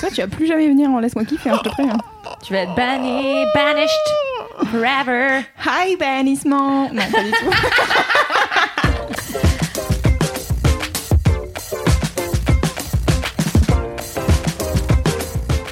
[0.00, 1.98] Toi, tu vas plus jamais venir en laisse-moi kiffer, hein, je te préviens.
[2.42, 5.44] Tu vas être banni, banished forever.
[5.64, 7.50] Hi, bannissement Non, pas du tout.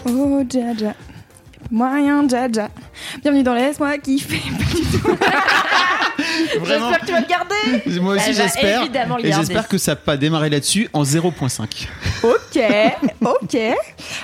[0.06, 0.94] Oh, Jaja.
[1.70, 2.68] Moyen, Jaja.
[3.22, 4.42] Bienvenue dans Laisse-moi kiffer.
[6.58, 6.90] Vraiment.
[6.90, 7.54] J'espère que tu vas le garder.
[8.00, 8.80] Moi aussi Elle va j'espère.
[8.82, 9.44] évidemment le Et garder.
[9.46, 11.88] j'espère que ça n'a pas démarré là-dessus en 0.5.
[12.22, 12.58] Ok,
[13.20, 13.56] ok.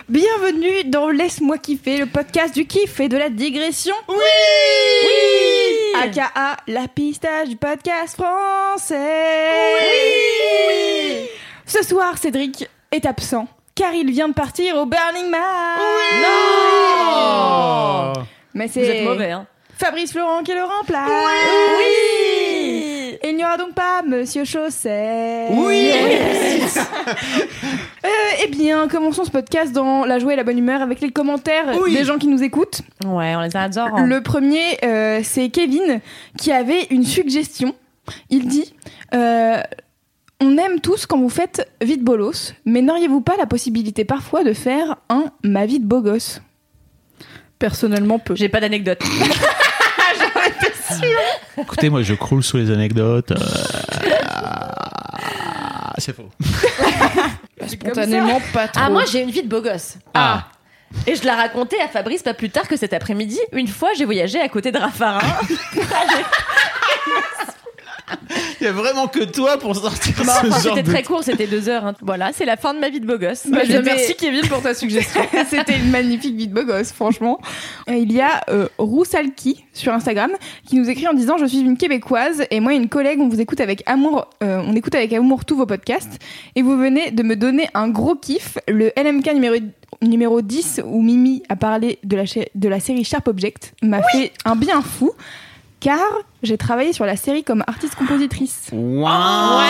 [0.09, 3.95] Bienvenue dans Laisse-moi kiffer, le podcast du kiff et de la digression.
[4.09, 4.15] Oui
[5.05, 8.97] Oui AKA la pistache du podcast français.
[10.69, 11.29] Oui
[11.67, 15.41] Ce soir, Cédric est absent car il vient de partir au Burning Man.
[16.23, 18.13] Non
[18.55, 19.47] Mais Vous c'est êtes mauvais, hein.
[19.79, 21.11] Fabrice Florent qui le remplace.
[21.79, 25.49] Oui Et il n'y aura donc pas Monsieur Chausset.
[25.53, 25.91] Oui.
[28.05, 28.09] Euh,
[28.45, 31.77] eh bien, commençons ce podcast dans la joie et la bonne humeur avec les commentaires
[31.83, 31.93] Oui.
[31.95, 32.83] des gens qui nous écoutent.
[33.05, 33.89] Ouais, on les adore.
[33.97, 34.07] hein.
[34.07, 36.01] Le premier, euh, c'est Kevin
[36.39, 37.75] qui avait une suggestion.
[38.31, 38.75] Il dit
[39.15, 39.61] euh,
[40.41, 44.53] On aime tous quand vous faites vite bolos, mais n'auriez-vous pas la possibilité parfois de
[44.53, 46.41] faire un ma vie de beau gosse?
[47.59, 48.37] Personnellement, peu.
[48.37, 49.01] J'ai pas d'anecdote.
[51.59, 53.33] Écoutez, moi je croule sous les anecdotes.
[53.33, 53.37] euh,
[55.99, 56.29] C'est faux.
[57.67, 58.85] Spontanément, pas trop.
[58.87, 59.95] Ah, moi j'ai une vie de beau gosse.
[60.15, 60.49] Ah.
[61.07, 63.39] Et je l'ai raconté à Fabrice pas plus tard que cet après-midi.
[63.53, 65.19] Une fois, j'ai voyagé à côté de Raffarin.
[68.61, 70.91] Il y a vraiment que toi pour sortir Bah, ce enfin, genre c'était de...
[70.91, 71.85] très court, c'était deux heures.
[71.87, 71.95] hein.
[72.03, 73.47] Voilà, c'est la fin de ma vie de beau gosse.
[73.47, 75.21] Bah, Je merci, Kevin pour ta suggestion.
[75.51, 77.41] C'était une magnifique vie de beau gosse, franchement.
[77.89, 80.31] Il y a euh, Roussalki sur Instagram
[80.67, 83.29] qui nous écrit en disant Je suis une Québécoise et moi et une collègue, on
[83.29, 86.19] vous écoute avec amour, euh, on écoute avec amour tous vos podcasts
[86.55, 88.59] et vous venez de me donner un gros kiff.
[88.69, 89.57] Le LMK numéro,
[90.03, 92.25] numéro 10 où Mimi a parlé de la,
[92.55, 95.13] de la série Sharp Object m'a fait un bien fou
[95.81, 96.01] car
[96.43, 98.69] j'ai travaillé sur la série comme artiste-compositrice.
[98.73, 99.63] Waouh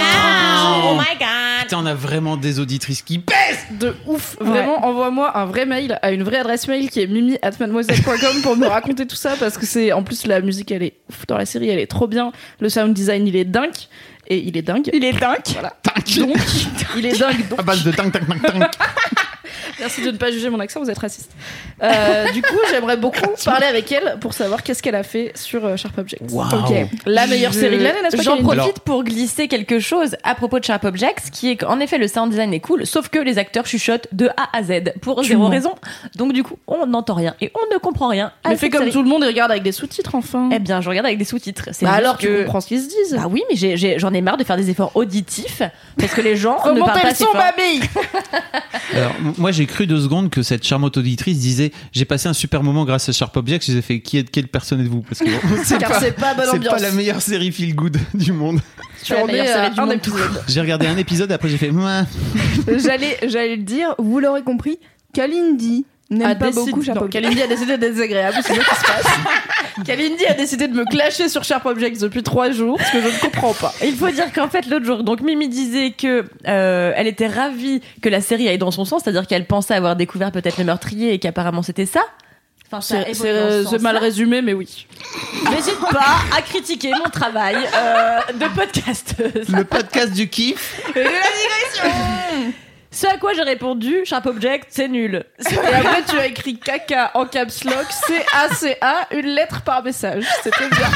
[0.85, 5.37] Oh my god Putain, on a vraiment des auditrices qui pèsent De ouf, vraiment, envoie-moi
[5.37, 9.17] un vrai mail à une vraie adresse mail qui est mimi@mademoiselle.com pour me raconter tout
[9.17, 11.81] ça parce que c'est en plus la musique elle est ouf dans la série, elle
[11.81, 12.31] est trop bien,
[12.61, 13.73] le sound design il est dingue
[14.29, 14.91] et il est dingue.
[14.93, 15.39] Il est dingue.
[15.53, 15.73] Voilà.
[16.17, 16.37] Donc,
[16.97, 17.49] il est dingue.
[17.49, 18.69] Donc, À base de tang tang tang tang.
[19.87, 21.31] Merci de ne pas juger mon accent, vous êtes raciste.
[21.83, 25.65] Euh, du coup, j'aimerais beaucoup parler avec elle pour savoir qu'est-ce qu'elle a fait sur
[25.65, 26.21] euh, Sharp Objects.
[26.23, 26.75] Ok.
[27.07, 30.17] La meilleure Je- série de l'année, n'est-ce pas J'en profite Alors- pour glisser quelque chose
[30.25, 33.09] à propos de Sharp Objects, qui est qu'en effet le sound design est cool, sauf
[33.09, 35.51] que les acteurs chuchotent de A à Z pour zéro mens.
[35.51, 35.75] raison.
[36.17, 38.33] Donc du coup, on n'entend rien et on ne comprend rien.
[38.45, 38.93] à Mais fais comme série.
[38.93, 40.49] tout le monde et regarde avec des sous-titres enfin.
[40.53, 41.69] Eh bien, je regarde avec des sous-titres.
[41.73, 43.15] C'est Bah alors tu que- comprends ce qu'ils se disent.
[43.17, 45.63] Bah oui, mais j'ai- j'ai- j'en ai, marre de faire des efforts auditifs
[45.99, 47.81] parce que les gens ne parlent Remontez pas le assez son, mamie
[48.95, 52.63] Alors, moi j'ai cru deux secondes que cette charmante auditrice disait J'ai passé un super
[52.63, 53.65] moment grâce à Sharp Objects.
[53.67, 55.03] Je lui ai fait Qui est, quelle personne êtes-vous?
[55.03, 58.61] Parce que bon, c'est pas, bonne la meilleure série feel good du monde.
[59.03, 60.43] Tu es un épisode.
[60.49, 61.71] J'ai regardé un épisode, après j'ai fait
[63.27, 64.79] j'allais le dire, vous l'aurez compris,
[65.13, 67.11] Kalindi n'aime a pas décidé- beaucoup Object.
[67.11, 69.07] Kalindi a décidé d'être désagréable, c'est ce qui se passe.
[69.87, 73.09] Kalindi a décidé de me clasher sur Sharp Objects depuis trois jours, ce que je
[73.09, 73.75] ne comprends pas.
[73.85, 77.83] Il faut dire qu'en fait l'autre jour, donc Mimi disait que euh, elle était ravie
[78.03, 81.13] que la série aille dans son sens, c'est-à-dire qu'elle pensait avoir découvert peut-être le meurtrier
[81.13, 82.01] et qu'apparemment c'était ça.
[82.69, 84.87] Enfin, C'est ce c'est- c'est mal résumé, mais oui.
[85.53, 89.49] N'hésite pas à critiquer mon travail euh, de podcasteuse.
[89.51, 90.81] Le podcast du kiff.
[92.91, 95.25] Ce à quoi j'ai répondu, Sharp Object, c'est nul.
[95.51, 100.25] Et après, tu as écrit caca en caps lock, C-A-C-A, une lettre par message.
[100.43, 100.89] C'était bien.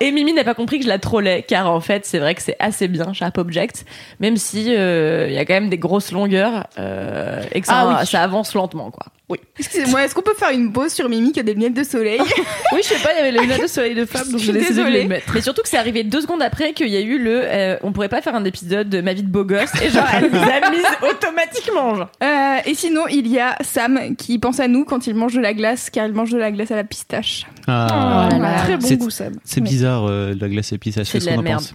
[0.00, 2.42] Et Mimi n'a pas compris que je la trollais, car en fait, c'est vrai que
[2.42, 3.84] c'est assez bien Sharp Object,
[4.18, 7.84] même si euh, il y a quand même des grosses longueurs euh, et que ça,
[7.88, 8.06] Ah oui.
[8.06, 9.06] ça avance lentement, quoi.
[9.32, 9.38] Oui.
[9.58, 12.20] Excusez-moi, est-ce qu'on peut faire une pause sur Mimi qui a des lunettes de soleil
[12.72, 14.52] Oui, je sais pas, il y avait les lunettes de soleil de femme, donc Je
[14.52, 15.02] décidé de désolée.
[15.02, 15.32] les mettre.
[15.34, 17.40] Mais surtout que c'est arrivé deux secondes après qu'il y a eu le.
[17.44, 20.04] euh, on pourrait pas faire un épisode de ma vie de beau gosse, et genre,
[20.14, 22.10] elle nous a mise automatiquement, genre.
[22.22, 25.40] Euh, Et sinon, il y a Sam qui pense à nous quand il mange de
[25.40, 27.46] la glace, car il mange de la glace à la pistache.
[27.66, 28.28] Ah.
[28.28, 28.62] Oh là là.
[28.64, 29.34] Très bon goût, Sam.
[29.44, 31.02] C'est bizarre, euh, la glace épice.
[31.04, 31.64] C'est de la merde.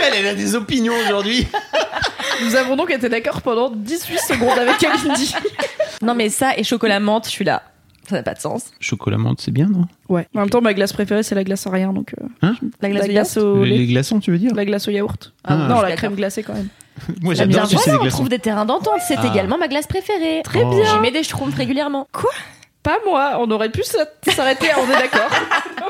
[0.00, 1.46] Elle, elle a des opinions aujourd'hui?
[2.44, 5.34] Nous avons donc été d'accord pendant 18 secondes avec Kalindi.
[6.02, 7.62] Non, mais ça et chocolat menthe, je suis là.
[8.08, 8.64] Ça n'a pas de sens.
[8.80, 9.84] Chocolat menthe, c'est bien, non?
[10.08, 10.26] Ouais.
[10.34, 11.92] En même temps, ma glace préférée, c'est la glace sans rien.
[11.92, 12.54] Donc, euh, Hein?
[12.80, 13.78] La glace, la au les, lait.
[13.78, 14.54] les glaçons, tu veux dire?
[14.54, 15.34] La glace au yaourt.
[15.44, 16.68] Ah, non, la crème glacée quand même.
[17.22, 18.94] Moi, bien, j'adore voilà, on trouve des terrains d'entente.
[19.06, 19.26] C'est Ah.
[19.30, 20.40] également ma glace préférée.
[20.42, 20.82] Très Oh.
[20.84, 22.08] J'y mets des schtroumpfs régulièrement.
[22.82, 25.28] Pas moi, on aurait pu s'a- s'arrêter, on est d'accord.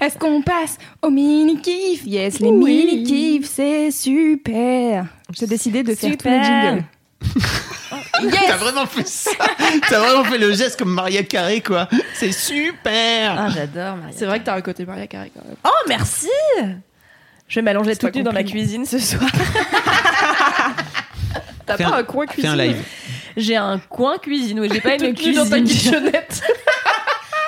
[0.00, 2.84] Est-ce qu'on passe au mini-kiff Yes, les Oui.
[2.86, 5.06] mini-kiffs, c'est super.
[5.32, 6.44] J'ai décidé de faire tous les Super.
[6.72, 6.84] jingles.
[8.48, 9.30] T'as vraiment fait ça
[9.88, 11.88] T'as vraiment fait le geste comme Maria Carré, quoi.
[12.14, 14.14] C'est super Ah, j'adore Maria.
[14.16, 15.56] C'est vrai que t'as un côté Maria Carré quand même.
[15.64, 16.28] Oh, merci
[17.48, 18.60] Je vais m'allonger toute nue un dans ma compliment.
[18.62, 19.28] cuisine ce soir.
[21.66, 22.50] T'as Fais pas un- un coin Fais cuisine?
[22.50, 22.82] un live.
[23.36, 25.92] J'ai un coin cuisine, oui, j'ai pas une Toute nue dans ta cuisine.
[25.92, 26.42] kitchenette.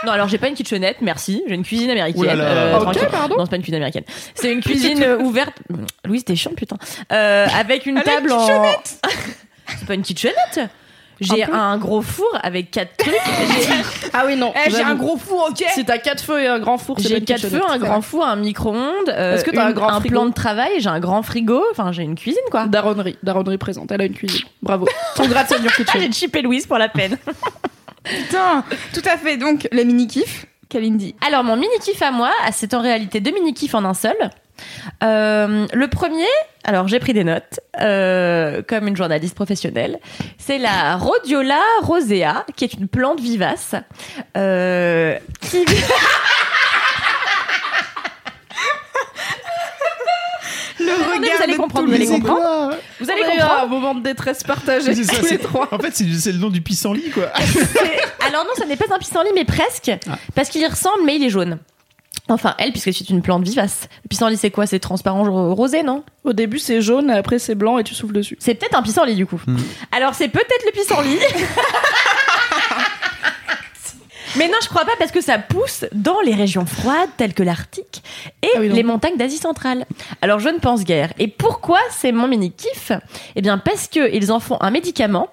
[0.05, 1.43] Non, alors j'ai pas une kitchenette, merci.
[1.47, 2.25] J'ai une cuisine américaine.
[2.25, 2.45] Là là.
[2.45, 3.09] euh, Ok, tranquille.
[3.11, 3.37] pardon.
[3.39, 4.05] Non, c'est pas une cuisine américaine.
[4.35, 5.55] C'est une cuisine euh, ouverte.
[6.05, 6.77] Louise, t'es chiant, putain.
[7.13, 8.47] Euh, avec une table en.
[9.79, 10.61] c'est pas une kitchenette.
[11.21, 11.55] J'ai Un peu.
[11.55, 13.15] un, gros four avec quatre trucs.
[13.15, 13.69] J'ai-
[14.13, 14.53] Ah oui, non.
[14.67, 17.05] Eh, j'ai un gros four, ok Si t'as quatre feux et un grand four, c'est
[17.05, 17.71] pas J'ai une quatre feux, kitchenette.
[17.71, 19.09] un grand four, un micro-ondes.
[19.09, 21.63] euh, Est-ce que t'as un une- grand frigo plan de travail J'ai un grand frigo.
[21.71, 22.67] Enfin, j'ai une cuisine, quoi.
[22.67, 23.17] Daronnerie.
[23.23, 23.93] Daronnerie présente.
[23.93, 24.41] Elle a une cuisine.
[24.63, 24.89] Bravo.
[25.17, 26.01] Congrats on your kitchen.
[26.01, 27.17] J'ai chippé Louise pour la peine.
[28.05, 29.37] Putain, tout à fait.
[29.37, 31.15] Donc, les mini-kiffs, Kalindi.
[31.27, 34.17] Alors, mon mini-kiff à moi, c'est en réalité deux mini-kiffs en un seul.
[35.03, 36.29] Euh, le premier,
[36.65, 39.99] alors j'ai pris des notes, euh, comme une journaliste professionnelle,
[40.39, 43.75] c'est la Rhodiola rosea, qui est une plante vivace,
[44.37, 45.65] euh, qui...
[50.79, 52.75] Le regard vous allez comprendre, vous le allez comprendre.
[53.01, 53.63] Vous allez comprendre.
[53.63, 55.69] un moment de détresse partagée C'est ça, tous les c'est- trois.
[55.73, 57.25] En fait, c'est le nom du pissenlit, quoi.
[58.27, 60.19] Alors non, ça n'est pas un pissenlit, mais presque, Ah.
[60.35, 61.59] parce qu'il y ressemble, mais il est jaune.
[62.29, 63.89] Enfin, elle, puisque c'est une plante vivace.
[64.05, 64.67] Le pissenlit, c'est quoi?
[64.67, 66.05] C'est transparent ro- rosé, non?
[66.25, 68.37] Au début, c'est jaune, après, c'est blanc et tu souffles dessus.
[68.39, 69.41] C'est peut-être un pissenlit du coup.
[69.47, 69.57] Hmm.
[69.91, 71.19] Alors c'est peut-être le pissenlit.
[74.37, 77.43] Mais non, je crois pas parce que ça pousse dans les régions froides telles que
[77.43, 78.03] l'Arctique
[78.43, 79.85] et Ah oui, les montagnes d'Asie centrale.
[80.23, 81.13] Alors je ne pense guère.
[81.19, 82.93] Et pourquoi c'est mon mini kiff
[83.37, 85.29] Eh bien parce que ils en font un médicament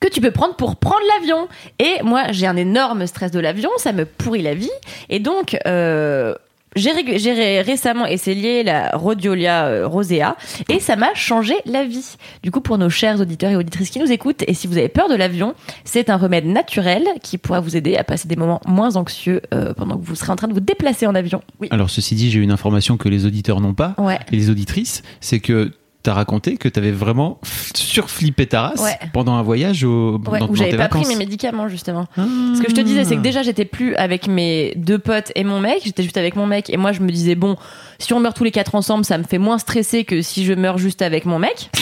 [0.00, 1.48] que tu peux prendre pour prendre l'avion.
[1.78, 4.70] Et moi, j'ai un énorme stress de l'avion, ça me pourrit la vie.
[5.08, 6.34] Et donc, euh,
[6.76, 10.36] j'ai ré- récemment essayé la Rhodiola euh, rosea
[10.68, 12.16] et ça m'a changé la vie.
[12.42, 14.88] Du coup, pour nos chers auditeurs et auditrices qui nous écoutent, et si vous avez
[14.88, 18.60] peur de l'avion, c'est un remède naturel qui pourra vous aider à passer des moments
[18.66, 21.42] moins anxieux euh, pendant que vous serez en train de vous déplacer en avion.
[21.60, 21.68] Oui.
[21.70, 24.18] Alors, ceci dit, j'ai une information que les auditeurs n'ont pas, Ouais.
[24.30, 25.72] et les auditrices, c'est que
[26.06, 27.40] t'as raconté que t'avais vraiment
[27.74, 28.98] surflippé ta race Ouais.
[29.12, 31.04] pendant un voyage au, Ouais, dans, où j'avais pas vacances.
[31.04, 32.06] pris mes médicaments justement.
[32.16, 35.42] Ce que je te disais, c'est que déjà j'étais plus avec mes deux potes et
[35.44, 37.56] mon mec, j'étais juste avec mon mec et moi je me disais bon,
[37.98, 40.52] si on meurt tous les quatre ensemble, ça me fait moins stresser que si je
[40.52, 41.70] meurs juste avec mon mec.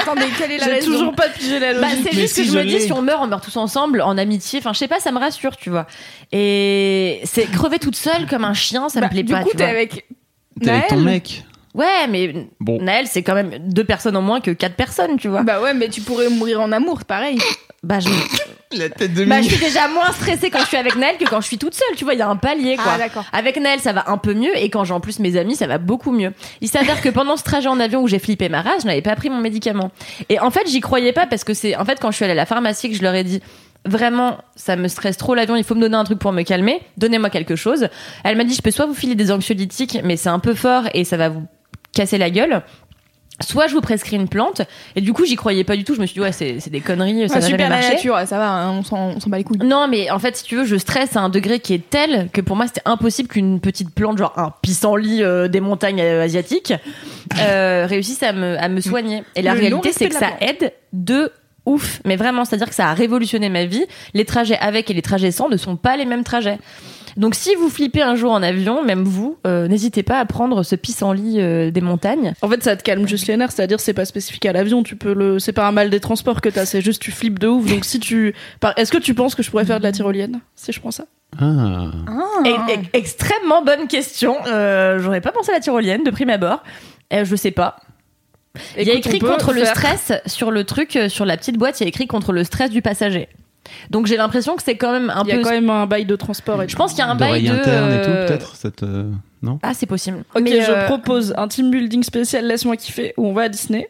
[0.00, 2.08] Attendez, quelle est la J'ai raison toujours pas pigé la Bah, logique.
[2.10, 4.00] c'est juste si que je je me dis si on meurt, on meurt tous ensemble
[4.00, 4.58] en amitié.
[4.58, 5.86] Enfin, je sais pas, ça me rassure, tu vois.
[6.32, 9.42] Et c'est crever toute seule comme un chien, ça Bah, me plaît Du pas.
[9.42, 9.72] coup, tu t'es vois.
[9.72, 10.06] avec
[10.60, 11.44] T'es avec ton mec.
[11.76, 12.80] Ouais, mais Bon.
[12.80, 15.42] Naël, c'est quand même deux personnes en moins que quatre personnes, tu vois.
[15.42, 17.38] Bah ouais, mais tu pourrais mourir en amour, c'est pareil.
[17.82, 18.08] Bah, je,
[18.76, 21.24] La tête de bah, je suis déjà moins stressée quand je suis avec Naël que
[21.24, 22.14] quand je suis toute seule, tu vois.
[22.14, 22.92] Il y a un palier, quoi.
[22.94, 23.24] Ah, d'accord.
[23.32, 25.66] Avec Naël, ça va un peu mieux, et quand j'ai en plus mes amis, ça
[25.68, 26.32] va beaucoup mieux.
[26.60, 29.02] Il s'avère que pendant ce trajet en avion où j'ai flippé ma race, je n'avais
[29.02, 29.92] pas pris mon médicament.
[30.28, 32.32] Et en fait, j'y croyais pas parce que c'est, en fait, quand je suis allée
[32.32, 33.40] à la pharmacie, que je leur ai dit,
[33.84, 36.80] vraiment, ça me stresse trop l'avion, il faut me donner un truc pour me calmer,
[36.96, 37.88] donnez-moi quelque chose.
[38.24, 40.84] Elle m'a dit, je peux soit vous filer des anxiolytiques, mais c'est un peu fort
[40.92, 41.44] et ça va vous
[41.96, 42.62] casser la gueule.
[43.46, 44.62] Soit je vous prescris une plante,
[44.94, 45.94] et du coup j'y croyais pas du tout.
[45.94, 48.18] Je me suis dit ouais c'est c'est des conneries, ça va jamais super la nature,
[48.24, 49.58] ça va, hein, on s'en on s'en bat les couilles.
[49.58, 52.30] Non, mais en fait, si tu veux, je stresse à un degré qui est tel
[52.32, 56.24] que pour moi, c'était impossible qu'une petite plante, genre un pissenlit euh, des montagnes euh,
[56.24, 56.72] asiatiques,
[57.38, 59.22] euh, réussisse à me, à me soigner.
[59.34, 61.30] Et la Le réalité, c'est que ça aide de
[61.66, 62.00] ouf.
[62.06, 63.84] Mais vraiment, c'est-à-dire que ça a révolutionné ma vie.
[64.14, 66.58] Les trajets avec et les trajets sans ne sont pas les mêmes trajets.
[67.16, 70.62] Donc si vous flippez un jour en avion, même vous, euh, n'hésitez pas à prendre
[70.62, 72.34] ce pissenlit euh, des montagnes.
[72.42, 74.82] En fait, ça te calme juste les nerfs, c'est-à-dire c'est pas spécifique à l'avion.
[74.82, 77.38] Tu peux le, c'est pas un mal des transports que t'as, c'est juste tu flippes
[77.38, 77.66] de ouf.
[77.66, 78.34] Donc si tu,
[78.76, 81.04] est-ce que tu penses que je pourrais faire de la tyrolienne si je prends ça?
[81.40, 81.90] Ah.
[82.06, 82.42] Ah.
[82.92, 84.36] Extrêmement bonne question.
[84.46, 86.62] Euh, J'aurais pas pensé à la tyrolienne de prime abord.
[87.12, 87.76] Euh, je sais pas.
[88.78, 91.80] Il y a écrit contre le faire- stress sur le truc, sur la petite boîte,
[91.80, 93.28] il y a écrit contre le stress du passager.
[93.90, 95.42] Donc j'ai l'impression que c'est quand même un Il y a peu.
[95.42, 96.62] quand même un bail de transport.
[96.62, 97.52] Et Je pense qu'il y a un bail de.
[97.52, 99.06] interne et tout, euh, peut-être ça te-
[99.42, 100.24] Non Ah, c'est possible.
[100.34, 103.48] Ok, Mais, je euh, propose un team building spécial Laisse-moi kiffer où on va à
[103.48, 103.88] Disney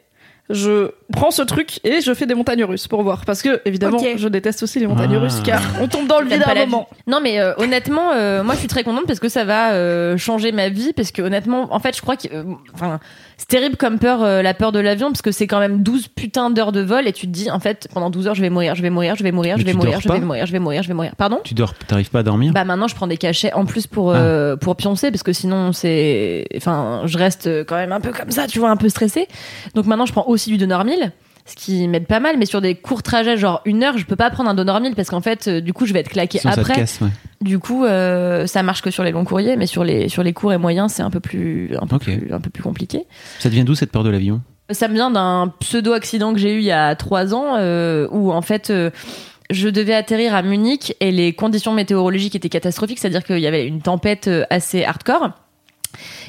[0.49, 3.25] je prends ce truc et je fais des montagnes russes pour voir.
[3.25, 5.21] Parce que, évidemment, je déteste aussi les montagnes Ah.
[5.23, 6.89] russes car on tombe dans le vide à un moment.
[6.93, 7.03] vie.
[7.09, 10.17] Non, mais euh, honnêtement, euh, moi je suis très contente parce que ça va euh,
[10.17, 10.93] changer ma vie.
[10.93, 12.29] Parce que honnêtement, en fait, je crois que.
[12.33, 13.01] euh, Enfin,
[13.39, 16.09] c'est terrible comme peur, euh, la peur de l'avion, parce que c'est quand même 12
[16.09, 18.49] putains d'heures de vol et tu te dis, en fait, pendant 12 heures, je vais
[18.51, 20.53] mourir, je vais mourir, je vais mourir, Mais je vais mourir, je vais mourir, je
[20.53, 21.15] vais mourir, je vais mourir.
[21.17, 21.41] Pardon?
[21.45, 22.53] Tu dors, t'arrives pas à dormir?
[22.53, 25.73] Bah maintenant, je prends des cachets en plus pour, euh, pour pioncer, parce que sinon,
[25.73, 26.47] c'est.
[26.57, 29.29] Enfin, je reste quand même un peu comme ça, tu vois, un peu stressée.
[29.75, 31.13] Donc maintenant, je prends aussi du Donormil.
[31.47, 34.17] Ce qui m'aide pas mal, mais sur des courts trajets, genre une heure, je peux
[34.17, 36.53] pas prendre un Donormil parce qu'en fait, euh, du coup, je vais être claqué Sinon,
[36.53, 36.75] ça te après.
[36.81, 37.09] casse, ouais.
[37.41, 40.33] Du coup, euh, ça marche que sur les longs courriers, mais sur les sur les
[40.33, 42.03] courts et moyens, c'est un peu plus un peu Ok.
[42.03, 43.05] plus un peu plus compliqué.
[43.39, 44.43] Ça devient d'où cette peur de l'avion?
[44.71, 48.09] Ça me vient d'un pseudo accident que j'ai eu il y a trois ans, euh,
[48.11, 48.71] où en fait.
[48.71, 48.91] euh,
[49.49, 53.65] je devais atterrir à Munich et les conditions météorologiques étaient catastrophiques, c'est-à-dire qu'il y avait
[53.65, 55.31] une tempête euh, assez hardcore.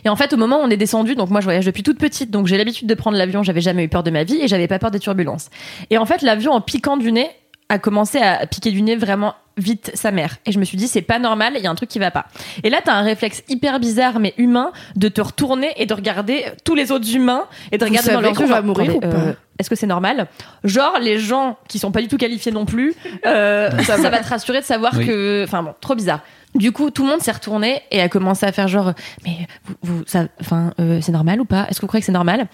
[0.08, 2.00] Et en fait, au moment où on est descendu, donc moi je voyage depuis toute
[2.00, 4.48] petite, donc j'ai l'habitude de prendre l'avion, j'avais jamais eu peur de ma vie et
[4.48, 5.50] j'avais pas peur des turbulences.
[5.90, 7.30] Et en fait, l'avion en piquant du nez
[7.68, 10.38] a commencé à piquer du nez vraiment vite sa mère.
[10.46, 12.10] Et je me suis dit, c'est pas normal, il y a un truc qui va
[12.10, 12.28] pas.
[12.64, 16.46] Et là, t'as un réflexe hyper bizarre mais humain de te retourner et de regarder
[16.64, 19.10] tous les autres humains et de Vous regarder dans leur yeux, va mourir attendez, ou
[19.10, 20.28] pas euh, Est-ce que c'est normal?
[20.64, 22.96] Genre, les gens qui sont pas du tout qualifiés non plus,
[23.26, 25.06] euh, ça, va te rassurer de savoir Oui.
[25.06, 25.44] que.
[25.44, 26.22] Enfin bon, trop bizarre.
[26.56, 28.94] Du coup, tout le monde s'est retourné et a commencé à faire genre,
[29.26, 31.68] mais vous, vous ça, enfin, euh, c'est normal ou pas?
[31.70, 32.48] Est-ce que vous croyez que c'est normal?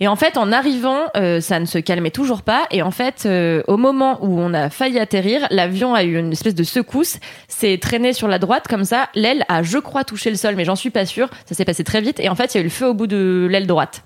[0.00, 2.66] Et en fait, en arrivant, euh, ça ne se calmait toujours pas.
[2.70, 6.32] Et en fait, euh, au moment où on a failli atterrir, l'avion a eu une
[6.32, 7.18] espèce de secousse,
[7.48, 9.08] s'est traîné sur la droite comme ça.
[9.14, 11.28] L'aile a, je crois, touché le sol, mais j'en suis pas sûre.
[11.46, 12.20] Ça s'est passé très vite.
[12.20, 14.02] Et en fait, il y a eu le feu au bout de l'aile droite.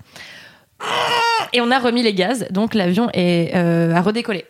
[1.53, 4.45] Et on a remis les gaz, donc l'avion est euh, a redécollé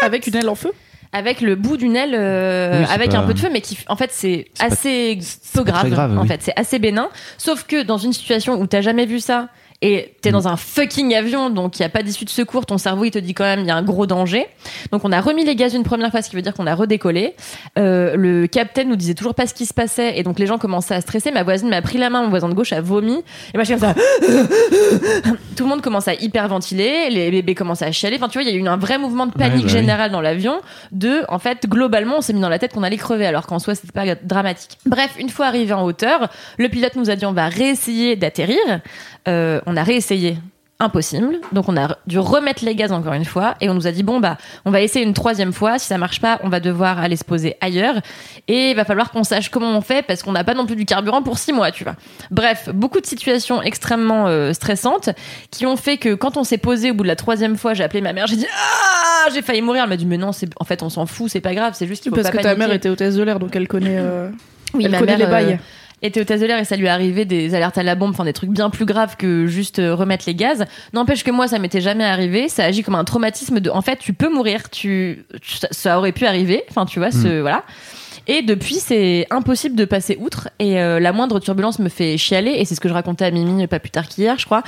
[0.00, 0.72] Avec une aile en feu?
[1.12, 3.78] Avec le bout d'une aile euh, Oui, avec pas- un peu de feu mais qui
[3.88, 5.18] en fait c'est assez
[5.54, 6.28] pas grave, en oui.
[6.28, 9.48] fait c'est assez bénin sauf que dans une situation où t'as jamais vu ça
[9.80, 10.32] et t'es Mm.
[10.32, 13.10] dans un fucking avion donc il y a pas d'issue de secours ton cerveau il
[13.12, 14.46] te dit quand même il y a un gros danger
[14.90, 16.74] donc on a remis les gaz une première fois ce qui veut dire qu'on a
[16.74, 17.34] redécollé
[17.78, 20.58] Euh, le capitaine nous disait toujours pas ce qui se passait et donc les gens
[20.58, 23.12] commençaient à stresser ma voisine m'a pris la main mon voisin de gauche a vomi
[23.54, 23.94] et moi je suis comme ça
[25.56, 28.16] tout le monde commence à hyperventiler, les bébés commencent à chialer.
[28.16, 29.70] Enfin, tu vois, il y a eu un vrai mouvement de panique Ouais, bah oui.
[29.70, 30.60] générale dans l'avion.
[30.92, 33.58] De, en fait, globalement, on s'est mis dans la tête qu'on allait crever, alors qu'en
[33.58, 34.78] soi, c'était pas dramatique.
[34.86, 38.58] Bref, une fois arrivé en hauteur, le pilote nous a dit on va réessayer d'atterrir.
[39.26, 40.38] Euh, on a réessayé.
[40.80, 41.40] Impossible.
[41.50, 44.04] Donc on a dû remettre les gaz encore une fois et on nous a dit
[44.04, 45.76] bon bah on va essayer une troisième fois.
[45.80, 47.96] Si ça marche pas, on va devoir aller se poser ailleurs
[48.46, 50.76] et il va falloir qu'on sache comment on fait parce qu'on n'a pas non plus
[50.76, 51.96] du carburant pour six mois, tu vois.
[52.30, 55.10] Bref, beaucoup de situations extrêmement euh, stressantes
[55.50, 57.82] qui ont fait que quand on s'est posé au bout de la troisième fois, j'ai
[57.82, 59.82] appelé ma mère, j'ai dit ah, j'ai failli mourir.
[59.82, 61.88] Elle m'a dit mais non, c'est en fait on s'en fout, c'est pas grave, c'est
[61.88, 63.98] juste qu'il faut Parce pas que ta mère était hôtesse de l'air, donc elle connaît,
[63.98, 64.30] euh,
[64.74, 65.52] Oui, elle ma connaît mère, les bails.
[65.54, 65.56] euh,
[66.02, 68.24] était hôtesse de l'air et ça lui est arrivé des alertes à la bombe, enfin
[68.24, 70.64] des trucs bien plus graves que juste euh, remettre les gaz.
[70.92, 72.48] N'empêche que moi, ça m'était jamais arrivé.
[72.48, 75.24] Ça agit comme un traumatisme de, en fait, tu peux mourir, tu,
[75.70, 76.62] ça, aurait pu arriver.
[76.70, 77.64] Enfin, tu vois, ce, voilà.
[78.30, 80.50] Et depuis, c'est impossible de passer outre.
[80.58, 82.50] Et euh, la moindre turbulence me fait chialer.
[82.58, 84.62] Et c'est ce que je racontais à Mimi pas plus tard qu'hier, je crois,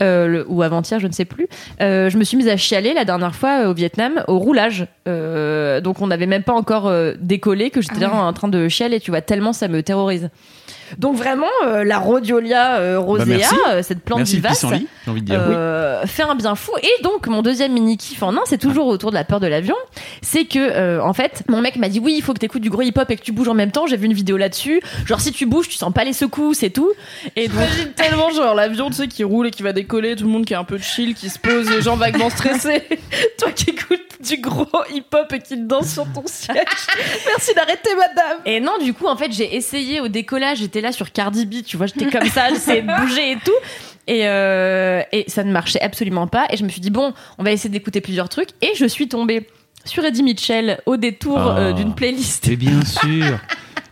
[0.00, 1.46] euh, le- ou avant-hier, je ne sais plus.
[1.80, 4.88] Euh, je me suis mise à chialer la dernière fois euh, au Vietnam au roulage.
[5.06, 8.68] Euh, donc on n'avait même pas encore euh, décollé que j'étais là en train de
[8.68, 8.98] chialer.
[8.98, 10.28] Tu vois, tellement ça me terrorise.
[10.98, 13.54] Donc vraiment, euh, la rhodiolia euh, rosea, merci.
[13.68, 15.40] euh, cette plante Merci vivace, pissenlit, j'ai envie de dire.
[15.40, 16.72] euh, fait un bien fou.
[16.82, 19.46] Et donc, mon deuxième mini kiff en un, c'est toujours autour de la peur de
[19.46, 19.76] l'avion.
[20.22, 22.70] C'est que, euh, en fait, mon mec m'a dit oui, il faut que t'écoutes du
[22.70, 23.86] gros hip-hop et que tu bouges en même temps.
[23.86, 24.80] J'ai vu une vidéo là-dessus.
[25.06, 26.90] Genre, si tu bouges, tu sens pas les secousses et tout.
[27.36, 30.24] Et donc, J'imagine tellement genre l'avion tu sais qui roule et qui va décoller, tout
[30.24, 32.82] le monde qui est un peu chill, qui se pose, les gens vaguement stressés.
[33.38, 36.56] Toi qui écoutes du gros hip-hop et qui danse sur ton siège.
[37.26, 38.38] Merci d'arrêter madame.
[38.46, 41.62] Et non, du coup, en fait, j'ai essayé au décollage, j'étais là sur Cardi B,
[41.64, 43.52] tu vois, j'étais comme ça, j'essayais de bouger et tout.
[44.06, 46.46] Et, euh, et ça ne marchait absolument pas.
[46.50, 48.50] Et je me suis dit, bon, on va essayer d'écouter plusieurs trucs.
[48.60, 49.46] Et je suis tombée
[49.86, 51.58] sur Eddie Mitchell au détour Ah.
[51.58, 52.46] euh, d'une playlist.
[52.48, 53.38] Mais bien sûr.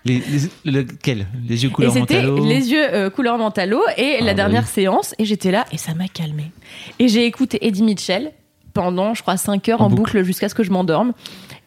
[0.04, 0.20] Les,
[0.64, 2.44] les, lequel Les yeux Et couleur c'était mentalo?
[2.44, 4.68] les yeux euh, couleur mentalo et Ah, la bah dernière oui.
[4.68, 6.50] séance et j'étais là et ça m'a calmée.
[6.98, 8.32] Et j'ai écouté Eddie Mitchell
[8.74, 10.24] pendant je crois 5 heures en, En boucle, boucle.
[10.24, 11.12] jusqu'à ce que je m'endorme.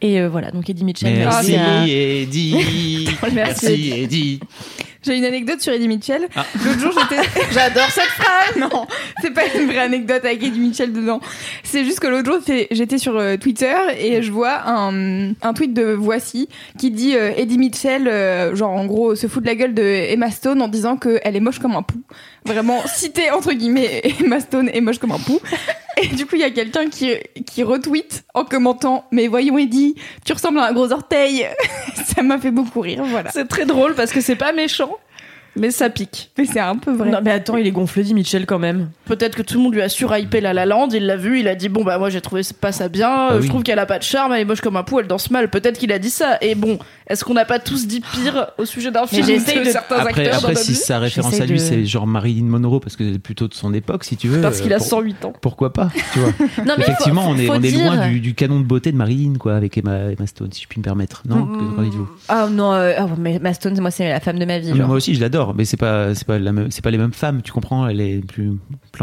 [0.02, 1.14] Et euh, voilà, donc Eddie Mitchell.
[1.16, 3.08] Merci à- Eddie.
[3.34, 4.40] Merci Eddie.
[5.04, 6.28] J'ai une anecdote sur Eddie Mitchell.
[6.36, 6.44] Ah.
[6.66, 7.22] L'autre jour, j'étais.
[7.54, 8.88] J'adore cette phrase Non,
[9.22, 11.22] c'est pas une vraie anecdote avec Eddie Mitchell dedans.
[11.64, 15.74] C'est juste que l'autre jour, j'étais sur euh, Twitter et je vois un, un tweet
[15.76, 19.54] de Voici qui dit euh, Eddie Mitchell, euh, genre en gros, se fout de la
[19.56, 22.02] gueule de Emma Stone en disant qu'elle est moche comme un pou.
[22.46, 25.40] Vraiment, cité entre guillemets, Emma Stone est moche comme un pou.
[25.98, 29.96] Et du coup, il y a quelqu'un qui, qui retweet en commentant Mais voyons, Eddie,
[30.26, 31.48] tu ressembles à un gros orteil.
[32.06, 33.32] Ça m'a fait beaucoup rire, voilà.
[33.32, 34.98] C'est très drôle parce que c'est pas méchant.
[35.58, 36.32] Mais ça pique.
[36.38, 37.10] Mais c'est un peu vrai.
[37.10, 38.90] Non, mais attends, il est gonflé, dit Mitchell, quand même.
[39.06, 41.48] Peut-être que tout le monde lui a surhypé La La Land, il l'a vu, il
[41.48, 43.44] a dit bon bah moi j'ai trouvé pas ça bien, euh, oui.
[43.44, 45.32] je trouve qu'elle a pas de charme, elle est moche comme un pou, elle danse
[45.32, 45.50] mal.
[45.50, 46.38] Peut-être qu'il a dit ça.
[46.42, 49.66] Et bon, est-ce qu'on n'a pas tous dit pire au sujet d'un film j'essaye de
[49.66, 52.80] de- certains Après, acteurs après si sa référence à lui, de- c'est genre Marilyn Monroe,
[52.80, 54.42] parce que c'est plutôt de son époque, si tu veux.
[54.42, 55.34] Parce qu'il euh, a pour- 108 ans.
[55.42, 56.30] Pourquoi pas, tu vois.
[56.66, 58.92] Non, mais Effectivement, faut- on est, on est dire- loin du, du canon de beauté
[58.92, 61.24] de Marilyn, quoi, avec Emma, Emma Stone, si je puis me permettre.
[61.28, 64.74] Non Mm, Ah non, euh, ah, mais Maston, moi, c'est la femme de ma vie.
[64.74, 67.14] Moi aussi, je l'adore, mais c'est pas, c'est pas, la même- c'est pas les mêmes
[67.14, 68.54] femmes, tu comprends Elle est plus.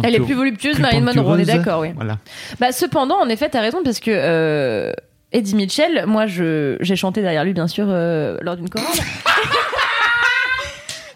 [0.02, 1.92] Elle est plus voluptueuse, Marilyn Monroe, on est d'accord, oui.
[1.94, 2.18] Voilà.
[2.58, 4.92] Bah, cependant, en effet, t'as raison, parce que euh,
[5.32, 8.88] Eddie Mitchell, moi, je, j'ai chanté derrière lui, bien sûr, euh, lors d'une chorale.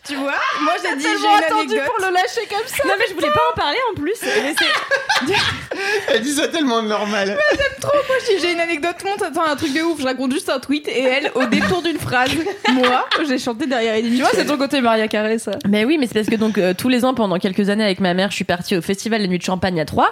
[0.08, 0.34] Tu vois?
[0.62, 1.86] Moi j'ai dit j'ai attendu anecdote.
[1.86, 2.84] pour le lâcher comme ça.
[2.86, 4.14] non, mais je voulais pas en parler en plus.
[6.16, 7.36] mais Elle dit ça tellement normal.
[7.82, 10.00] Moi j'ai- j'ai une anecdote, tout le monde s'attend à un truc de ouf.
[10.00, 12.30] Je raconte juste un tweet et elle, au détour d'une phrase,
[12.74, 15.52] moi j'ai chanté derrière Eddie Tu vois, c'est ton côté Maria Carré ça.
[15.68, 18.00] Mais oui, mais c'est parce que donc euh, tous les ans pendant quelques années avec
[18.00, 20.10] ma mère, je suis partie au festival des nuits de Champagne à Troyes.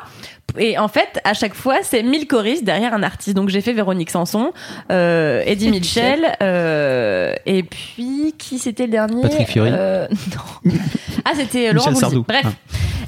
[0.59, 3.35] Et en fait, à chaque fois, c'est 1000 choristes derrière un artiste.
[3.37, 4.53] Donc j'ai fait Véronique Sanson,
[4.93, 9.23] euh, Eddie Mitchell, euh, et puis qui c'était le dernier?
[9.23, 9.71] Patrick Fiori.
[9.73, 10.07] Euh,
[10.65, 10.73] Non.
[11.25, 11.95] Ah, c'était Laurent.
[11.95, 12.25] Sardou.
[12.29, 12.45] Bref.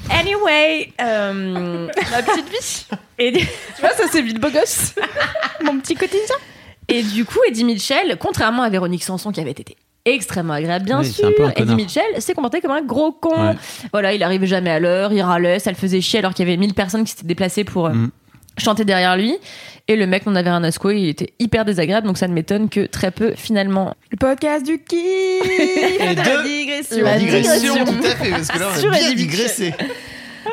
[0.09, 2.85] Anyway, euh, ma petite vie.
[3.19, 4.93] Et, Tu vois, ça c'est vite beau gosse.
[5.63, 6.35] Mon petit quotidien.
[6.87, 10.99] et du coup, Eddie Mitchell, contrairement à Véronique Sanson qui avait été extrêmement agréable, bien
[11.01, 11.75] Oui, sûr, Eddie connard.
[11.75, 13.49] Mitchell s'est comporté comme un gros con.
[13.49, 13.55] Ouais.
[13.91, 16.49] Voilà, il arrivait jamais à l'heure, il râlait, ça le faisait chier alors qu'il y
[16.49, 18.11] avait 1000 personnes qui s'étaient déplacées pour euh, Mm.
[18.57, 19.35] Chanter derrière lui.
[19.89, 22.33] Et le mec n'en avait rien à secouer, il était hyper désagréable, donc ça ne
[22.33, 23.93] m'étonne que très peu finalement.
[24.11, 27.03] Le podcast du kiff Et de la digression.
[27.05, 27.85] La digression.
[27.85, 29.73] tout à fait, parce que là, Sur Eddie Mitchell.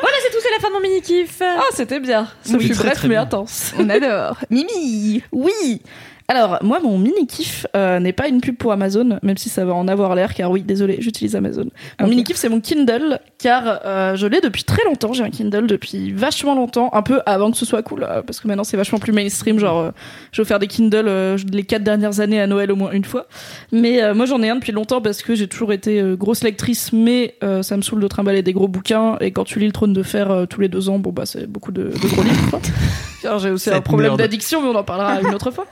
[0.00, 1.40] Voilà, c'est tout, c'est la fin de mon mini-kiff.
[1.40, 2.28] Ah, c'était bien.
[2.42, 3.22] Ça Oui, fut très, bref très mais bien.
[3.22, 3.72] intense.
[3.78, 4.38] On adore.
[4.50, 5.82] Mimi Oui.
[6.26, 9.74] Alors, moi, mon mini-kiff euh, n'est pas une pub pour Amazon, même si ça va
[9.74, 11.68] en avoir l'air, car oui, désolé, j'utilise Amazon.
[12.00, 15.12] Mon mini-kiff, c'est mon Kindle, car euh, je l'ai depuis très longtemps.
[15.12, 18.40] J'ai un Kindle depuis vachement longtemps, un peu avant que ce soit cool, euh, parce
[18.40, 19.58] que maintenant c'est vachement plus mainstream.
[19.58, 19.92] Genre,
[20.32, 23.26] j'ai offert des Kindle les quatre dernières années à Noël au moins une fois.
[23.70, 27.36] Mais moi, j'en ai un depuis longtemps parce que j'ai toujours été grosse lectrice, mais
[27.62, 29.16] ça me saoule de trimballer des gros bouquins.
[29.20, 31.46] Et quand tu lis le Trône de Fer tous les deux ans, bon, bah, c'est
[31.46, 32.60] beaucoup de, de gros livres,
[33.38, 35.66] j'ai aussi un problème d'addiction, mais on en parlera une autre fois.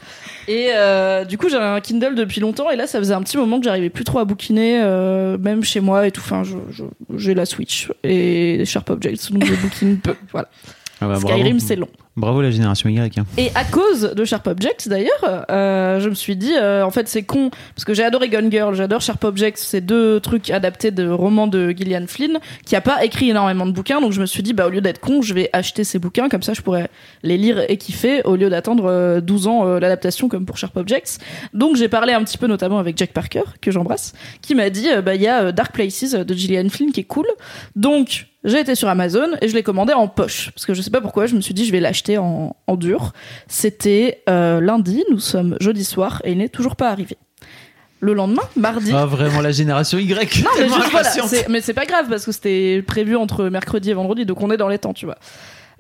[0.48, 3.36] Et euh, du coup, j'avais un Kindle depuis longtemps, et là, ça faisait un petit
[3.36, 6.22] moment que j'arrivais plus trop à bouquiner, euh, même chez moi et tout.
[6.24, 6.42] Enfin,
[7.14, 10.14] j'ai la Switch et Sharp Objects, donc je bouquine peu.
[10.32, 10.48] Voilà.
[11.00, 11.88] Ah bah, Skyrim, c'est long.
[12.14, 13.20] Bravo la génération Y.
[13.38, 17.08] Et à cause de Sharp Objects d'ailleurs, euh, je me suis dit, euh, en fait
[17.08, 20.90] c'est con, parce que j'ai adoré Gun Girl, j'adore Sharp Objects, c'est deux trucs adaptés
[20.90, 24.26] de romans de Gillian Flynn, qui a pas écrit énormément de bouquins, donc je me
[24.26, 26.60] suis dit, bah au lieu d'être con, je vais acheter ces bouquins, comme ça je
[26.60, 26.90] pourrais
[27.22, 30.76] les lire et kiffer, au lieu d'attendre euh, 12 ans euh, l'adaptation comme pour Sharp
[30.76, 31.18] Objects.
[31.54, 34.88] Donc j'ai parlé un petit peu notamment avec Jack Parker, que j'embrasse, qui m'a dit,
[35.02, 37.26] bah il y a Dark Places de Gillian Flynn qui est cool,
[37.74, 40.90] donc j'ai été sur Amazon et je l'ai commandé en poche parce que je sais
[40.90, 43.12] pas pourquoi je me suis dit je vais l'acheter en, en dur.
[43.46, 47.16] C'était euh, lundi, nous sommes jeudi soir et il n'est toujours pas arrivé.
[48.00, 48.90] Le lendemain, mardi.
[48.92, 50.10] Ah, vraiment la génération Y.
[50.44, 53.94] non mais juste voilà, mais c'est pas grave parce que c'était prévu entre mercredi et
[53.94, 55.18] vendredi donc on est dans les temps tu vois.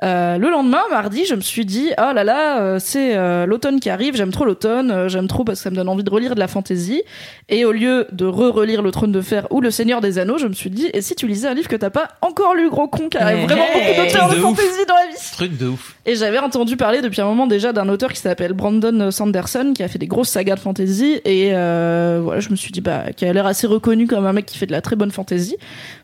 [0.02, 3.78] Euh, le lendemain, mardi, je me suis dit oh là là, euh, c'est euh, l'automne
[3.78, 6.34] qui arrive, j'aime trop l'automne, j'aime trop parce que ça me donne envie de relire
[6.34, 7.02] de la fantaisie.
[7.48, 10.48] Et au lieu de re-relire Le Trône de Fer ou Le Seigneur des Anneaux, je
[10.48, 12.88] me suis dit et si tu lisais un livre que t'as pas encore lu, gros
[12.88, 13.46] con, car il y a Hey.
[13.46, 15.30] vraiment beaucoup d'auteurs de De fantaisie dans la vie.
[15.32, 15.94] Truc de ouf.
[16.04, 19.82] Et j'avais entendu parler depuis un moment déjà d'un auteur qui s'appelle Brandon Sanderson, qui
[19.84, 21.20] a fait des grosses sagas de fantasy.
[21.24, 24.46] Et voilà, je me suis dit, bah, qui a l'air assez reconnu comme un mec
[24.46, 25.56] qui fait de la très bonne fantasy.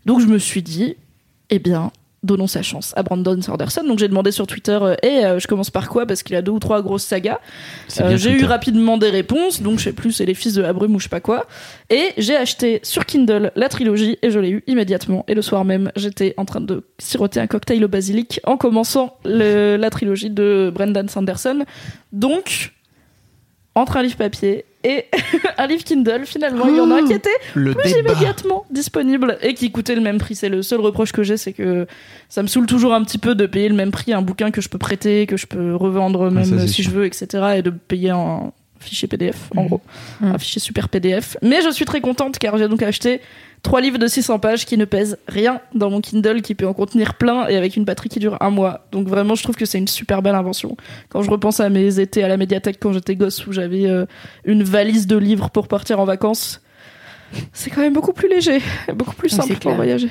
[0.06, 0.96] Donc je me suis dit,
[1.50, 1.90] eh bien,
[2.24, 3.84] donnons sa chance à Brandon Sanderson.
[3.86, 6.04] Donc j'ai demandé sur Twitter, euh, et je commence par quoi?
[6.06, 7.38] Parce qu'il a deux ou trois grosses sagas.
[8.00, 10.72] Euh, j'ai eu rapidement des réponses, donc je sais plus, c'est les fils de la
[10.72, 11.46] brume ou je sais pas quoi.
[11.90, 15.24] Et j'ai acheté sur Kindle la trilogie et je l'ai eu immédiatement.
[15.28, 19.16] Et le soir même, j'étais en train de siroter un cocktail au basilic en commençant
[19.24, 21.64] le- la trilogie de Brendan Sanderson.
[22.12, 22.72] Donc,
[23.74, 25.06] entre un livre papier et
[25.58, 28.12] un livre Kindle, finalement, il y en a un qui était Le plus débat.
[28.12, 30.34] immédiatement disponible et qui coûtait le même prix.
[30.36, 31.86] C'est le seul reproche que j'ai, c'est que
[32.28, 34.60] ça me saoule toujours un petit peu de payer le même prix un bouquin que
[34.60, 36.92] je peux prêter, que je peux revendre même ça, c'est si sûr.
[36.92, 37.26] je veux, etc.
[37.56, 39.68] et de payer un fichier PDF, en Mhm.
[39.68, 39.80] gros.
[40.20, 40.34] Mhm.
[40.34, 41.36] Un fichier super PDF.
[41.42, 43.20] Mais je suis très contente car j'ai donc acheté
[43.62, 46.74] trois livres de 600 pages qui ne pèsent rien dans mon Kindle, qui peut en
[46.74, 48.86] contenir plein et avec une batterie qui dure un mois.
[48.92, 50.76] Donc vraiment, je trouve que c'est une super belle invention.
[51.08, 54.06] Quand je repense à mes étés à la médiathèque quand j'étais gosse où j'avais euh,
[54.44, 56.60] une valise de livres pour partir en vacances,
[57.52, 58.60] c'est quand même beaucoup plus léger,
[58.94, 60.08] beaucoup plus Oui, simple pour voyager.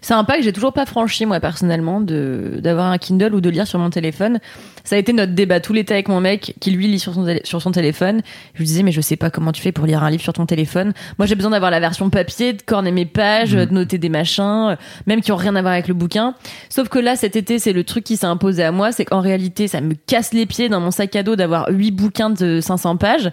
[0.00, 3.40] C'est un pas que j'ai toujours pas franchi, moi, personnellement, de, d'avoir un Kindle ou
[3.40, 4.38] de lire sur mon téléphone.
[4.84, 7.26] Ça a été notre débat tout l'été avec mon mec, qui lui lit sur son,
[7.42, 8.22] sur son téléphone.
[8.54, 10.32] Je lui disais, mais je sais pas comment tu fais pour lire un livre sur
[10.32, 10.92] ton téléphone.
[11.18, 14.68] Moi, j'ai besoin d'avoir la version papier, de corner mes pages, de noter des machins,
[14.70, 16.34] euh, même qui ont rien à voir avec le bouquin.
[16.68, 19.20] Sauf que là, cet été, c'est le truc qui s'est imposé à moi, c'est qu'en
[19.20, 22.60] réalité, ça me casse les pieds dans mon sac à dos d'avoir huit bouquins de
[22.60, 23.32] 500 pages.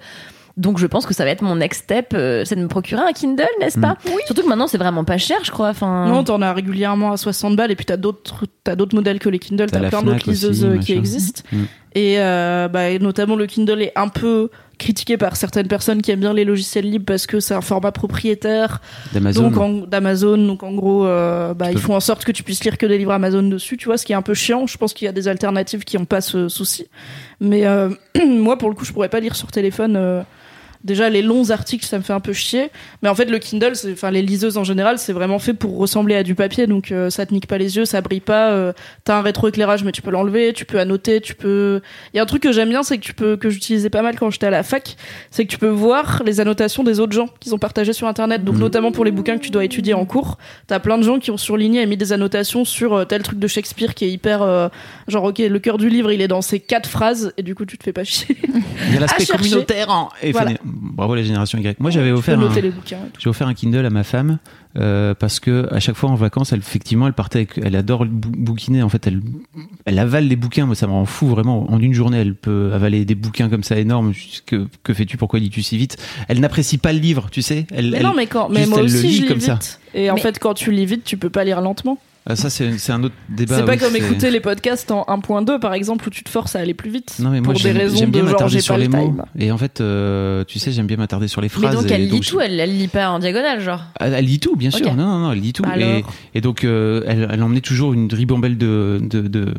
[0.57, 3.01] Donc je pense que ça va être mon next step, euh, c'est de me procurer
[3.01, 5.69] un Kindle, n'est-ce pas Surtout que maintenant c'est vraiment pas cher, je crois.
[5.69, 9.19] Enfin, Non, t'en as régulièrement à 60 balles et puis t'as d'autres, t'as d'autres modèles
[9.19, 11.41] que les Kindle, T'as plein d'autres liseuses aussi, euh, qui existent.
[11.51, 11.63] Mm.
[11.93, 16.09] Et euh, bah, et notamment le Kindle est un peu critiqué par certaines personnes qui
[16.11, 18.81] aiment bien les logiciels libres parce que c'est un format propriétaire
[19.13, 19.43] D'Amazon.
[19.43, 22.63] donc en- d'Amazon donc en gros euh, bah, ils font en sorte que tu puisses
[22.63, 24.77] lire que des livres Amazon dessus tu vois ce qui est un peu chiant je
[24.77, 26.87] pense qu'il y a des alternatives qui ont pas ce souci
[27.39, 27.89] mais euh,
[28.27, 30.23] moi pour le coup je pourrais pas lire sur téléphone
[30.83, 32.69] Déjà, les longs articles, ça me fait un peu chier.
[33.03, 36.15] Mais en fait, le Kindle, enfin, les liseuses en général, c'est vraiment fait pour ressembler
[36.15, 36.65] à du papier.
[36.67, 38.51] Donc, euh, ça te nique pas les yeux, ça brille pas.
[38.51, 40.53] euh, T'as un rétroéclairage, mais tu peux l'enlever.
[40.53, 41.81] Tu peux annoter, tu peux.
[42.13, 44.01] Il y a un truc que j'aime bien, c'est que tu peux, que j'utilisais pas
[44.01, 44.95] mal quand j'étais à la fac,
[45.29, 48.43] c'est que tu peux voir les annotations des autres gens qu'ils ont partagées sur Internet.
[48.43, 51.19] Donc, notamment pour les bouquins que tu dois étudier en cours, t'as plein de gens
[51.19, 54.09] qui ont surligné et mis des annotations sur euh, tel truc de Shakespeare qui est
[54.11, 54.67] hyper, euh,
[55.07, 57.65] genre, ok, le cœur du livre, il est dans ces quatre phrases, et du coup,
[57.65, 58.37] tu te fais pas chier.
[58.87, 59.89] Il y a l'aspect communautaire.
[59.89, 60.09] En...
[60.21, 60.51] et Voilà.
[60.73, 61.79] Bravo la génération Y.
[61.79, 62.49] Moi, j'avais offert un,
[63.19, 64.39] j'ai offert un Kindle à ma femme
[64.77, 68.05] euh, parce que à chaque fois en vacances, elle effectivement, elle partait avec, elle adore
[68.05, 68.81] le bou- bouquiner.
[68.83, 69.21] En fait, elle,
[69.85, 70.65] elle avale les bouquins.
[70.65, 71.71] Moi, ça me rend fou vraiment.
[71.71, 74.13] En une journée, elle peut avaler des bouquins comme ça énormes.
[74.45, 75.17] Que, que fais-tu?
[75.17, 75.97] Pourquoi lis-tu si vite?
[76.27, 77.65] Elle n'apprécie pas le livre, tu sais.
[77.71, 79.45] Elle, Mais elle- non, mais quand, mais moi aussi, je lis comme vite.
[79.47, 79.59] ça.
[79.93, 81.97] Et en Mais- fait, quand tu lis vite, tu peux pas lire lentement.
[82.27, 83.57] Ah, ça, c'est un autre débat.
[83.57, 86.55] c'est pas oui, comme écouter les podcasts en 1.2, par exemple, où tu te forces
[86.55, 87.15] à aller plus vite.
[87.19, 89.15] Non, mais moi, pour des j'aime raisons bien de genre, j'ai pas les le mots.
[89.39, 91.75] Et en fait, euh, tu sais, j'aime bien m'attarder sur les mais phrases.
[91.75, 93.81] donc et elle lit donc, tout, elle, elle lit pas en diagonale, genre.
[93.99, 94.85] Elle, elle lit tout, bien sûr.
[94.93, 95.63] Non, non, non, elle lit tout.
[96.35, 99.55] Et, donc, euh, elle, elle emmenait toujours une ribambelle de, de, de,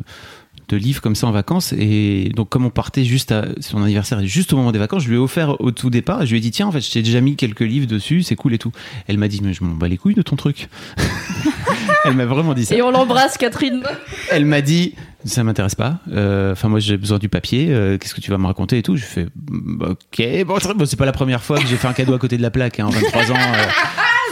[0.69, 1.73] de livres comme ça en vacances.
[1.73, 5.09] Et donc, comme on partait juste à son anniversaire, juste au moment des vacances, je
[5.09, 6.23] lui ai offert au tout départ.
[6.23, 8.23] Et je lui ai dit, tiens, en fait, je t'ai déjà mis quelques livres dessus,
[8.23, 8.71] c'est cool et tout.
[9.07, 10.69] Elle m'a dit, mais je m'en bats les couilles de ton truc.
[12.05, 12.75] elle m'a vraiment dit ça.
[12.75, 13.83] Et on l'embrasse, Catherine.
[14.31, 15.99] Elle m'a dit, ça m'intéresse pas.
[16.11, 17.67] Euh, Enfin, moi, j'ai besoin du papier.
[17.69, 20.45] Euh, Qu'est-ce que tu vas me raconter et tout Je fais, bah, ok.
[20.45, 22.51] Bon, c'est pas la première fois que j'ai fait un cadeau à côté de la
[22.51, 22.79] plaque.
[22.79, 23.35] Hein, 23 ans.
[23.35, 23.63] euh,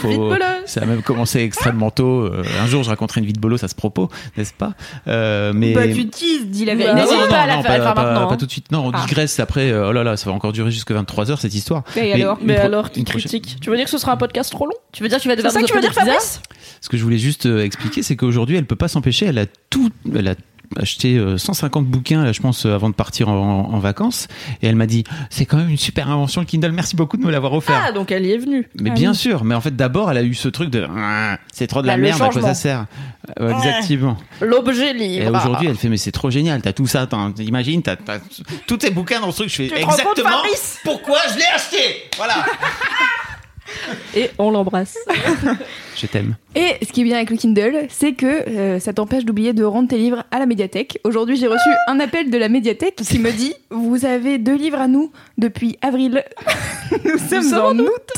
[0.02, 0.32] faut-
[0.66, 2.22] ça a même commencé extrêmement tôt.
[2.22, 4.74] Euh, un jour, je raconterai une vie de bolos à ce propos, n'est-ce pas
[5.08, 6.94] Euh, Mais Bah, tu teases, dis la vérité.
[6.94, 8.36] N'hésite non, pas à la faire, pas, maintenant, pas hein.
[8.36, 8.70] tout de suite.
[8.70, 9.04] Non, on Ah.
[9.06, 9.72] digresse après.
[9.72, 11.82] oh là là, ça va encore durer jusque 23 heures cette histoire.
[11.96, 14.50] Et Mais alors Mais pro- alors, critique Tu veux dire que ce sera un podcast
[14.52, 14.72] trop long?
[14.92, 16.40] Tu veux dire que tu vas C'est devoir ça nous que tu veux dire, Fabrice?
[16.82, 19.24] Ce que je voulais juste euh, expliquer, c'est qu'aujourd'hui, elle peut pas s'empêcher.
[19.26, 20.34] Elle a tout, elle a
[20.76, 24.26] acheté euh, 150 bouquins, là, je pense, euh, avant de partir en, en vacances.
[24.62, 26.72] Et elle m'a dit, c'est quand même une super invention le Kindle.
[26.72, 27.80] Merci beaucoup de me l'avoir offert.
[27.88, 28.68] Ah, donc elle y est venue.
[28.80, 29.16] mais ah bien oui.
[29.16, 29.44] sûr.
[29.44, 31.94] Mais en fait, d'abord, elle a eu ce truc de, Ah, c'est trop de la
[31.96, 32.20] Bah, merde.
[32.22, 32.86] À quoi ça sert
[33.38, 34.16] Euh, Exactement.
[34.40, 35.36] L'objet Et livre.
[35.36, 36.62] aujourd'hui, elle fait, mais c'est trop génial.
[36.62, 37.06] T'as tout ça.
[37.06, 38.18] t'as- T'imagines, t'as, t'as
[38.66, 39.50] tous tes bouquins dans ce truc.
[39.50, 40.42] Je fais Tu te rends compte, exactement
[40.82, 42.10] pourquoi je l'ai acheté.
[42.16, 42.34] Voilà.
[44.16, 44.96] Et on l'embrasse.
[45.96, 46.36] je t'aime.
[46.54, 49.64] Et ce qui est bien avec le Kindle, c'est que euh, ça t'empêche d'oublier de
[49.64, 50.98] rendre tes livres à la médiathèque.
[51.04, 54.80] Aujourd'hui, j'ai reçu un appel de la médiathèque qui me dit Vous avez deux livres
[54.80, 56.24] à nous depuis avril.
[57.04, 58.10] nous sommes sommes en août.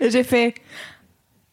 [0.00, 0.54] Et j'ai fait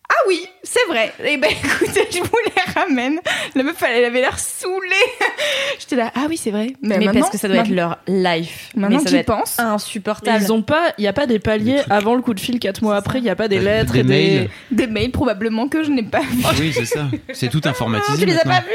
[0.10, 1.12] Ah oui, c'est vrai.
[1.24, 3.20] Et ben écoutez, je vous les ramène.
[3.56, 4.90] La meuf, elle avait l'air saoulée.
[5.80, 6.74] J'étais là Ah oui, c'est vrai.
[6.82, 8.70] Mais, maintenant- parce que ça doit être leur life.
[8.76, 9.60] Maintenant mais ça que doit j'y être pense.
[9.60, 10.40] insupportable.
[10.42, 12.58] Ils ont pas, il y a pas des paliers Des avant le coup de fil
[12.58, 14.10] 4 mois après, il y a pas des Des- lettres des et des.
[14.10, 14.50] mails.
[14.72, 16.44] Des mails probablement que je n'ai pas vus.
[16.60, 17.06] Oui, c'est ça.
[17.34, 18.20] C'est tout informatisé.
[18.20, 18.54] Tu les as maintenant.
[18.54, 18.74] pas vus vus.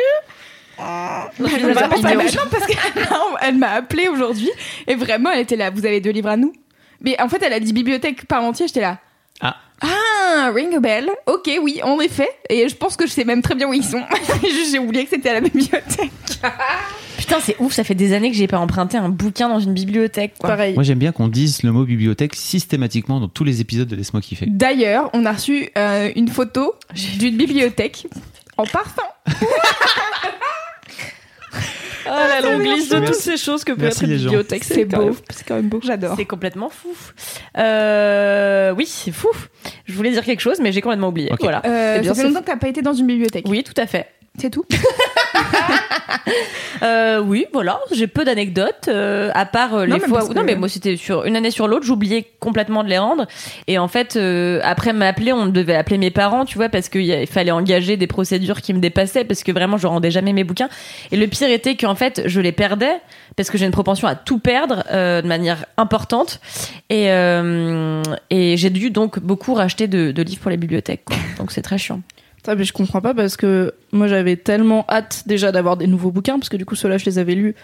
[1.41, 1.49] non,
[2.51, 4.51] parce qu'elle m'a- elle m'a appelé aujourd'hui
[4.87, 5.71] et vraiment elle était là.
[5.71, 6.53] Vous avez deux livres à nous
[7.01, 8.67] Mais en fait, elle a dit bibliothèque par entier.
[8.67, 8.99] J'étais là.
[9.43, 9.57] Ah.
[9.81, 11.11] Ah, ring a bell.
[11.27, 12.29] Ok, oui, en effet.
[12.49, 14.03] Et je pense que je sais même très bien où ils sont.
[14.71, 16.11] J'ai oublié que c'était à la bibliothèque.
[17.19, 19.75] Putain, c'est ouf, ça fait des années que j'ai pas emprunté un bouquin dans une
[19.75, 20.35] bibliothèque.
[20.39, 20.51] Quoi.
[20.51, 20.75] Pareil.
[20.75, 24.21] Moi, j'aime bien qu'on dise le mot bibliothèque systématiquement dans tous les épisodes de Laisse-moi
[24.21, 24.47] kiffer.
[24.49, 26.75] D'ailleurs, on a reçu euh, une photo
[27.19, 28.09] d'une bibliothèque
[28.57, 29.03] en parfum.
[32.07, 34.25] Ah, la longue liste de toutes ces choses que peut Merci être une les gens.
[34.31, 34.65] bibliothèque.
[34.65, 35.17] C'est beau.
[35.31, 35.81] C'est quand même beau.
[35.83, 36.15] J'adore.
[36.17, 36.89] C'est complètement fou.
[37.59, 39.29] Euh, oui, c'est fou.
[39.87, 41.31] Je voulais dire quelque chose, mais j'ai complètement oublié.
[41.33, 41.41] Ok.
[41.43, 41.63] Voilà.
[41.65, 43.47] Euh, Eh bien, ça fait c'est longtemps que t'as pas été dans une bibliothèque.
[43.49, 44.07] Oui, tout à fait.
[44.39, 44.65] C'est tout.
[46.83, 50.35] Euh, oui, voilà, j'ai peu d'anecdotes, euh, à part euh, les Non, fois où...
[50.35, 53.27] Non, mais moi, c'était sur une année sur l'autre, j'oubliais complètement de les rendre.
[53.69, 57.27] Et en fait, euh, après m'appeler, on devait appeler mes parents, tu vois, parce qu'il
[57.29, 60.69] fallait engager des procédures qui me dépassaient, parce que vraiment, je rendais jamais mes bouquins.
[61.13, 63.01] Et le pire était qu'en fait, je les perdais,
[63.37, 66.41] parce que j'ai une propension à tout perdre euh, de manière importante.
[66.91, 71.17] Et, euh, et j'ai dû donc beaucoup racheter de, de livres pour les bibliothèques, quoi.
[71.39, 72.01] Donc c'est très chiant.
[72.43, 76.11] Putain, mais je comprends pas parce que moi j'avais tellement hâte déjà d'avoir des nouveaux
[76.11, 77.55] bouquins parce que du coup ceux-là je les avais lus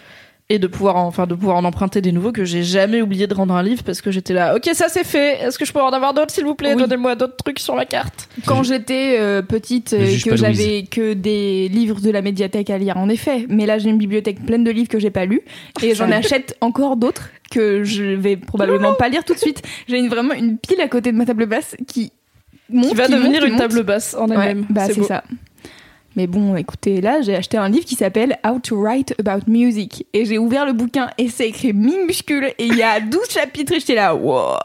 [0.51, 3.27] et de pouvoir en, enfin de pouvoir en emprunter des nouveaux que j'ai jamais oublié
[3.27, 5.41] de rendre un livre parce que j'étais là ok ça c'est fait.
[5.41, 6.73] Est-ce que je peux en avoir d'autres s'il vous plaît?
[6.75, 6.81] Oui.
[6.81, 8.29] donnez-moi d'autres trucs sur la carte.
[8.45, 12.95] Quand j'étais euh, petite, euh, que j'avais que des livres de la médiathèque à lire,
[12.97, 13.45] en effet.
[13.49, 15.41] Mais là, j'ai une bibliothèque pleine de livres que j'ai pas lus
[15.83, 19.61] et j'en achète encore d'autres que je vais probablement pas lire tout de suite.
[19.87, 22.11] J'ai une, vraiment une pile à côté de ma table basse qui
[22.69, 23.59] monte, qui va qui devenir une monte.
[23.61, 25.23] table basse en Ouais, elle-même bah c'est ça.
[26.15, 30.05] Mais bon, écoutez, là, j'ai acheté un livre qui s'appelle How to Write About Music.
[30.13, 33.73] Et j'ai ouvert le bouquin et c'est écrit minuscule et il y a 12 chapitres
[33.73, 34.55] et j'étais là, wow.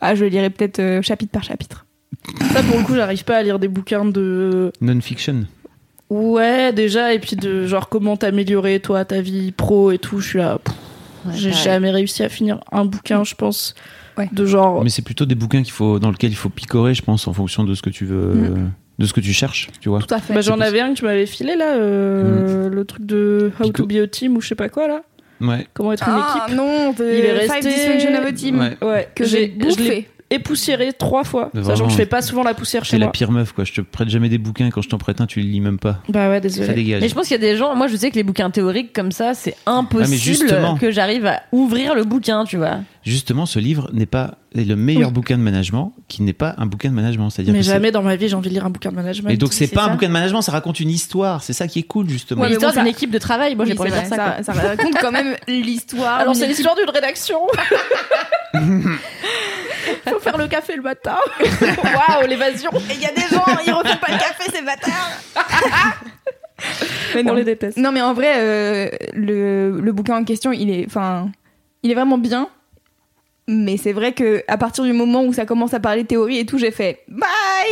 [0.00, 1.84] Ah, je lirai peut-être euh, chapitre par chapitre.
[2.52, 5.46] ça pour le coup j'arrive pas à lire des bouquins de Non-fiction.
[6.08, 10.28] ouais déjà et puis de genre comment t'améliorer toi ta vie pro et tout je
[10.28, 10.58] suis là
[11.34, 13.74] j'ai jamais réussi à finir un bouquin je pense
[14.20, 14.28] Ouais.
[14.32, 17.02] de genre Mais c'est plutôt des bouquins qu'il faut, dans lesquels il faut picorer, je
[17.02, 18.70] pense, en fonction de ce que tu veux, Mm.
[18.98, 20.00] de ce que tu cherches, tu vois.
[20.00, 20.34] Tout à fait.
[20.34, 23.82] Bah, j'en avais un que tu m'avais filé là, euh, le truc de How Pico.
[23.82, 25.02] to be a team ou je sais pas quoi là.
[25.40, 25.66] Ouais.
[25.72, 26.56] Comment être une Ah équipe.
[26.56, 28.58] non, de Il est Five resté- Dysfunction of a Team.
[28.60, 28.76] Ouais.
[28.86, 30.08] Ouais, Que j'ai bouffé.
[30.30, 31.50] Époussiéré trois fois.
[31.54, 33.12] Mais Sachant que vraiment, je fais pas souvent la poussière C'est chez la moi.
[33.12, 33.64] pire meuf, quoi.
[33.64, 34.70] Je te prête jamais des bouquins.
[34.70, 35.98] Quand je t'en prête un, tu les lis même pas.
[36.08, 36.74] Bah ouais, Ça désolé.
[36.74, 37.00] dégage.
[37.02, 38.92] Mais je pense qu'il y a des gens, moi je sais que les bouquins théoriques
[38.92, 40.76] comme ça, c'est impossible justement.
[40.76, 42.78] que j'arrive à ouvrir le bouquin, tu vois.
[43.02, 45.14] Justement, ce livre n'est pas est le meilleur Oui.
[45.14, 47.30] bouquin de management qui n'est pas un bouquin de management.
[47.30, 48.96] C'est-à-dire Mais que c'est- jamais dans ma vie j'ai envie de lire un bouquin de
[48.96, 49.30] management.
[49.30, 49.92] Et donc, c'est c'est pas un ça.
[49.92, 51.42] bouquin de management, ça raconte une histoire.
[51.42, 52.42] C'est ça qui est cool, justement.
[52.42, 54.02] Ouais, mais L'histoire bon, ça- d'une équipe de travail, moi j'ai pas envie de c'est
[54.08, 54.42] faire ça.
[54.42, 56.18] ça, ça raconte quand même l'histoire.
[56.18, 57.38] Alors d'une c'est l'histoire d'une rédaction.
[60.08, 61.16] Faut faire le café le matin.
[61.40, 62.70] Waouh, l'évasion.
[62.90, 65.10] Et il y a des gens, ils refont pas le café, ces bâtards.
[67.14, 67.34] mais On non.
[67.34, 67.76] les déteste.
[67.76, 71.30] Non, mais en vrai, euh, le, le bouquin en question, il est, enfin,
[71.82, 72.48] il est vraiment bien.
[73.52, 76.46] Mais c'est vrai que à partir du moment où ça commence à parler théorie et
[76.46, 77.20] tout, j'ai fait bye.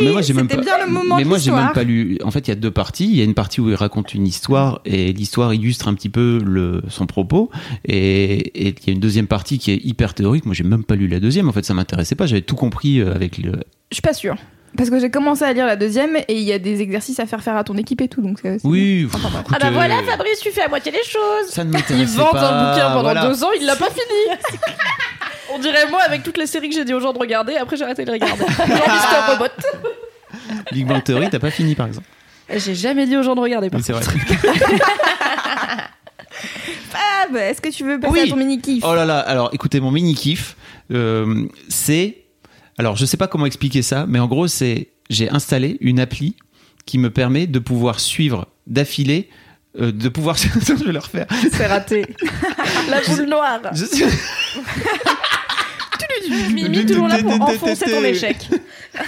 [0.01, 2.17] Mais moi, j'ai même C'était pas- bien le moment Mais moi, j'ai même pas lu.
[2.23, 3.05] En fait, il y a deux parties.
[3.05, 6.09] Il y a une partie où il raconte une histoire et l'histoire illustre un petit
[6.09, 7.49] peu le, son propos.
[7.85, 10.45] Et, et il y a une deuxième partie qui est hyper théorique.
[10.45, 11.47] Moi, j'ai même pas lu la deuxième.
[11.47, 12.25] En fait, ça m'intéressait pas.
[12.25, 13.53] J'avais tout compris euh, avec le.
[13.91, 14.35] Je suis pas sûre.
[14.77, 17.25] Parce que j'ai commencé à lire la deuxième et il y a des exercices à
[17.25, 18.21] faire faire à ton équipe et tout.
[18.21, 19.05] Donc c'est- c'est Oui.
[19.05, 19.07] bien.
[19.15, 21.47] Enfin, Ah bah voilà, euh, Fabrice, tu fais à moitié les choses.
[21.49, 22.49] Ça ne Il m'intéressait vend pas.
[22.51, 23.27] un bouquin pendant voilà.
[23.27, 24.37] deux ans, il l'a pas fini.
[25.53, 27.75] On dirait moi avec toutes les séries que j'ai dit aux gens de regarder, après
[27.77, 28.43] j'ai arrêté de les regarder.
[28.57, 29.45] Genre Mister Robot.
[30.71, 32.07] Big Bang Theory, t'as pas fini, par exemple.
[32.55, 33.69] J'ai jamais dit aux gens de regarder.
[33.69, 34.03] Par Oui, c'est vrai.
[36.89, 38.19] Fab, est-ce que tu veux passer Oui.
[38.21, 40.55] à ton mini kiff Oh là là, alors écoutez, mon mini kiff,
[40.91, 42.23] euh, c'est.
[42.77, 44.89] Alors je sais pas comment expliquer ça, mais en gros, c'est.
[45.09, 46.35] J'ai installé une appli
[46.85, 49.29] qui me permet de pouvoir suivre d'affilée.
[49.79, 50.35] euh, de pouvoir.
[50.37, 51.25] je vais le refaire.
[51.51, 52.05] C'est raté.
[52.89, 53.59] La boule noire.
[53.73, 54.05] Je suis-
[56.53, 58.37] Mimi, toujours là pour enfoncer ton échec.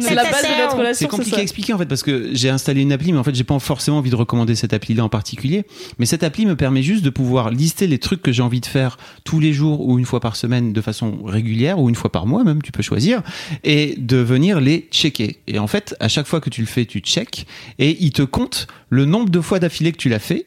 [0.00, 1.08] C'est la base de notre relation.
[1.08, 3.34] C'est compliqué à expliquer en fait parce que j'ai installé une appli, mais en fait
[3.34, 5.64] j'ai pas forcément envie de recommander cette appli-là en particulier.
[5.98, 8.66] Mais cette appli me permet juste de pouvoir lister les trucs que j'ai envie de
[8.66, 12.10] faire tous les jours ou une fois par semaine de façon régulière ou une fois
[12.12, 13.22] par mois même, tu peux choisir,
[13.62, 15.38] et de venir les checker.
[15.46, 17.46] Et en fait, à chaque fois que tu le fais, tu check
[17.78, 20.46] et il te compte le nombre de fois d'affilée que tu l'as fait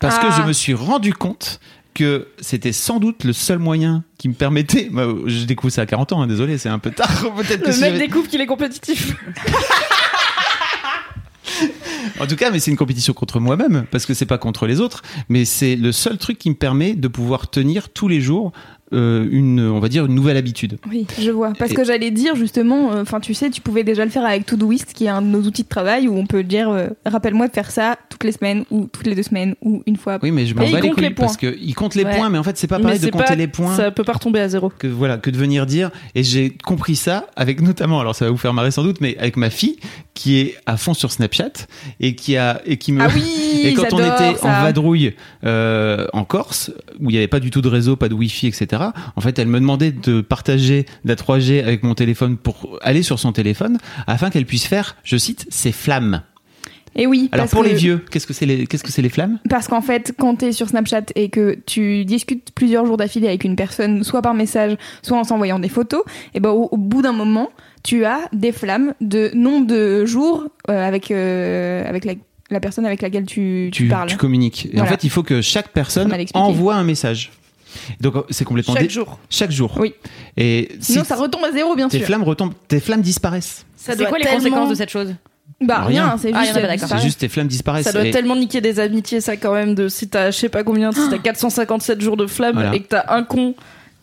[0.00, 0.36] parce que Ah.
[0.42, 1.60] je me suis rendu compte
[1.98, 4.88] que c'était sans doute le seul moyen qui me permettait.
[4.98, 7.08] Bah, je découvre ça à 40 ans, hein, désolé, c'est un peu tard.
[7.36, 9.14] Peut-être Le mec découvre qu'il est compétitif.
[12.20, 14.80] En tout cas, mais c'est une compétition contre moi-même parce que c'est pas contre les
[14.80, 18.52] autres, mais c'est le seul truc qui me permet de pouvoir tenir tous les jours
[18.92, 20.78] euh, une, on va dire, une nouvelle habitude.
[20.90, 21.52] Oui, je vois.
[21.58, 24.24] Parce Et- que j'allais dire justement, euh, enfin tu sais, tu pouvais déjà le faire
[24.24, 26.88] avec Todoist, qui est un de nos outils de travail où on peut dire, euh,
[27.06, 30.18] rappelle-moi de faire ça toutes les semaines ou toutes les deux semaines ou une fois.
[30.22, 31.26] Oui, mais je m'en bats les compte couilles les points.
[31.26, 32.16] parce que il compte les Ouais.
[32.16, 33.76] points, mais en fait, c'est pas Mais pareil de compter pas- les points.
[33.76, 34.70] Ça peut pas retomber à zéro.
[34.78, 38.30] que voilà que de venir dire et j'ai compris ça avec notamment alors ça va
[38.30, 39.76] vous faire marrer sans doute mais avec ma fille
[40.14, 41.52] qui est à fond sur Snapchat
[42.00, 43.22] et qui a et qui me Ah oui,
[43.64, 44.46] et quand on était ça.
[44.48, 46.70] en vadrouille euh, en Corse
[47.00, 48.77] où il n'y avait pas du tout de réseau pas de wifi etc
[49.16, 53.18] en fait elle me demandait de partager la 3G avec mon téléphone pour aller sur
[53.18, 56.22] son téléphone afin qu'elle puisse faire je cite ses flammes
[56.96, 57.28] Et oui.
[57.32, 59.38] alors parce pour que- les vieux qu'est-ce que c'est les qu'est-ce que c'est les flammes?
[59.48, 63.44] Parce qu'en fait, quand t'es sur Snapchat et que tu discutes plusieurs jours d'affilée avec
[63.44, 66.02] une personne, soit par message, soit en s'envoyant des photos,
[66.34, 67.50] et ben au, au bout d'un moment,
[67.84, 72.14] tu as des flammes de nombre de jours euh, avec euh, avec la
[72.50, 74.08] la personne avec laquelle tu, tu, tu, parles.
[74.08, 74.68] tu communiques.
[74.72, 77.30] Et en fait, il faut que chaque personne envoie un message.
[78.00, 79.18] Donc euh, c'est complètement Chaque dé- jour.
[79.30, 79.74] Chaque jour.
[79.78, 79.94] Oui.
[80.36, 82.06] Et si Sinon, ça retombe à zéro, bien tes sûr.
[82.06, 83.64] flammes retombent, tes flammes disparaissent.
[83.76, 85.14] Ça C'est quoi les tellement- conséquences de cette chose
[85.60, 86.04] Bah, Rien.
[86.06, 86.98] rien, c'est Ah, juste.
[87.02, 87.84] juste tes flammes disparaissent.
[87.84, 90.48] Ça doit Et- tellement niquer des amitiés, ça, quand même, de si t'as, je sais
[90.48, 92.74] pas combien, si t'as 457 jours de flamme Voilà.
[92.74, 93.54] et que t'as un con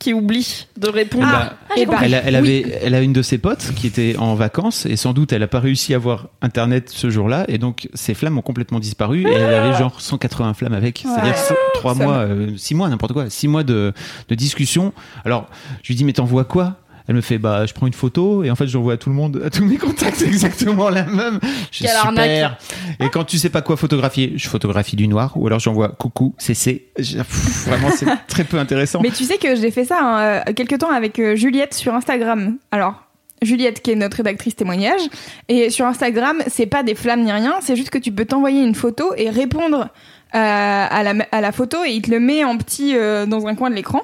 [0.06, 1.26] qui oublie de répondre.
[1.32, 2.64] Bah, Et bah, elle, a, elle oui.
[2.64, 5.42] avait, elle a une de ses potes qui était en vacances et sans doute elle
[5.42, 9.24] a pas réussi à avoir internet ce jour-là et donc ses flammes ont complètement disparu
[9.28, 11.00] et elle avait genre 180 flammes avec.
[11.00, 11.56] C'est-à-dire Ouais.
[11.74, 13.94] trois Ça mois, euh, six mois, n'importe quoi, six mois de,
[14.30, 14.94] de discussion.
[15.26, 15.48] Alors
[15.82, 16.76] je lui dis mais t'envoies quoi?
[17.08, 19.16] Elle me fait bah je prends une photo et en fait j'envoie à tout le
[19.16, 21.40] monde à tous mes contacts exactement la même.
[21.72, 22.06] Je suis super.
[22.06, 22.52] arnaque.
[23.00, 26.34] Et quand tu sais pas quoi photographier, je photographie du noir ou alors j'envoie coucou
[26.38, 26.88] CC.
[26.98, 29.02] Je- pff, Vraiment c'est très peu intéressant.
[29.02, 31.94] Mais tu sais que j'ai fait ça hein, euh, quelque temps avec euh, Juliette sur
[31.94, 32.58] Instagram.
[32.72, 32.96] Alors,
[33.42, 35.02] Juliette, qui est notre rédactrice témoignage,
[35.50, 38.64] et sur Instagram, c'est pas des flammes ni rien, c'est juste que tu peux t'envoyer
[38.64, 39.90] une photo et répondre
[40.34, 43.46] euh, à, la, à la photo et il te le met en petit euh, dans
[43.46, 44.02] un coin de l'écran.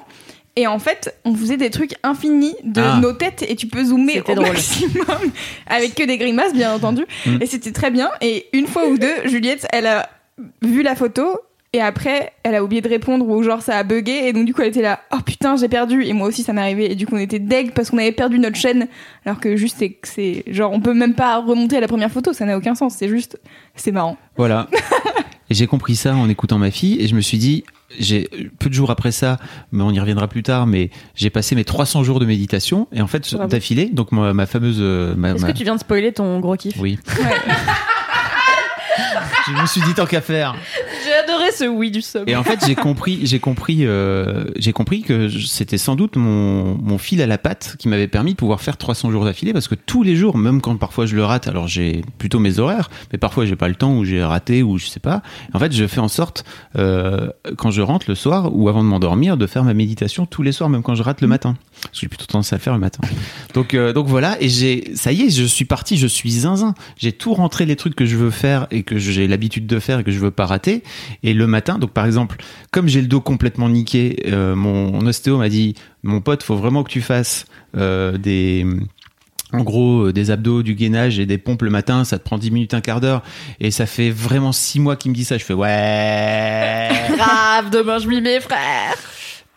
[0.56, 2.98] Et en fait, on faisait des trucs infinis de Ah.
[3.00, 4.48] nos têtes et tu peux zoomer au drôle.
[4.48, 5.32] maximum
[5.66, 7.06] avec que des grimaces, bien entendu.
[7.24, 7.38] Mm.
[7.40, 8.10] Et c'était très bien.
[8.20, 10.10] Et une fois ou deux, Juliette, elle a
[10.60, 11.38] vu la photo
[11.74, 14.52] et après, elle a oublié de répondre ou genre ça a bugué et donc du
[14.52, 16.94] coup elle était là, oh putain j'ai perdu et moi aussi ça m'est arrivé et
[16.96, 18.88] du coup on était deg parce qu'on avait perdu notre chaîne
[19.24, 22.34] alors que juste c'est c'est genre on peut même pas remonter à la première photo,
[22.34, 23.40] ça n'a aucun sens, c'est juste
[23.74, 24.18] c'est marrant.
[24.36, 24.68] Voilà.
[25.50, 27.64] et j'ai compris ça en écoutant ma fille et je me suis dit,
[27.98, 28.28] j'ai
[28.58, 29.38] peu de jours après ça,
[29.72, 33.00] mais on y reviendra plus tard, mais j'ai passé mes 300 jours de méditation et
[33.02, 35.80] en fait d'affilée, donc ma, ma fameuse, euh, ma- Est-ce ma- que tu viens de
[35.80, 36.74] spoiler ton gros kiff?
[36.78, 36.98] Oui.
[39.46, 40.54] je me suis dit tant qu'à faire.
[41.32, 42.28] J'ai adoré ce oui du sub.
[42.28, 46.76] Et en fait, j'ai compris, j'ai compris, euh, j'ai compris que c'était sans doute mon,
[46.76, 49.68] mon fil à la patte qui m'avait permis de pouvoir faire 300 jours d'affilée parce
[49.68, 52.90] que tous les jours, même quand parfois je le rate, alors j'ai plutôt mes horaires,
[53.12, 55.22] mais parfois j'ai pas le temps ou j'ai raté ou je sais pas.
[55.52, 56.44] En fait, je fais en sorte
[56.76, 60.42] euh, quand je rentre le soir ou avant de m'endormir de faire ma méditation tous
[60.42, 61.56] les soirs, même quand je rate le matin.
[61.82, 63.00] Parce que j'ai plutôt tendance à le faire le matin.
[63.54, 66.74] Donc, euh, donc voilà, et j'ai, ça y est, je suis parti, je suis zinzin.
[66.96, 70.00] J'ai tout rentré les trucs que je veux faire et que j'ai l'habitude de faire
[70.00, 70.82] et que je veux pas rater.
[71.22, 72.36] Et le matin, donc par exemple,
[72.70, 76.82] comme j'ai le dos complètement niqué, euh, mon ostéo m'a dit, mon pote, faut vraiment
[76.82, 77.44] que tu fasses
[77.76, 78.66] euh, des
[79.52, 82.38] en gros, euh, des abdos, du gainage et des pompes le matin, ça te prend
[82.38, 83.22] 10 minutes, un quart d'heure.
[83.60, 85.36] Et ça fait vraiment 6 mois qu'il me dit ça.
[85.36, 86.88] Je fais ouais.
[87.16, 88.96] Grave, demain je m'y mets, frère.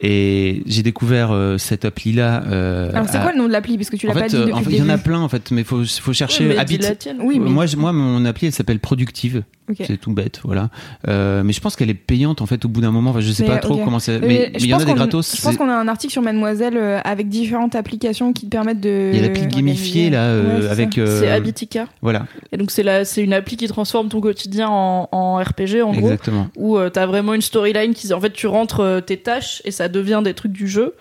[0.01, 2.43] Et j'ai découvert euh, cette appli-là.
[2.47, 3.77] euh, Alors c'est à- quoi le nom de l'appli?
[3.77, 4.97] Parce que tu l'as pas dit euh, depuis en fait, le il y en a
[4.97, 6.58] plein en fait, mais faut faut chercher.
[6.58, 7.17] Habit- la tienne.
[7.21, 9.43] Oui, mais Moi, je- moi, mon appli, elle s'appelle Productive.
[9.81, 10.69] C'est tout bête, voilà.
[11.08, 13.10] Euh, mais je pense qu'elle est payante en fait au bout d'un moment.
[13.10, 14.19] Enfin, je sais Mais, pas trop comment c'est.
[14.19, 15.36] Mais il y en a des gratos.
[15.36, 18.79] Je pense qu'on a un article sur Mademoiselle euh, avec différentes applications qui te permettent
[18.81, 19.10] de.
[19.12, 20.99] Il y a l'appli gamifiée là, euh, Ouais, avec.
[20.99, 21.88] euh, C'est Habitica.
[22.03, 22.84] Voilà, Et donc c'est
[23.23, 26.10] une appli qui transforme ton quotidien en, en RPG en gros.
[26.12, 26.47] exactement.
[26.58, 29.85] où euh, t'as vraiment une storyline qui en fait tu rentres tes tâches et ça
[29.89, 30.95] devient des trucs du jeu.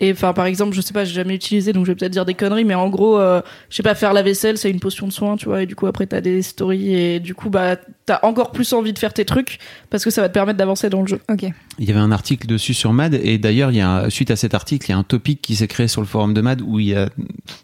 [0.00, 2.24] Et enfin par exemple je sais pas j'ai jamais utilisé donc je vais peut-être dire
[2.24, 5.08] des conneries mais en gros euh, je sais pas faire la vaisselle c'est une potion
[5.08, 7.76] de soin tu vois et du coup après t'as des stories et du coup bah
[8.08, 9.58] t'as encore plus envie de faire tes trucs
[9.90, 11.44] parce que ça va te permettre d'avancer dans le jeu Ok.
[11.78, 14.30] Il y avait un article dessus sur Mad et d'ailleurs, il y a un- suite
[14.30, 16.40] à cet article, il y a un topic qui s'est créé sur le forum de
[16.40, 17.08] Mad où il y a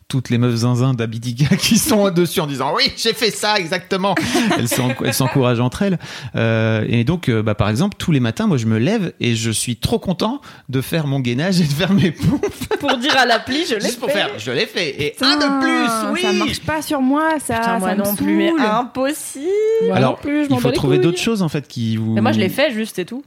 [0.09, 4.15] toutes les meufs zinzin d'Abidiga qui sont dessus en disant oui, j'ai fait ça exactement.
[4.59, 5.99] elles s'en- elles s'encouragent entre elles.
[6.37, 9.35] Euh, et donc, euh, bah, par exemple, tous les matins, moi, je me lève et
[9.35, 12.45] je suis trop content de faire mon gainage et de faire mes pompes.
[12.81, 15.03] pour dire à l'appli je l'ai Juste pour fait faire, je l'ai fait.
[15.03, 16.21] Et Putain, un de plus, oui.
[16.23, 17.59] Ça marche pas sur moi, ça.
[17.59, 19.45] Putain, moi ça me non plus, mais impossible.
[19.87, 22.13] Moi Alors, non plus je m'en il faut trouver d'autres choses en fait qui vous.
[22.15, 23.23] Mais moi, je l'ai fait juste et tout.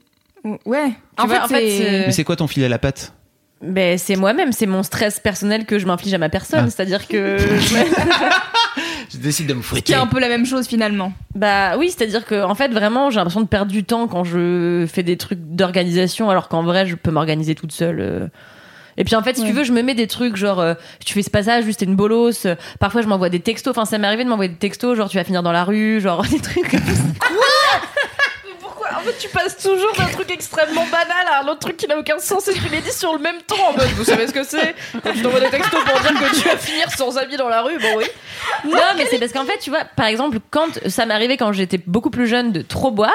[0.66, 0.90] Ouais.
[0.90, 3.14] Tu en, vois, fait, en fait, Mais c'est quoi ton fil à la patte?
[3.62, 6.66] Ben, c'est moi-même, c'est mon stress personnel que je m'inflige à ma personne.
[6.68, 6.70] Ah.
[6.70, 7.38] C'est-à-dire que.
[9.10, 9.94] je- décide de me qui fouetter.
[9.94, 11.12] est un peu la même chose finalement.
[11.34, 14.86] bah oui, c'est-à-dire que, en fait, vraiment, j'ai l'impression de perdre du temps quand je
[14.92, 18.30] fais des trucs d'organisation, alors qu'en vrai, je peux m'organiser toute seule.
[18.98, 20.74] Et puis en fait, si tu veux, je me mets des trucs genre euh,
[21.06, 22.46] tu fais ce passage, juste t'es une bolos.
[22.46, 23.72] euh, Parfois, je m'envoie des textos.
[23.72, 26.02] Enfin, ça m'est arrivé de m'envoyer des textos, genre tu vas finir dans la rue,
[26.02, 26.72] genre des trucs.
[26.72, 27.28] comme ça.
[28.98, 31.98] En fait tu passes toujours d'un truc extrêmement banal à un autre truc qui n'a
[31.98, 34.34] aucun sens et tu les dis sur le même ton en mode vous savez ce
[34.34, 37.38] que c'est quand tu t'envoies des textos pour dire que tu vas finir sans amis
[37.38, 38.06] dans la rue bon oui
[38.66, 41.80] Non, mais c'est parce qu'en fait, tu vois, par exemple, quand ça arrivé quand j'étais
[41.86, 43.12] beaucoup plus jeune de trop boire,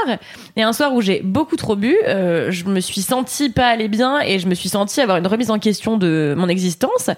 [0.57, 3.89] et un soir où j'ai beaucoup trop bu, euh, je me suis sentie pas aller
[3.89, 7.11] bien et je me suis sentie avoir une remise en question de mon existence.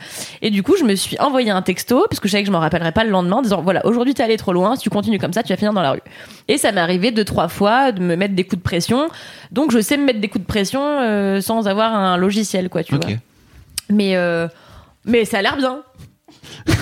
[0.42, 2.52] Et du coup, je me suis envoyé un texto, parce que je savais que je
[2.52, 4.90] m'en rappellerais pas le lendemain, en disant voilà, aujourd'hui t'es allé trop loin, si tu
[4.90, 6.02] continues comme ça, tu vas finir dans la rue.
[6.48, 9.08] Et ça m'est arrivé deux, trois fois de me mettre des coups de pression.
[9.50, 12.82] Donc je sais me mettre des coups de pression euh, sans avoir un logiciel, quoi,
[12.82, 13.06] tu vois.
[13.90, 14.48] Mais, euh,
[15.04, 15.82] mais ça a l'air bien.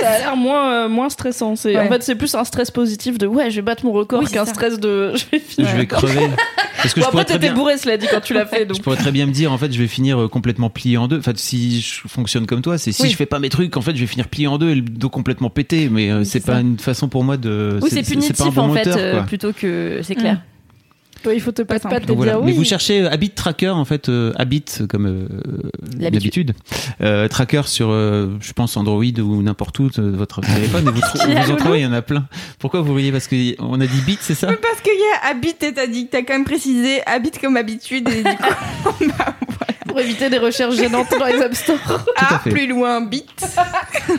[0.00, 1.56] Ça a l'air moins, euh, moins stressant.
[1.56, 1.86] C'est, Ouais.
[1.86, 4.26] En fait, c'est plus un stress positif de ouais, je vais battre mon record Oui,
[4.30, 4.52] qu'un ça.
[4.52, 5.70] stress de je vais finir.
[5.70, 6.28] Je vais crever.
[6.82, 7.54] Parce que Bon, je après, t'étais bien.
[7.54, 8.66] bourré, cela dit, quand tu l'as fait.
[8.74, 11.08] Je pourrais très bien me dire, en fait, je vais finir euh, complètement plié en
[11.08, 11.18] deux.
[11.18, 13.10] Enfin, si je fonctionne comme toi, c'est si Oui.
[13.10, 14.82] je fais pas mes trucs, en fait, je vais finir plié en deux et le
[14.82, 15.88] dos complètement pété.
[15.90, 17.78] Mais euh, c'est pas une façon pour moi de.
[17.82, 19.22] Oui, c'est punitif pas un bon en fait, moteur, euh, quoi.
[19.24, 20.40] plutôt que c'est clair.
[21.26, 21.94] Ouais, il faut te pas simple.
[21.94, 22.32] pas Donc voilà.
[22.34, 22.56] dire Mais oui.
[22.58, 25.26] vous cherchez euh, Habit Tracker en fait, euh, Habit comme euh,
[25.98, 26.54] L'habitude.
[27.00, 30.86] euh, Tracker sur, euh, je pense Android ou n'importe où de votre téléphone.
[30.88, 32.26] Et vous, trou- vous en trouvez, il y en a plein.
[32.58, 33.10] Pourquoi vous riez?
[33.12, 34.46] Parce qu'on a dit Bit, c'est ça?
[34.46, 37.56] Parce qu'il y a habit et t'as dit que t'as quand même précisé habit comme
[37.56, 39.04] habitude et du coup
[39.88, 41.78] Pour éviter des recherches gênantes dans les App Store.
[42.16, 43.24] ah, plus loin bit.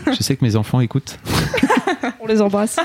[0.08, 1.18] Je sais que mes enfants écoutent.
[2.20, 2.78] On les embrasse.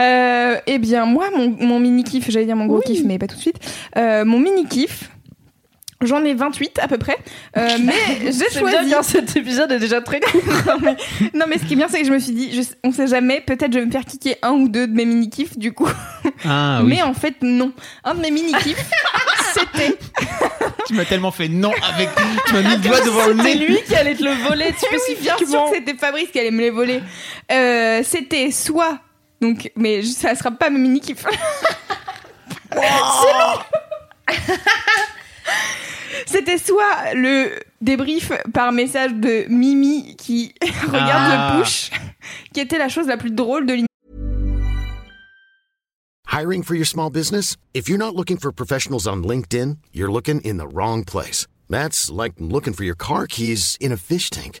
[0.00, 3.26] Euh, eh bien, moi, mon, mon mini kiff, j'allais dire mon gros kiff, mais pas
[3.26, 3.58] tout de suite.
[3.96, 5.10] Euh, mon mini kiff,
[6.02, 7.16] j'en ai 28 à peu près.
[7.56, 7.92] Euh, mais
[8.26, 8.90] j'ai C'est bien choisi.
[8.90, 10.40] car cet épisode est déjà très court.
[10.66, 10.96] non, mais,
[11.34, 13.08] non, mais ce qui est bien, c'est que je me suis dit, je, on sait
[13.08, 15.72] jamais, peut-être je vais me faire kicker un ou deux de mes mini kiffs du
[15.72, 15.88] coup.
[16.44, 16.90] Ah oui.
[16.90, 17.72] Mais en fait, non.
[18.04, 18.90] Un de mes mini kiffs,
[19.54, 19.96] c'était.
[20.86, 22.08] Tu m'as tellement fait non avec.
[22.46, 23.66] Tu m'as mis le doigt devant le C'est nez.
[23.66, 26.60] lui qui allait te le voler Oui, bien sûr que c'était Fabrice qui allait me
[26.60, 27.00] les voler.
[27.50, 29.00] Euh, c'était soit.
[29.40, 31.24] Donc, mais ça sera pas mes mini kiffs.
[36.26, 40.52] C'était soit le débrief par message de Mimi qui
[40.86, 41.54] regarde Ah.
[41.56, 41.90] le push,
[42.52, 43.76] qui était la chose la plus drôle de
[46.30, 47.56] Hiring for your small business?
[47.74, 51.46] If you're not looking for professionals on LinkedIn, you're looking in the wrong place.
[51.70, 54.60] That's like looking for your car keys in a fish tank.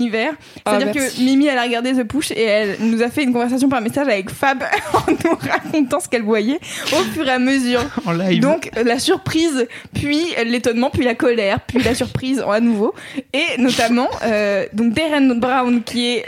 [0.00, 0.32] Univers.
[0.64, 3.32] Ah, C'est-à-dire que Mimi, elle a regardé The Push et elle nous a fait une
[3.32, 4.62] conversation par message avec Fab
[4.94, 6.58] en nous racontant ce qu'elle voyait
[6.92, 7.82] au fur et à mesure.
[8.06, 8.40] En live.
[8.40, 12.94] Donc la surprise, puis l'étonnement, puis la colère, puis la surprise à nouveau.
[13.32, 16.24] Et notamment, euh, donc Darren Brown qui est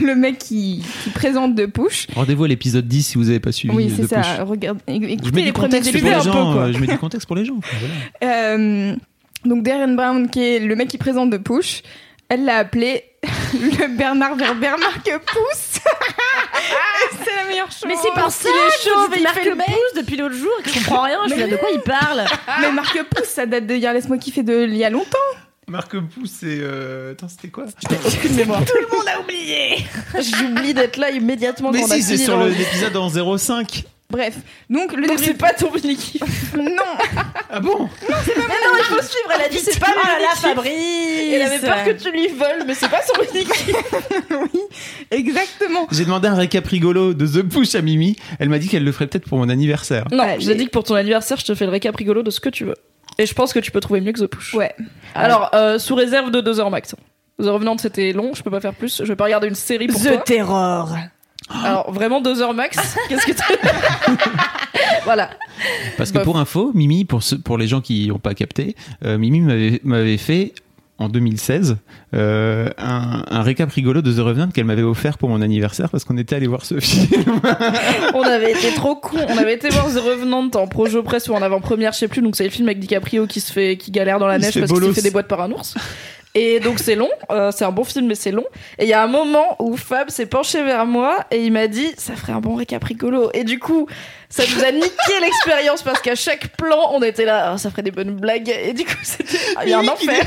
[0.00, 2.06] le mec qui, qui présente The Push.
[2.14, 3.74] Rendez-vous à l'épisode 10 si vous n'avez pas suivi.
[3.74, 4.20] Oui, c'est ça.
[4.20, 4.46] push.
[4.46, 6.72] Regarde, Je écoutez mets les premiers épisodes peu, quoi.
[6.72, 7.58] Je mets du contexte pour les gens.
[8.20, 8.34] Voilà.
[8.54, 8.96] Euh,
[9.44, 11.82] donc Darren Brown, qui est le mec qui présente The Push,
[12.28, 13.04] elle l'a appelé
[13.54, 15.80] le Bernard vers Bernard que pousse.
[17.24, 17.84] c'est la meilleure chose.
[17.86, 19.56] Mais c'est pour ça Il est dis il fait Marc le.
[19.56, 21.18] Pouce depuis l'autre jour et que je comprends rien.
[21.26, 22.24] Je suis là, de quoi il parle
[22.60, 25.18] Mais Marc Pouce, ça date de hier, laisse-moi kiffer de il y a longtemps.
[25.66, 26.58] Marc Pouce, c'est.
[26.60, 27.64] euh, Attends, c'était quoi
[28.06, 28.64] Aucune mémoire.
[28.64, 32.96] Tout le monde a oublié J'oublie d'être là immédiatement Mais quand si, c'est sur l'épisode
[32.96, 33.08] en
[33.38, 33.84] 05.
[34.10, 34.36] Bref,
[34.70, 36.18] donc le Donc débrief- c'est pas ton mini
[36.56, 36.82] Non,
[37.50, 39.30] Ah bon Mais non, il faut suivre.
[39.34, 40.40] Elle a dit c'est pas Ah mon là, mini-kiff.
[40.40, 43.46] Fabrice Elle avait peur que tu lui voles, mais c'est pas son mini
[44.30, 44.60] oui,
[45.10, 45.86] exactement.
[45.90, 48.16] J'ai demandé un récap rigolo de The Push à Mimi.
[48.38, 50.04] Elle m'a dit qu'elle le ferait peut-être pour mon anniversaire.
[50.10, 50.40] Non, Allez.
[50.40, 52.40] je l'ai dit que pour ton anniversaire, je te fais le récap rigolo de ce
[52.40, 52.76] que tu veux.
[53.18, 54.54] Et je pense que tu peux trouver mieux que The Push.
[54.54, 54.74] Ouais.
[55.14, 56.94] Alors, euh, sous réserve de 2 heures max.
[57.42, 59.02] The Revenant, c'était long, je peux pas faire plus.
[59.04, 60.16] Je vais pas regarder une série pour toi.
[60.18, 60.96] Terror
[61.64, 62.76] Alors, vraiment 2 heures max
[63.08, 63.42] Qu'est-ce que tu.
[65.04, 65.30] voilà.
[65.96, 66.24] Parce que Bof.
[66.24, 69.40] pour info, Mimi, pour, ceux- pour les gens qui n'ont pas capté, euh, Mimi
[69.82, 70.52] m'avait fait
[71.00, 71.76] en 2016
[72.14, 76.04] euh, un, un récap rigolo de The Revenant qu'elle m'avait offert pour mon anniversaire parce
[76.04, 77.40] qu'on était allé voir ce film.
[78.14, 79.16] On avait été trop cons.
[79.28, 82.20] On avait été voir The Revenant en projo presse ou en avant-première, je sais plus.
[82.20, 84.58] Donc, c'est le film avec DiCaprio qui se fait, qui galère dans la Il neige
[84.58, 85.74] parce qu'il fait des boîtes par un ours.
[86.34, 88.44] Et donc c'est long, euh, c'est un bon film mais c'est long.
[88.78, 91.66] Et il y a un moment où Fab s'est penché vers moi et il m'a
[91.68, 93.30] dit ça ferait un bon récap rigolo.
[93.34, 93.86] Et du coup
[94.28, 94.88] ça nous a niqué
[95.20, 98.48] l'expérience parce qu'à chaque plan on était là, Ah, ça ferait des bonnes blagues.
[98.50, 100.26] Et du coup c'était il y a un enfer.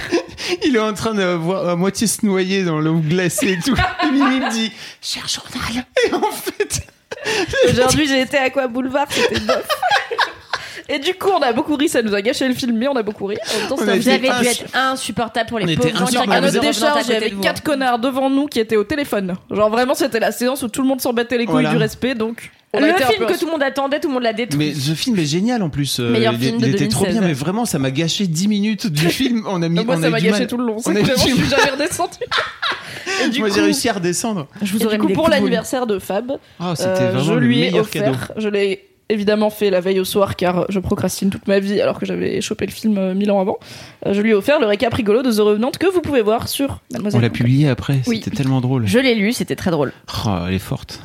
[0.65, 3.75] Il est en train de voir à moitié se noyer dans l'eau glacée et tout.
[4.03, 4.71] Et Mimi me dit
[5.01, 5.85] Cher journal.
[6.07, 6.81] Et en fait,
[7.69, 9.67] Aujourd'hui j'ai été à quoi boulevard, c'était bof.
[10.89, 12.95] Et du coup on a beaucoup ri, ça nous a gâché le film mais on
[12.95, 13.37] a beaucoup ri.
[13.55, 15.59] En même temps, On c'était a un été Vous film- avez dû être insupportable pour
[15.61, 16.33] On les était pauvres gens qui insupportable.
[16.33, 19.35] À notre décharge, il y avait quatre connards devant nous qui étaient au téléphone.
[19.49, 21.69] Genre vraiment, c'était la séance où tout le monde s'en battait les couilles Voilà.
[21.71, 22.51] du respect, donc.
[22.73, 24.23] on a Le été un film peu que tout le monde attendait, tout le monde
[24.23, 24.57] l'a détruit.
[24.57, 25.99] mais ce film est génial en plus.
[25.99, 27.19] Euh, Meilleur il, film il de était trop 2016.
[27.19, 29.43] bien, mais vraiment, ça m'a gâché 10 minutes du film.
[29.47, 29.83] On a mis.
[29.83, 30.47] Moi, on ça a m'a eu du gâché mal.
[30.47, 30.75] tout le long.
[30.77, 31.59] On C'est a eu vraiment, du je suis mal.
[31.59, 32.17] jamais redescendue.
[33.25, 34.47] Et du Moi, coup, j'ai réussi à redescendre.
[34.61, 37.33] Je vous et aurais du coup pour l'anniversaire de Fab, Oh, c'était euh, vraiment je
[37.33, 38.03] le lui ai meilleur offert.
[38.03, 38.17] cadeau.
[38.37, 41.99] Je l'ai évidemment fait la veille au soir car je procrastine toute ma vie alors
[41.99, 43.57] que j'avais chopé le film euh, mille ans avant.
[44.05, 46.47] Euh, je lui ai offert le récap rigolo de The Revenant que vous pouvez voir
[46.47, 47.21] sur On Mademoiselle.
[47.21, 47.99] l'a publié après.
[48.07, 48.21] Oui.
[48.23, 48.87] C'était tellement drôle.
[48.87, 49.93] Je l'ai lu, c'était très drôle.
[50.25, 51.01] Oh, elle est forte.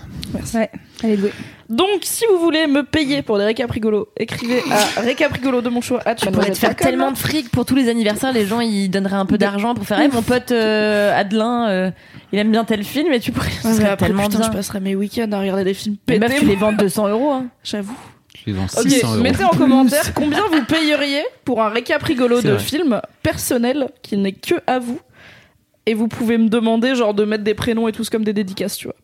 [0.54, 0.70] Ouais,
[1.04, 1.32] allez louer.
[1.68, 5.80] Donc, si vous voulez me payer pour des récaps rigolos, écrivez à récaprigolo de mon
[5.80, 6.00] choix.
[6.14, 9.16] Tu pourrais te faire tellement de fric pour tous les anniversaires, les gens ils donneraient
[9.16, 9.98] un peu d'argent pour faire.
[9.98, 11.90] Hey, mon pote euh, Adelin, euh,
[12.32, 13.50] il aime bien tel film et tu pourrais.
[13.62, 14.50] ce serait tellement putain, bien.
[14.52, 16.32] je passerai mes week-ends à regarder des films Les pétés.
[16.34, 17.32] meufs, tu les vends 200 euros.
[17.32, 17.46] Hein.
[17.64, 17.96] J'avoue.
[18.38, 19.22] Je les vends Ok, 600 euros.
[19.22, 22.62] mettez en commentaire combien vous payeriez pour un récap rigolo C'est de vrai.
[22.62, 25.00] film personnel qui n'est que à vous.
[25.86, 28.76] Et vous pouvez me demander genre de mettre des prénoms et tout comme des dédicaces,
[28.76, 28.96] tu vois.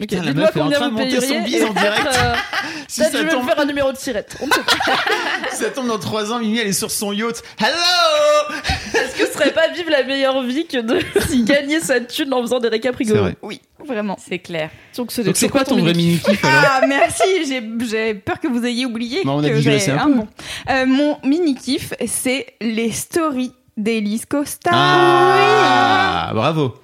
[0.00, 2.06] Ok, la meuf est en train de monter son bise en direct.
[2.06, 2.34] euh,
[2.88, 4.36] Si ça je vais me tombe, faire un numéro de pas.
[5.52, 7.42] ça tombe dans 3 ans, Mimi elle est sur son yacht.
[7.58, 8.56] Hello
[8.94, 10.98] Est-ce que ce serait pas vivre la meilleure vie que de
[11.44, 13.22] gagner sa thune en faisant des récaps C'est rigolos?
[13.22, 13.36] vrai.
[13.42, 14.16] Oui, vraiment.
[14.26, 14.70] C'est clair.
[14.96, 18.86] Donc c'est quoi ton vrai mini-kiff alors Ah, merci, j'ai- j'ai peur que vous ayez
[18.86, 19.22] oublié.
[19.24, 19.54] Bah, on a que
[19.92, 20.12] un peu.
[20.14, 20.28] bon.
[20.70, 24.70] Euh, mon mini-kiff, c'est les stories d'Elise Costa.
[24.72, 26.74] Ah, bravo.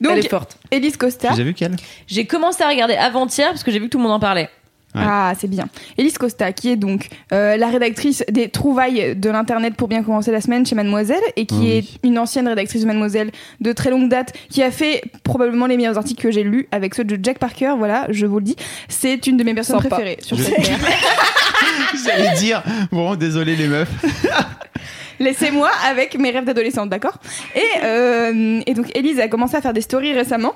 [0.00, 0.58] Donc, Elle est forte.
[0.70, 1.30] Elise Costa.
[1.32, 1.76] As vu quelle
[2.06, 4.48] J'ai commencé à regarder avant-hier parce que j'ai vu que tout le monde en parlait.
[4.94, 5.02] Ouais.
[5.04, 5.68] Ah, c'est bien.
[5.98, 10.30] Elise Costa, qui est donc euh, la rédactrice des trouvailles de l'Internet pour bien commencer
[10.32, 11.70] la semaine chez Mademoiselle, et qui Oui.
[11.70, 13.30] est une ancienne rédactrice de Mademoiselle
[13.60, 16.94] de très longue date, qui a fait probablement les meilleurs articles que j'ai lus avec
[16.94, 18.56] ceux de Jack Parker, voilà, je vous le dis.
[18.88, 19.96] C'est une de mes personnes Sympa.
[19.96, 20.78] préférées sur Je- cette terre.
[22.06, 23.90] J'allais dire, bon, désolé les meufs.
[25.20, 27.18] Laissez-moi avec mes rêves d'adolescente, d'accord?
[27.54, 30.54] Et, euh, et donc, Elise a commencé à faire des stories récemment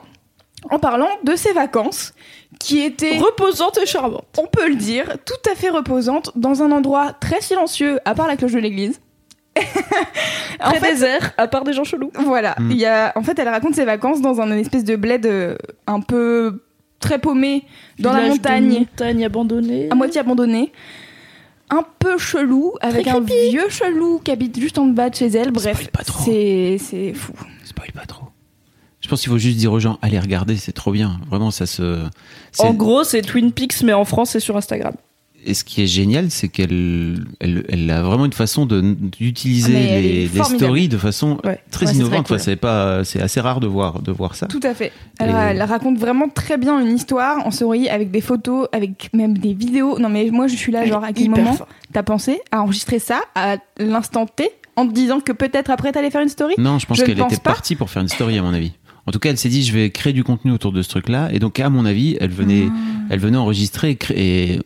[0.70, 2.12] en parlant de ses vacances
[2.58, 4.26] qui étaient, Reposante et charmante.
[4.38, 8.26] on peut le dire, tout à fait reposantes dans un endroit très silencieux, à part
[8.28, 9.00] la cloche de l'église.
[10.61, 12.12] en Très fait, désert, à part des gens chelous.
[12.14, 12.54] voilà.
[12.58, 12.70] Mm.
[12.70, 15.56] Il y a, en fait, elle raconte ses vacances dans un espèce de bled euh,
[15.86, 16.62] un peu
[17.00, 17.64] très paumé
[17.98, 19.88] dans la Village montagne, montagne abandonnée.
[19.90, 20.72] à moitié abandonné.
[21.71, 25.53] Un peu chelou, avec un vieux chelou qui habite juste en bas de chez elle.
[25.53, 26.25] Bref, Spoil pas trop.
[26.25, 27.33] c'est c'est fou.
[27.64, 28.27] Spoil pas trop.
[29.01, 31.21] Je pense qu'il faut juste dire aux gens, allez regarder, c'est trop bien.
[31.29, 32.05] Vraiment, ça se.
[32.59, 34.95] En gros, c'est Twin Peaks, mais en France, c'est sur Instagram.
[35.47, 40.01] Et ce qui est génial, c'est qu'elle elle, elle a vraiment une façon d'utiliser Ah,
[40.01, 41.59] les, les stories de façon Ouais.
[41.70, 42.26] très Ouais, innovante.
[42.26, 42.36] très cool.
[42.36, 44.47] Enfin, c'est pas, c'est assez rare de voir de voir ça.
[44.47, 44.93] Tout à fait.
[45.18, 49.11] Elle, Et- elle raconte vraiment très bien une histoire en story avec des photos, avec
[49.14, 49.99] même des vidéos.
[49.99, 51.57] Non mais moi je suis là genre à quel moment
[51.93, 56.11] t'as pensé à enregistrer ça à l'instant T en te disant que peut-être après t'allais
[56.11, 56.55] faire une story?
[56.59, 57.53] Non, je pense qu'elle était pas.
[57.53, 58.72] partie pour faire une story à mon avis.
[59.07, 61.30] En tout cas, elle s'est dit, je vais créer du contenu autour de ce truc-là.
[61.32, 63.07] Et donc, à mon avis, elle venait, Ah.
[63.09, 64.62] elle venait enregistrer et, créer, en-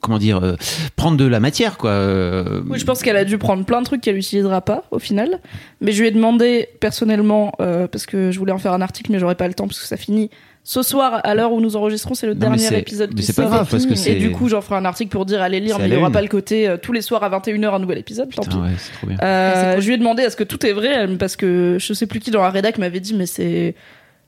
[0.00, 0.54] comment dire, euh,
[0.96, 1.90] prendre de la matière, quoi.
[1.90, 4.98] Euh, Oui, je pense qu'elle a dû prendre plein de trucs qu'elle utilisera pas au
[4.98, 5.40] final.
[5.80, 9.12] Mais je lui ai demandé personnellement, euh, parce que je voulais en faire un article,
[9.12, 10.30] mais j'aurais pas le temps parce que ça finit
[10.64, 12.14] ce soir à l'heure où nous enregistrons.
[12.14, 14.30] C'est le Non, dernier c'est- épisode mais qui c'est pas grave, parce que Et du
[14.30, 15.98] coup, j'en ferai un article pour dire allez lire, C'est mais à il la y
[15.98, 16.12] aura une.
[16.12, 18.28] pas le côté euh, tous les soirs à 21h un nouvel épisode.
[18.32, 18.62] Tant putain, pis.
[18.62, 19.16] ouais, c'est trop bien.
[19.22, 19.82] Euh, Ouais, c'est cool.
[19.82, 22.30] Je lui ai demandé est-ce que tout est vrai parce que je sais plus qui
[22.30, 23.74] dans la rédac m'avait dit mais c'est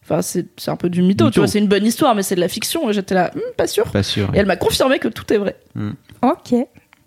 [0.05, 1.31] enfin c'est un peu du mytho, Mytho.
[1.33, 3.41] tu vois c'est une bonne histoire mais c'est de la fiction et j'étais là Hmm,
[3.57, 4.31] pas sûr Pas sûr.
[4.35, 5.57] et elle m'a confirmé que tout est vrai
[6.23, 6.55] Ok,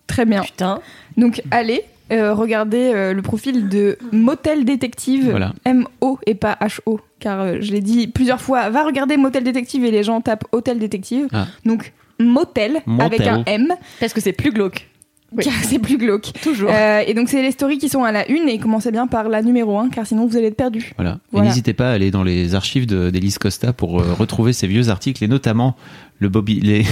[0.07, 0.41] très bien.
[0.43, 0.79] Putain.
[1.17, 5.51] Donc allez euh, regardez euh, le profil de Motel Détective, Voilà.
[5.65, 9.83] M-O et pas H-O, car euh, je l'ai dit plusieurs fois, va regarder Motel Détective
[9.83, 11.27] et les gens tapent Hôtel Détective.
[11.33, 11.47] Ah.
[11.65, 13.05] Donc Motel, Motel.
[13.05, 14.87] avec un M, Parce que c'est plus glauque.
[15.36, 15.43] Oui.
[15.43, 16.32] car c'est plus glauque.
[16.41, 16.69] Toujours.
[16.71, 19.28] Euh, et donc c'est les stories qui sont à la une et commencez bien par
[19.28, 20.93] la numéro 1 car sinon vous allez être perdu.
[20.95, 21.19] Voilà.
[21.36, 24.67] Et n'hésitez pas à aller dans les archives de- d'Elise Costa pour euh, retrouver ses
[24.67, 25.75] vieux articles et notamment
[26.19, 26.84] le Bobby, les,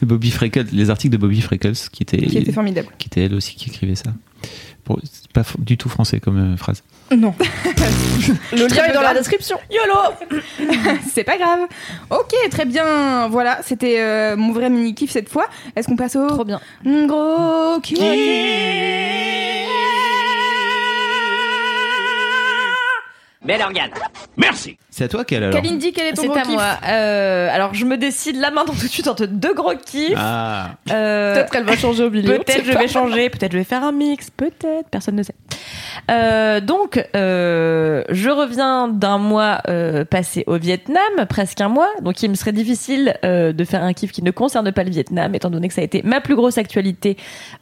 [0.00, 2.88] le Bobby Freckles, les articles de Bobby Freckles qui était, qui était formidable.
[2.98, 4.12] qui était elle aussi qui écrivait ça.
[5.04, 6.82] C'est pas du tout français comme euh, phrase.
[7.16, 7.34] non
[8.52, 10.40] le lien est dans la description YOLO
[11.12, 11.60] C'est pas grave.
[12.10, 13.28] Ok, très bien.
[13.28, 15.46] Voilà, c'était euh, mon vrai mini kiff cette fois.
[15.74, 16.60] Est-ce qu'on passe au Trop bien.
[16.84, 17.98] gros kiff
[23.46, 23.90] Belle organe.
[24.90, 26.78] C'est à toi qu'elle alors Kalindi, quel est ton C'est gros à kiff moi.
[26.88, 30.14] Euh, alors je me décide là maintenant tout de suite entre deux gros kiffs.
[30.16, 33.64] Ah, Euh, peut-être qu'elle va changer au milieu Peut-être je vais changer, peut-être je vais
[33.64, 35.34] faire un mix, peut-être, personne ne sait.
[36.10, 42.22] Euh, donc, euh, je reviens d'un mois euh, passé au Vietnam, presque un mois, donc
[42.22, 45.34] il me serait difficile euh, de faire un kiff qui ne concerne pas le Vietnam,
[45.34, 47.16] étant donné que ça a été ma plus grosse actualité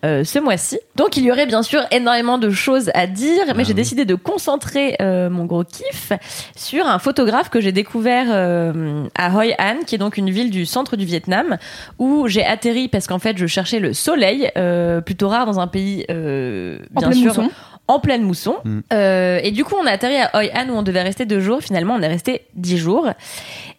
[0.04, 0.78] euh, ce mois-ci.
[0.96, 3.74] Donc il y aurait bien sûr énormément de choses à dire, mais Ah j'ai oui.
[3.74, 6.12] décidé de concentrer euh, mon gros kiff
[6.56, 10.50] sur un photographe que j'ai découvert euh, à Hoi An, qui est donc une ville
[10.50, 11.56] du centre du Vietnam,
[11.98, 15.66] où j'ai atterri parce qu'en fait je cherchais le soleil, euh, plutôt rare dans un
[15.66, 17.50] pays euh, En bien pleine sûr mousson.
[17.86, 18.56] En pleine mousson.
[18.64, 18.80] Mm.
[18.92, 21.40] Euh, et du coup on a atterri à Hoi An où on devait rester deux
[21.40, 21.60] jours.
[21.60, 23.08] Finalement on est resté dix jours.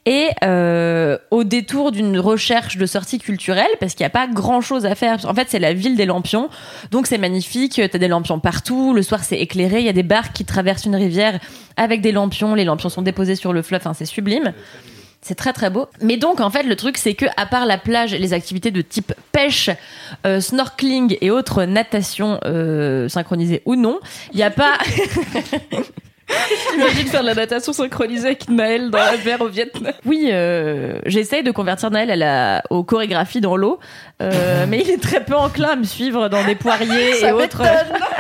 [0.08, 4.62] Et euh, au détour d'une recherche de sortie culturelle, parce qu'il n'y a pas grand
[4.62, 5.18] chose à faire.
[5.26, 6.50] En fait, c'est la ville des lampions,
[6.92, 7.82] donc c'est magnifique.
[7.92, 8.94] T'as des lampions partout.
[8.94, 9.80] Le soir, c'est éclairé.
[9.80, 11.40] Il y a des barques qui traversent une rivière
[11.76, 12.54] avec des lampions.
[12.54, 13.82] Les lampions sont déposés sur le fleuve.
[13.82, 14.54] Enfin, c'est sublime.
[15.28, 15.88] C'est très très beau.
[16.02, 18.82] Mais donc en fait le truc c'est que à part la plage les activités de
[18.82, 19.72] type pêche,
[20.24, 24.00] euh, snorkeling et autres natation euh, synchronisées ou non,
[24.34, 24.78] il n'y a pas
[26.76, 29.94] Imagine faire de la natation synchronisée avec Naël dans la mer au Vietnam.
[30.06, 33.80] Oui, euh, j'essaye de convertir Naël à la, aux chorégraphies dans l'eau,
[34.22, 37.32] euh, mais il est très peu enclin à me suivre dans des poiriers Ça et
[37.32, 37.62] autres.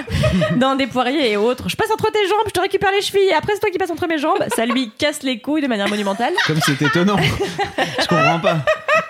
[0.57, 1.67] dans des poiriers et autres.
[1.69, 3.77] Je passe entre tes jambes, je te récupère les chevilles, et après c'est toi qui
[3.77, 4.43] passes entre mes jambes.
[4.55, 6.33] Ça lui casse les couilles de manière monumentale.
[6.45, 7.17] Comme c'est étonnant.
[7.17, 8.57] Je comprends pas.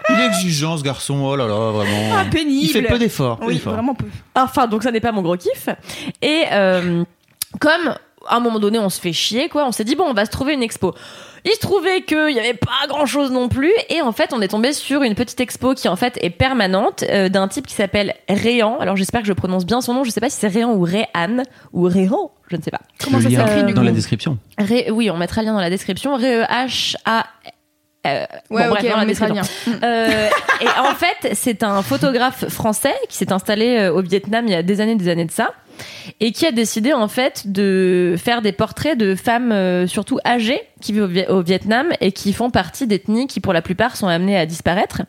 [0.09, 2.15] Il est exigeant ce garçon, oh là là, vraiment.
[2.15, 2.65] Ah, pénible.
[2.65, 3.39] Il fait peu d'efforts.
[3.41, 4.05] Oui, vraiment peu.
[4.35, 5.67] Enfin, donc ça n'est pas mon gros kiff.
[6.21, 7.03] Et euh,
[7.59, 7.95] comme
[8.27, 10.25] à un moment donné on se fait chier, quoi, on s'est dit bon, on va
[10.25, 10.93] se trouver une expo.
[11.47, 14.41] Il se trouvait qu'il n'y avait pas grand chose non plus, et en fait, on
[14.41, 17.75] est tombé sur une petite expo qui en fait est permanente euh, d'un type qui
[17.75, 18.79] s'appelle Réan.
[18.79, 20.81] Alors j'espère que je prononce bien son nom, je sais pas si c'est Réan ou
[20.81, 22.79] Réan ou Réan, je ne sais pas.
[23.03, 24.39] Comment Le ça s'écrit du dans coup la description.
[24.57, 26.15] Ré- oui, on mettra le lien dans la description.
[26.15, 27.25] R-E-H-A.
[28.07, 29.41] euh, Ouais, bon, ok, bref, on la mettra lien.
[29.83, 30.27] Euh,
[30.61, 34.55] et en fait, c'est un photographe français qui s'est installé euh, au Vietnam il y
[34.55, 35.51] a des années, des années de ça,
[36.19, 40.61] et qui a décidé en fait de faire des portraits de femmes euh, surtout âgées
[40.81, 43.95] qui vivent au, Vi- au Vietnam et qui font partie d'ethnies qui pour la plupart
[43.95, 45.01] sont amenées à disparaître.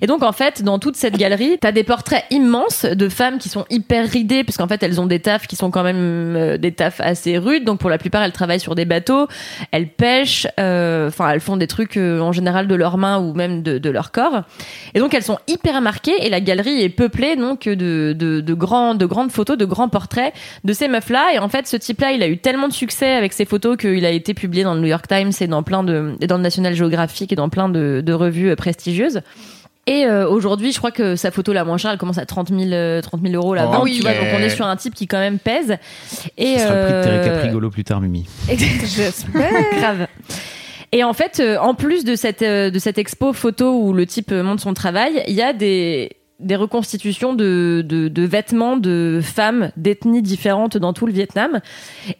[0.00, 3.48] Et donc en fait, dans toute cette galerie, t'as des portraits immenses de femmes qui
[3.48, 5.96] sont hyper ridées, parce qu'en fait elles ont des tafs qui sont quand même
[6.36, 7.64] euh, des tafs assez rudes.
[7.64, 9.26] Donc pour la plupart, elles travaillent sur des bateaux,
[9.70, 13.62] elles pêchent, euh, enfin elles font des trucs en général de leurs mains ou même
[13.62, 14.42] de, leur corps.
[14.94, 19.30] Et donc elles sont hyper marquées et la galerie est peuplée donc de, de, grandes
[19.30, 21.30] photos, de grands portraits de ces meufs-là.
[21.34, 24.04] Et en fait, ce type-là, il a eu tellement de succès avec ses photos qu'il
[24.04, 26.42] a été publié dans le New York Times et dans plein de, et dans le
[26.42, 29.22] National Geographic et dans plein de, de revues euh, prestigieuses.
[29.86, 32.48] Et euh, aujourd'hui, je crois que sa photo la moins chère, elle commence à 30
[32.48, 33.96] 000, euh, 30 000 euros la Oh, oui.
[33.96, 35.76] Tu vois, donc on est sur un type qui quand même pèse.
[36.36, 38.26] Et Ce sera le prix de Terry euh, Caprigolo plus tard, Mimi.
[38.48, 39.52] J'espère.
[39.78, 40.08] Grave.
[40.92, 44.06] Et en fait, euh, en plus de cette, euh, de cette expo photo où le
[44.06, 48.76] type euh, montre son travail, il y a des, des reconstitutions de, de, de vêtements
[48.76, 51.60] de femmes d'ethnies différentes dans tout le Vietnam.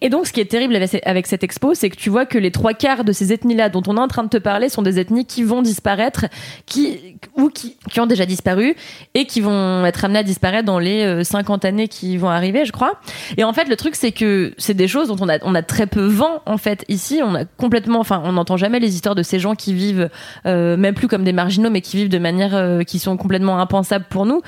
[0.01, 2.51] Et donc, ce qui est terrible avec, cette expo, c'est que tu vois que les
[2.51, 4.99] trois quarts de ces ethnies-là dont on est en train de te parler sont des
[4.99, 6.27] ethnies qui vont disparaître,
[6.65, 8.75] qui, ou qui, qui ont déjà disparu,
[9.13, 12.65] et qui vont être amenées à disparaître dans les euh, 50 années qui vont arriver,
[12.65, 12.99] je crois.
[13.37, 15.63] Et en fait, le truc, c'est que c'est des choses dont on a, on a
[15.63, 16.87] très peu vent, en fait.
[16.89, 20.09] Ici, on a complètement, enfin, on n'entend jamais les histoires de ces gens qui vivent,
[20.47, 23.59] euh, même plus comme des marginaux, mais qui vivent de manière, euh, qui sont complètement
[23.59, 24.41] impensables pour nous.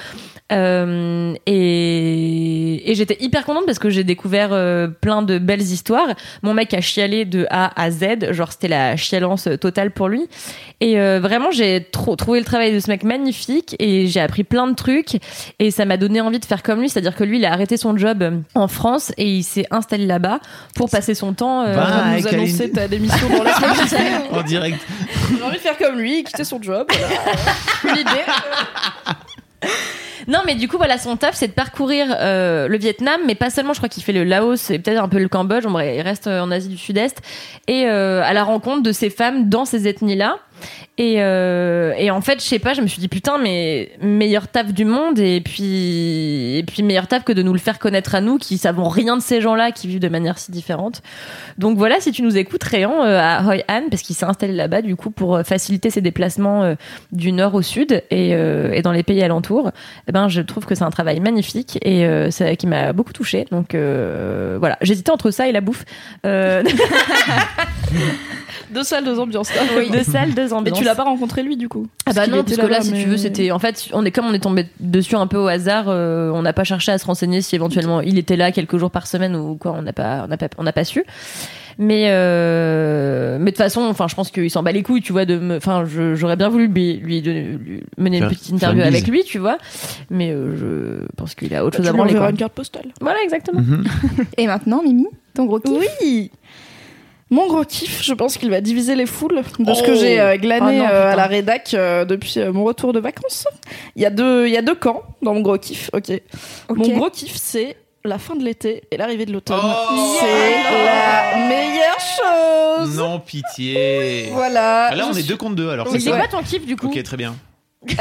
[0.50, 6.08] Euh, et, et j'étais hyper contente parce que j'ai découvert euh, plein de belles histoires.
[6.42, 10.26] Mon mec a chialé de A à Z, genre c'était la chialance totale pour lui.
[10.80, 14.44] Et euh, vraiment, j'ai trop trouvé le travail de ce mec magnifique et j'ai appris
[14.44, 15.18] plein de trucs
[15.58, 17.76] et ça m'a donné envie de faire comme lui, c'est-à-dire que lui, il a arrêté
[17.76, 20.40] son job en France et il s'est installé là-bas
[20.74, 21.62] pour passer son temps.
[21.62, 24.22] euh, Bah, avec nous annoncer ta démission dans la semaine.
[24.32, 24.78] En direct.
[25.36, 26.86] J'ai envie de faire comme lui, quitter son job.
[26.90, 27.94] Voilà.
[27.96, 28.10] L'idée.
[30.28, 33.48] Non, mais du coup, voilà, son taf, c'est de parcourir euh, le Vietnam, mais pas
[33.48, 33.72] seulement.
[33.72, 35.64] Je crois qu'il fait le Laos et peut-être un peu le Cambodge.
[35.64, 37.22] Il reste en Asie du Sud-Est
[37.66, 40.38] et euh, à la rencontre de ces femmes dans ces ethnies-là.
[40.98, 44.48] Et, euh, et en fait, je sais pas, je me suis dit putain, mais meilleur
[44.48, 48.16] taf du monde et puis et puis meilleur taf que de nous le faire connaître
[48.16, 51.02] à nous qui savons rien de ces gens-là qui vivent de manière si différente.
[51.56, 54.52] Donc voilà, si tu nous écoutes, Réan euh, à Hoi An, parce qu'il s'est installé
[54.52, 56.74] là-bas du coup pour euh, faciliter ses déplacements euh,
[57.12, 59.70] du nord au sud et, et dans les pays alentours.
[60.08, 63.46] Eh ben, je trouve que c'est un travail magnifique et ça, qui m'a beaucoup touchée.
[63.50, 65.84] Donc voilà, j'hésitais entre ça et la bouffe.
[68.72, 69.50] Deux salles, deux ambiances.
[69.92, 70.78] deux salles, deux Mais ambiances.
[70.78, 72.94] tu l'as pas rencontré lui du coup Ah bah non, parce que là, si tu
[72.96, 75.46] mais- veux, c'était en fait, on est comme on est tombé dessus un peu au
[75.48, 75.86] hasard.
[75.88, 78.90] euh, on n'a pas cherché à se renseigner si éventuellement il était là quelques jours
[78.90, 79.72] par semaine ou quoi.
[79.76, 81.04] On n'a pas, on n'a pas, on n'a pas su.
[81.80, 85.12] Mais euh, mais de toute façon, enfin, je pense qu'il s'en bat les couilles, tu
[85.12, 85.24] vois.
[85.24, 88.86] De me, enfin, j'aurais bien voulu lui, lui, donner- lui mener une petite interview une
[88.88, 89.58] avec lui, tu vois.
[90.10, 92.14] Mais euh, je pense qu'il a autre chose à branler.
[92.16, 92.86] une carte postale.
[93.00, 93.60] Voilà, exactement.
[93.60, 93.84] Mhm.
[94.38, 96.30] Et maintenant, Mimi, ton gros kiff Oui
[97.30, 99.96] mon gros kiff, je pense qu'il va diviser les foules de ce que Oh.
[100.00, 103.00] j'ai euh, glané Oh non, euh, à la rédac euh, depuis euh, mon retour de
[103.00, 103.46] vacances.
[103.96, 105.90] Il y a deux, il y a deux camps dans mon gros kiff.
[105.92, 106.10] Ok.
[106.74, 109.60] Mon gros kiff, c'est la fin de l'été et l'arrivée de l'automne.
[109.62, 110.16] Oh.
[110.20, 112.96] c'est la meilleure chose.
[112.96, 114.28] Non, pitié.
[114.32, 114.86] Voilà.
[114.90, 116.64] Ah, Là, on Je est suis- deux contre deux, alors Mais c'est quoi ton kiff
[116.64, 117.34] du coup Ok, très bien.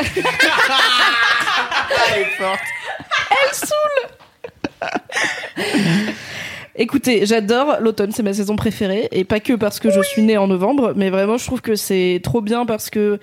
[6.79, 10.37] Écoutez, j'adore l'automne, c'est ma saison préférée et pas que parce que je suis née
[10.37, 13.19] en novembre, mais vraiment je trouve que c'est trop bien parce que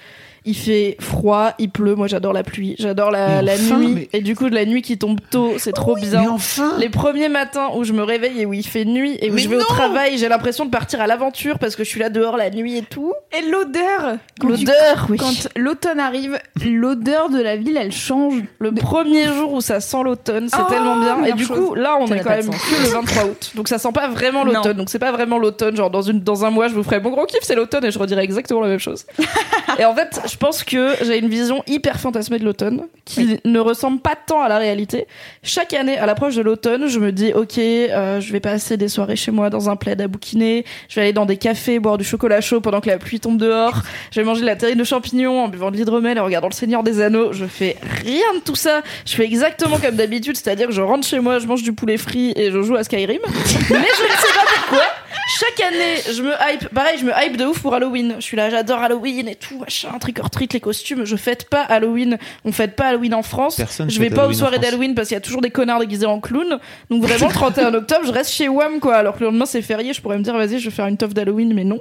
[0.46, 1.94] Il fait froid, il pleut.
[1.94, 2.74] Moi, j'adore la pluie.
[2.78, 3.92] J'adore la, Mais la enfin, nuit.
[3.94, 6.20] mais- Et du coup, de la nuit qui tombe tôt, c'est trop bien.
[6.20, 9.30] Mais enfin Les premiers matins où je me réveille et où il fait nuit et
[9.30, 11.88] où Mais je vais au travail, j'ai l'impression de partir à l'aventure parce que je
[11.88, 13.12] suis là dehors la nuit et tout.
[13.36, 15.16] Et l'odeur L'odeur, oui.
[15.16, 18.34] Quand l'automne arrive, l'odeur de la ville, elle change.
[18.58, 21.24] Le premier jour où ça sent l'automne, c'est Oh, tellement bien.
[21.24, 21.58] Et du chose.
[21.58, 23.52] coup, là, on Ça est quand même que le 23 août.
[23.54, 24.76] Donc ça sent pas vraiment l'automne.
[24.76, 25.76] Donc c'est pas vraiment l'automne.
[25.76, 27.90] Genre dans une dans un mois, je vous ferai mon gros kiff, c'est l'automne et
[27.90, 29.06] je redirai exactement la même chose.
[29.78, 33.58] et en fait, je pense que j'ai une vision hyper fantasmée de l'automne qui ne
[33.58, 35.06] ressemble pas tant à la réalité.
[35.42, 38.88] Chaque année, à l'approche de l'automne, je me dis ok, euh, je vais passer des
[38.88, 40.64] soirées chez moi dans un plaid à bouquiner.
[40.88, 43.38] Je vais aller dans des cafés boire du chocolat chaud pendant que la pluie tombe
[43.38, 43.82] dehors.
[44.10, 46.48] Je vais manger de la terrine de champignons en buvant de l'hydromel et en regardant
[46.48, 47.32] le Seigneur des Anneaux.
[47.32, 48.82] Je fais rien de tout ça.
[49.06, 51.96] Je fais exactement comme d'habitude, c'est-à-dire que je rentre chez moi, je mange du poulet
[51.96, 53.20] frit et je joue à Skyrim.
[53.26, 53.34] Mais
[53.70, 54.84] je ne sais pas pourquoi.
[55.26, 56.68] Chaque année, je me hype.
[56.68, 58.16] Pareil, je me hype de ouf pour Halloween.
[58.18, 61.04] Je suis là, j'adore Halloween et tout, machin, trick or treat, les costumes.
[61.04, 62.18] Je fête pas Halloween.
[62.44, 63.56] On fête pas Halloween en France.
[63.56, 66.06] Personne je vais pas aux soirées d'Halloween parce qu'il y a toujours des connards déguisés
[66.06, 66.58] en clown.
[66.90, 68.96] Donc vraiment, le 31 octobre, je reste chez WAM, quoi.
[68.96, 69.92] Alors que le lendemain, c'est férié.
[69.92, 71.80] Je pourrais me dire, vas-y, je vais faire une toffe d'Halloween, mais non.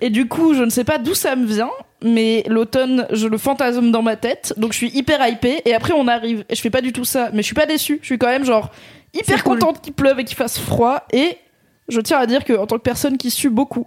[0.00, 1.70] Et du coup, je ne sais pas d'où ça me vient,
[2.02, 5.62] mais l'automne, je le fantasme dans ma tête, donc je suis hyper hypée.
[5.64, 7.66] Et après, on arrive, et je fais pas du tout ça, mais je suis pas
[7.66, 7.98] déçue.
[8.02, 8.70] Je suis quand même genre
[9.14, 9.58] hyper cool.
[9.58, 11.04] contente qu'il pleuve et qu'il fasse froid.
[11.12, 11.38] Et
[11.88, 13.86] je tiens à dire que en tant que personne qui sue beaucoup,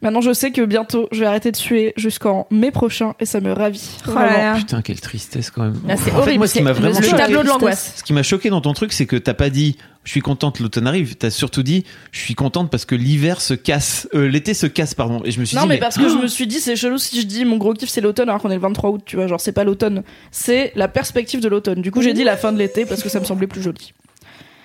[0.00, 3.40] maintenant je sais que bientôt je vais arrêter de suer jusqu'en mai prochain, et ça
[3.40, 3.98] me ravit.
[4.08, 4.54] Oh là.
[4.56, 5.80] Putain, quelle tristesse quand même.
[5.86, 6.38] C'est En fait, horrible.
[6.38, 7.94] moi, ce qui c'est m'a vraiment le choqué- tableau de l'angoisse.
[7.96, 10.58] Ce qui m'a choqué dans ton truc, c'est que t'as pas dit je suis contente
[10.58, 14.52] l'automne arrive, t'as surtout dit je suis contente parce que l'hiver se casse, euh, l'été
[14.54, 15.22] se casse, pardon.
[15.24, 16.98] Et je me suis Non dit, mais parce que je me suis dit c'est chelou
[16.98, 19.14] si je dis mon gros kiff c'est l'automne alors qu'on est le 23 août tu
[19.14, 22.36] vois genre c'est pas l'automne c'est la perspective de l'automne du coup j'ai dit la
[22.36, 23.92] fin de l'été parce que ça me semblait plus joli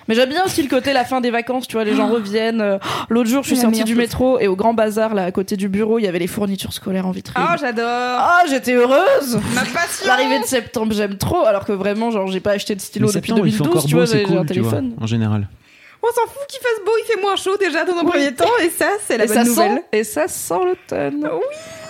[0.08, 2.60] mais j'aime bien aussi le côté la fin des vacances tu vois les gens reviennent
[2.60, 2.78] Euh,
[3.08, 3.98] l'autre jour je suis La sortie du chose.
[3.98, 6.72] métro et au grand bazar là à côté du bureau il y avait les fournitures
[6.72, 7.84] scolaires en vitrine Oh, j'adore.
[7.86, 10.06] ah j'étais heureuse Ma passion.
[10.06, 13.12] l'arrivée de septembre j'aime trop alors que vraiment genre j'ai pas acheté de stylo Mais
[13.12, 15.06] depuis septembre, il fait 2012 encore tu beau, vois c'est j'ai un vois, téléphone en
[15.06, 15.48] général.
[16.00, 18.10] On s'en fout qu'il fasse beau, il fait moins chaud déjà dans un Oui.
[18.10, 19.72] premier temps, et ça, c'est la et bonne ça nouvelle.
[19.78, 21.28] sent et ça sent l'automne.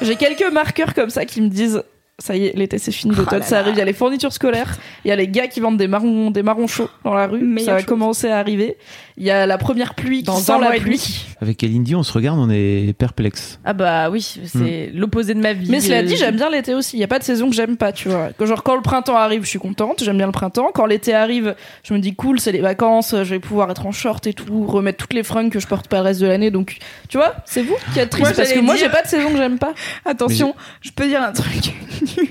[0.01, 1.83] J'ai quelques marqueurs comme ça qui me disent
[2.21, 3.75] ça y est, l'été c'est fini, l'automne là ça arrive.
[3.75, 6.31] Il y a les fournitures scolaires, il y a les gars qui vendent des marrons,
[6.33, 7.41] des marrons chauds dans la rue.
[7.41, 7.87] Meilleure ça va chose.
[7.87, 8.77] commencer à arriver.
[9.17, 11.25] Il y a la première pluie qui Dans sent la pluie.
[11.41, 13.59] Avec Kalindi, on se regarde, on est perplexe.
[13.65, 15.69] Ah bah oui, c'est l'opposé de ma vie.
[15.71, 16.97] Mais cela Euh, dit, j'aime bien l'été aussi.
[16.97, 18.31] Il y a pas de saison que j'aime pas, tu vois.
[18.41, 20.71] Genre quand le printemps arrive, je suis contente, j'aime bien le printemps.
[20.75, 21.55] Quand l'été arrive,
[21.85, 24.67] je me dis cool, c'est les vacances, je vais pouvoir être en short et tout,
[24.67, 26.51] remettre toutes les fringues que je porte pas le reste de l'année.
[26.53, 28.91] Donc, tu vois, c'est vous qui êtes triste Moi, parce que j'allais moi dire- j'ai
[28.91, 29.73] pas de saison que j'aime pas.
[30.05, 31.73] Attention, je peux dire un truc
[32.17, 32.29] nul.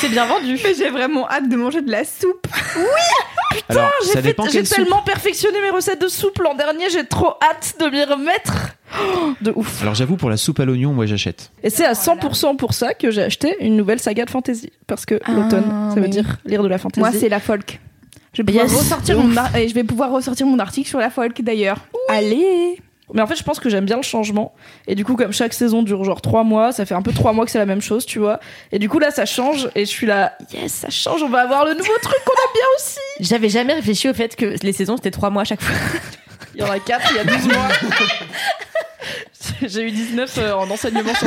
[0.00, 0.58] C'est bien vendu.
[0.64, 2.46] Mais j'ai vraiment hâte de manger de la soupe.
[2.48, 4.76] Fait- dépend j'ai soupe.
[4.76, 8.52] tellement perfectionné mes recettes de soupe l'an dernier, j'ai trop hâte de m'y remettre.
[9.00, 9.82] Oh, de ouf.
[9.82, 11.52] Alors j'avoue, pour la soupe à l'oignon, moi j'achète.
[11.62, 14.72] Et c'est à 100% pour ça que j'ai acheté une nouvelle saga de fantasy.
[14.86, 17.00] Parce que Ah, l'automne, ça veut dire lire de la fantasy.
[17.00, 17.78] Moi, c'est la folk.
[18.32, 18.74] Je vais pouvoir, Yes.
[18.74, 21.78] ressortir mon ar- et je vais pouvoir ressortir mon article sur la folk d'ailleurs.
[22.08, 22.80] Allez
[23.14, 24.54] Mais en fait, je pense que j'aime bien le changement.
[24.86, 27.32] Et du coup, comme chaque saison dure genre 3 mois, ça fait un peu 3
[27.32, 28.40] mois que c'est la même chose, tu vois.
[28.72, 29.68] Et du coup, là, ça change.
[29.74, 32.52] Et je suis là, yes, ça change, on va avoir le nouveau truc qu'on aime
[32.54, 32.98] bien aussi.
[33.20, 35.74] J'avais jamais réfléchi au fait que les saisons c'était trois mois à chaque fois.
[36.54, 37.68] Il y en a 4, il y a 12 mois.
[39.62, 41.26] J'ai eu 19 euh, en enseignement sur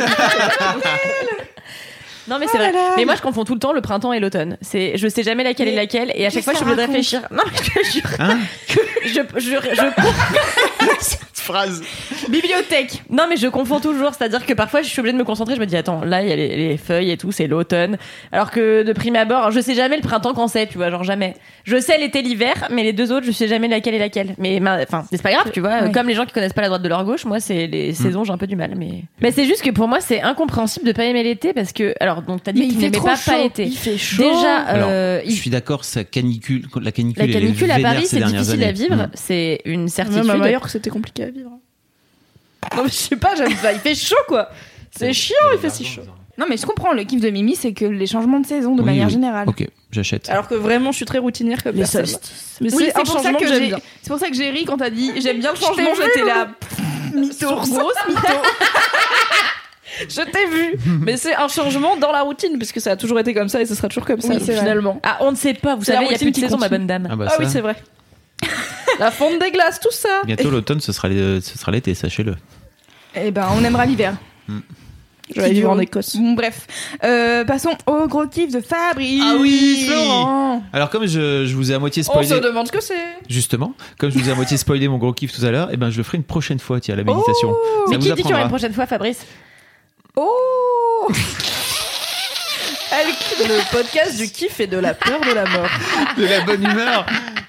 [2.27, 2.73] Non mais c'est Oh là vrai.
[2.73, 2.93] là.
[2.97, 4.57] Mais moi je confonds tout le temps le printemps et l'automne.
[4.61, 6.81] C'est je sais jamais laquelle est Mais laquelle et à chaque fois je suis obligée
[6.81, 7.21] de réfléchir.
[7.31, 8.09] Non mais je te jure.
[8.19, 11.81] Hein que je, je, je, Cette phrase
[12.29, 14.13] Bibliothèque Non, mais je confonds toujours.
[14.13, 15.55] C'est-à-dire que parfois, je suis obligée de me concentrer.
[15.55, 17.97] Je me dis, attends, là, il y a les, les feuilles et tout, c'est l'automne.
[18.31, 21.03] Alors que de prime abord, je sais jamais le printemps quand c'est, tu vois, genre
[21.03, 21.35] jamais.
[21.63, 24.35] Je sais l'été, l'hiver, mais les deux autres, je sais jamais laquelle est laquelle.
[24.37, 25.83] Mais ma- enfin, c'est pas grave, tu vois.
[25.83, 25.91] Ouais.
[25.91, 28.23] Comme les gens qui connaissent pas la droite de leur gauche, moi, c'est les saisons,
[28.23, 28.73] j'ai un peu du mal.
[28.75, 31.93] Mais, mais c'est juste que pour moi, c'est incompréhensible de pas aimer l'été parce que,
[31.99, 33.31] alors, donc, t'as dit Mais que il tu fait n'aimais trop pas, chaud.
[33.31, 33.65] pas l'été.
[33.65, 34.23] Il fait chaud.
[34.23, 38.19] Déjà, Alors, euh, je suis d'accord, ça canicule, la canicule, la canicule à Paris, ces
[38.19, 38.95] c'est difficile à vivre.
[38.95, 39.09] Mm.
[39.13, 40.25] C'est une certitude.
[40.25, 41.51] Même à Majorque, c'était compliqué à vivre.
[42.75, 43.73] Non, mais je sais pas, j'aime pas.
[43.73, 44.49] Il fait chaud, quoi.
[44.91, 46.01] C'est chiant, il fait si chaud.
[46.37, 46.91] Non, mais je comprends.
[46.93, 49.13] Le kiff de Mimi, c'est que les changements de saison, de Oui, manière oui.
[49.13, 49.47] générale.
[49.47, 50.29] Ok, j'achète.
[50.29, 52.05] Alors que vraiment, je suis très routinière comme Les personne.
[52.05, 52.57] solstices.
[52.61, 53.79] Mais Oui, c'est un pour, ça changement que que j'aime j'ai- bien.
[54.01, 55.93] c'est pour ça que j'ai ri quand t'as dit j'aime bien le t'ai changement.
[55.93, 56.47] vu, J'étais là.
[57.15, 57.69] Mytho, grosse
[58.09, 58.19] mytho.
[60.09, 60.75] Je t'ai vu,
[61.05, 63.65] mais c'est un changement dans la routine, puisque ça a toujours été comme ça et
[63.65, 64.61] ce sera toujours comme ça Oui, c'est vrai.
[64.61, 64.99] finalement.
[65.03, 65.75] Ah, on ne sait pas.
[65.75, 66.79] Vous C'est la savez, il y a routine plus de qui saison, ma continue.
[66.79, 67.07] bonne dame.
[67.09, 67.75] Ah bah Ah oui, c'est vrai.
[68.99, 70.21] la fonte des glaces, tout ça.
[70.25, 71.09] bientôt l'automne, ce sera
[71.41, 72.35] sera l'été, sachez-le.
[73.15, 74.15] Eh ben, on aimera l'hiver.
[75.33, 76.15] Je vais vivre en Écosse.
[76.17, 76.67] Bon, bref.
[77.03, 79.23] Euh, passons au gros kiff de Fabrice.
[79.25, 80.61] Ah oui Florent.
[80.71, 82.93] Alors comme je, je vous ai à moitié On spoilé, se demande ce que c'est.
[83.27, 85.77] justement, comme je vous ai à moitié spoilé mon gros kiff tout à l'heure, et
[85.77, 87.53] ben je le ferai une prochaine fois, tiens, la méditation.
[87.53, 87.57] Ça
[87.89, 88.41] Mais vous qui dit qu'il y aura apprendra.
[88.43, 89.25] une prochaine fois, Fabrice
[90.15, 91.07] Oh
[92.91, 95.69] Elle- le podcast du kiff et de la peur de la mort.
[96.17, 97.05] de la bonne humeur.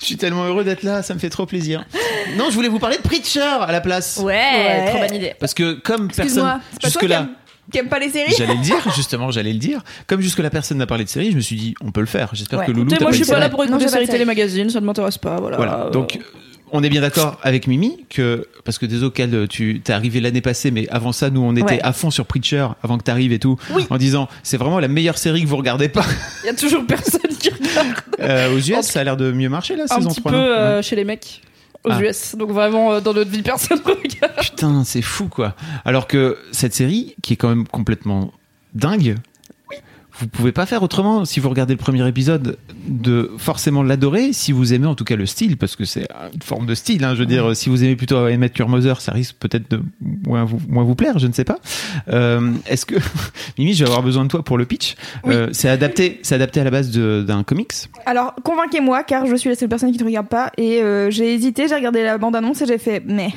[0.06, 1.84] Je suis tellement heureux d'être là, ça me fait trop plaisir.
[2.38, 4.18] Non, je voulais vous parler de Preacher à la place.
[4.22, 4.86] Ouais, Ouais.
[4.90, 5.34] trop bonne idée.
[5.40, 7.28] Parce que comme personne jusque-là, aime-
[7.72, 9.80] qui aime pas les séries j'allais le dire, justement, j'allais le dire.
[10.06, 12.30] Comme jusque-là personne n'a parlé de série, je me suis dit, on peut le faire.
[12.32, 12.66] J'espère Ouais.
[12.66, 12.90] que Loulou.
[13.00, 14.24] Moi je suis pas là pour écouter séries de télé série.
[14.26, 15.36] magazine, ça ne m'intéresse pas.
[15.40, 15.56] Voilà.
[15.56, 15.88] Voilà.
[15.92, 16.18] Donc,
[16.72, 20.40] on est bien d'accord avec Mimi que parce que désolé auxquels tu t'es arrivé l'année
[20.40, 21.80] passée, mais avant ça, nous on était Ouais.
[21.82, 23.56] à fond sur Preacher avant que t'arrives et tout,
[23.90, 26.04] en disant c'est vraiment la meilleure série que vous regardez pas.
[26.44, 29.48] il y a toujours personne qui regarde Euh, aux US, ça a l'air de mieux
[29.48, 30.32] marcher la un saison petit 3.
[30.32, 30.82] peu euh, Ouais.
[30.82, 31.42] chez les mecs
[31.84, 32.00] aux Ah.
[32.02, 32.34] US.
[32.36, 34.40] Donc vraiment euh, dans notre vie personne regarde.
[34.40, 35.54] Putain, c'est fou quoi.
[35.84, 38.32] Alors que cette série, qui est quand même complètement
[38.74, 39.16] dingue,
[40.18, 42.56] vous pouvez pas faire autrement si vous regardez le premier épisode
[42.88, 46.42] de forcément l'adorer si vous aimez en tout cas le style parce que c'est une
[46.42, 47.04] forme de style.
[47.04, 49.82] Hein, je veux dire, si vous aimez plutôt Emmett Kurmoser, ça risque peut-être de
[50.26, 51.58] moins vous, moins vous plaire, je ne sais pas.
[52.08, 52.94] Euh, Est-ce que
[53.58, 54.94] Mimi, je vais avoir besoin de toi pour le pitch
[55.26, 57.72] Euh, C'est adapté, c'est adapté à la base d'un comics.
[58.06, 60.50] Alors, convainquez-moi, car je suis la seule personne qui ne regarde pas.
[60.56, 63.32] Et euh, j'ai hésité, j'ai regardé la bande-annonce et j'ai fait, mais.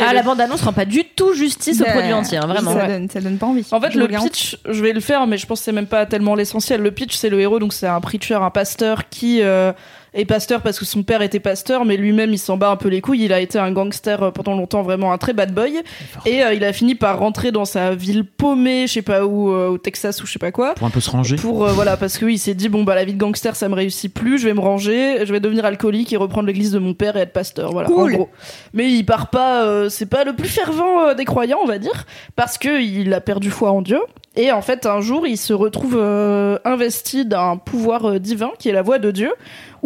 [0.00, 2.72] Ah, la bande-annonce rend pas du tout justice au Ben, produit entier, hein, vraiment.
[2.72, 2.88] Ça, Ouais.
[2.88, 3.64] donne, ça donne pas envie.
[3.70, 5.86] En fait, Je le pitch, je vais le faire, mais je pense que c'est même
[5.86, 6.80] pas tellement l'essentiel.
[6.80, 9.72] Le pitch, c'est le héros, donc c'est un preacher, un pasteur qui euh,
[10.16, 12.88] est pasteur parce que son père était pasteur, mais lui-même il s'en bat un peu
[12.88, 13.24] les couilles.
[13.24, 15.82] Il a été un gangster euh, pendant longtemps, vraiment un très bad boy,
[16.24, 19.50] et euh, il a fini par rentrer dans sa ville paumée, je sais pas où,
[19.50, 20.74] euh, au Texas ou je sais pas quoi.
[20.74, 21.36] Pour un peu se ranger.
[21.36, 23.54] Pour euh, voilà parce que oui, il s'est dit bon bah la vie de gangster
[23.56, 26.72] ça me réussit plus, je vais me ranger, je vais devenir alcoolique et reprendre l'église
[26.72, 28.12] de mon père et être pasteur voilà Cool.
[28.14, 28.28] en gros.
[28.72, 31.78] Mais il part pas euh, c'est pas le plus fervent euh, des croyants, on va
[31.78, 32.04] dire,
[32.34, 34.00] parce que il a perdu foi en Dieu
[34.36, 38.68] et en fait un jour, il se retrouve euh, investi d'un pouvoir euh, divin qui
[38.68, 39.32] est la voix de Dieu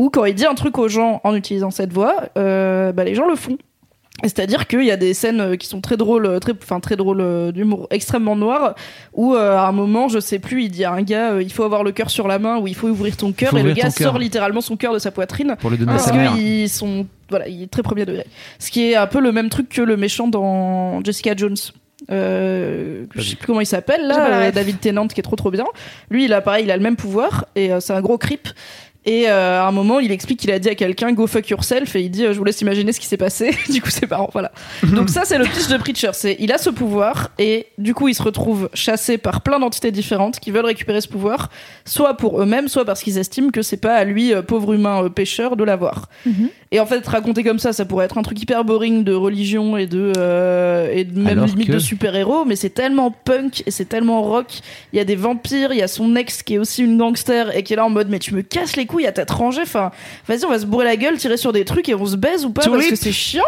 [0.01, 3.15] où quand il dit un truc aux gens en utilisant cette voix, euh, bah les
[3.15, 3.59] gens le font.
[4.23, 6.97] C'est-à-dire qu'il y a des scènes euh, qui sont très drôles, euh, très, enfin très
[6.97, 8.75] drôles d'humour extrêmement noir,
[9.13, 11.53] où euh, à un moment, je sais plus, il dit à un gars, euh, il
[11.53, 13.73] faut avoir le cœur sur la main, ou il faut ouvrir ton cœur, et le
[13.73, 16.33] gars sort littéralement son cœur de sa poitrine, Pour le donner à parce sa mère.
[16.35, 18.27] qu'ils sont, voilà, il est très premier degré.
[18.59, 21.57] Ce qui est un peu le même truc que le méchant dans Jessica Jones.
[22.11, 24.51] Euh, je sais plus comment il s'appelle là.
[24.51, 25.67] David Tennant qui est trop trop bien.
[26.11, 28.49] Lui, il a pareil, il a le même pouvoir et euh, c'est un gros creep.
[29.07, 31.97] Et euh, à un moment, il explique qu'il a dit à quelqu'un go fuck yourself
[31.97, 33.57] et il dit euh, je vous laisse imaginer ce qui s'est passé.
[33.71, 34.53] du coup, c'est marrant, voilà.
[34.83, 36.11] Donc ça, c'est le pitch de Preacher.
[36.13, 39.91] C'est il a ce pouvoir et du coup, il se retrouve chassé par plein d'entités
[39.91, 41.49] différentes qui veulent récupérer ce pouvoir,
[41.87, 45.05] soit pour eux-mêmes, soit parce qu'ils estiment que c'est pas à lui, euh, pauvre humain
[45.05, 46.09] euh, pêcheur, de l'avoir.
[46.73, 49.77] Et en fait, raconté comme ça, ça pourrait être un truc hyper boring de religion
[49.77, 53.65] et de euh, et de même Alors limite que- de super-héros, mais c'est tellement punk
[53.67, 54.61] et c'est tellement rock.
[54.93, 57.57] Il y a des vampires, il y a son ex qui est aussi une gangster
[57.57, 59.63] et qui est là en mode mais tu me casses les couilles à tête rangée.
[59.63, 59.91] Enfin,
[60.29, 62.45] vas-y, on va se bourrer la gueule, tirer sur des trucs et on se baise
[62.45, 62.77] ou pas Tulip.
[62.77, 63.43] parce que c'est chiant.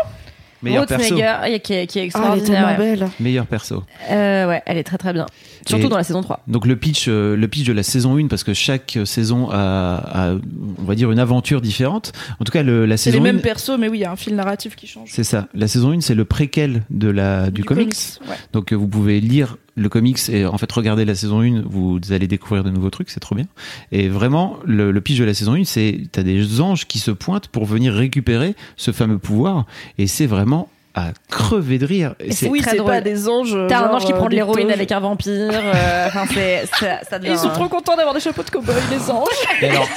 [0.62, 1.16] Meilleur perso.
[1.46, 2.66] Et qui est, qui est Ah, elle est extraordinaire.
[2.68, 2.76] ouais.
[2.76, 3.08] belle.
[3.20, 3.82] Meilleur perso.
[4.10, 5.26] Euh, ouais, elle est très très bien.
[5.66, 6.40] Surtout Et- dans la saison 3.
[6.48, 9.56] Donc le pitch, euh, le pitch de la saison 1, parce que chaque saison a,
[9.56, 10.32] a,
[10.78, 12.12] on va dire, une aventure différente.
[12.40, 14.04] En tout cas, le, la C'est les saison 1, mêmes persos, mais oui, il y
[14.04, 15.08] a un fil narratif qui change.
[15.12, 15.48] c'est ça.
[15.54, 17.94] La saison 1, c'est le préquel de la, du, comics.
[18.28, 18.36] ouais.
[18.52, 21.98] Donc euh, vous pouvez lire le comics et en fait regarder la saison 1, vous
[22.10, 23.46] allez découvrir de nouveaux trucs, c'est trop bien.
[23.90, 27.10] Et vraiment, le, le pitch de la saison 1, c'est t'as des anges qui se
[27.10, 29.66] pointent pour venir récupérer ce fameux pouvoir.
[29.98, 32.14] Et c'est vraiment à crever de rire.
[32.20, 32.90] Et c'est oui, très c'est drôle.
[32.92, 33.56] pas des anges.
[33.68, 35.50] T'as un ange qui euh, prend de des l'héroïne avec un vampire.
[35.52, 37.32] euh, Enfin, c'est ça, ça Et devient.
[37.32, 39.28] ils sont trop contents d'avoir des chapeaux de cow-boy, les anges.
[39.62, 39.88] Et alors,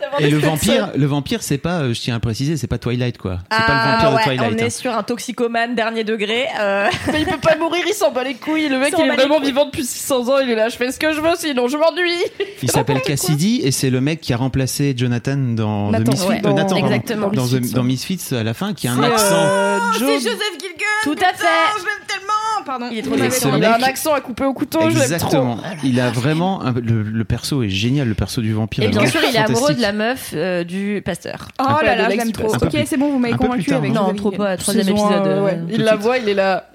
[0.00, 0.50] d'avoir et des le Stetson.
[0.52, 3.38] vampire, le vampire, c'est pas, euh, je tiens à préciser, c'est pas Twilight quoi.
[3.50, 4.52] C'est pas le Ah, vampire ouais, de Twilight.
[4.58, 4.66] On hein.
[4.66, 6.46] est sur un toxicomane dernier degré.
[6.60, 8.68] euh, Mais il peut pas mourir, il s'en bat les couilles.
[8.68, 10.38] Le mec, Il est vraiment vivant depuis 600 ans.
[10.42, 12.24] Il est là, je fais ce que je veux, sinon je m'ennuie.
[12.62, 16.28] Il s'appelle Cassidy et c'est le mec qui a remplacé Jonathan dans Nathan, The Misfits.
[16.28, 16.40] ouais.
[16.46, 16.86] euh, Nathan, pardon.
[16.86, 17.28] Exactement.
[17.28, 17.82] Dans, dans.
[17.84, 19.34] Misfits à la fin, qui a un accent.
[19.68, 21.78] Euh, Oh, Joe- c'est Joseph Gilgun Tout à fait.
[21.78, 22.32] Je l'aime tellement
[22.68, 22.86] Pardon.
[22.92, 23.14] Il est trop.
[23.56, 25.02] Il a un accent à couper au couteau, je l'aime trop.
[25.14, 25.58] Exactement.
[25.82, 28.84] Il a vraiment un- le, le perso est génial, le perso du vampire.
[28.84, 31.48] Et bien sûr, il est amoureux de la meuf euh, du pasteur.
[31.58, 32.54] Oh là là, je l'ex l'aime du trop.
[32.54, 33.92] Ok, c'est bon, vous m'avez convaincu tard, avec.
[33.92, 34.56] Non, trop pas.
[34.58, 35.26] Troisième épisode.
[35.26, 36.02] euh, Il la suite.
[36.02, 36.70] voit, il est là.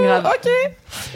[0.00, 0.24] Grave.
[0.26, 0.50] Ok.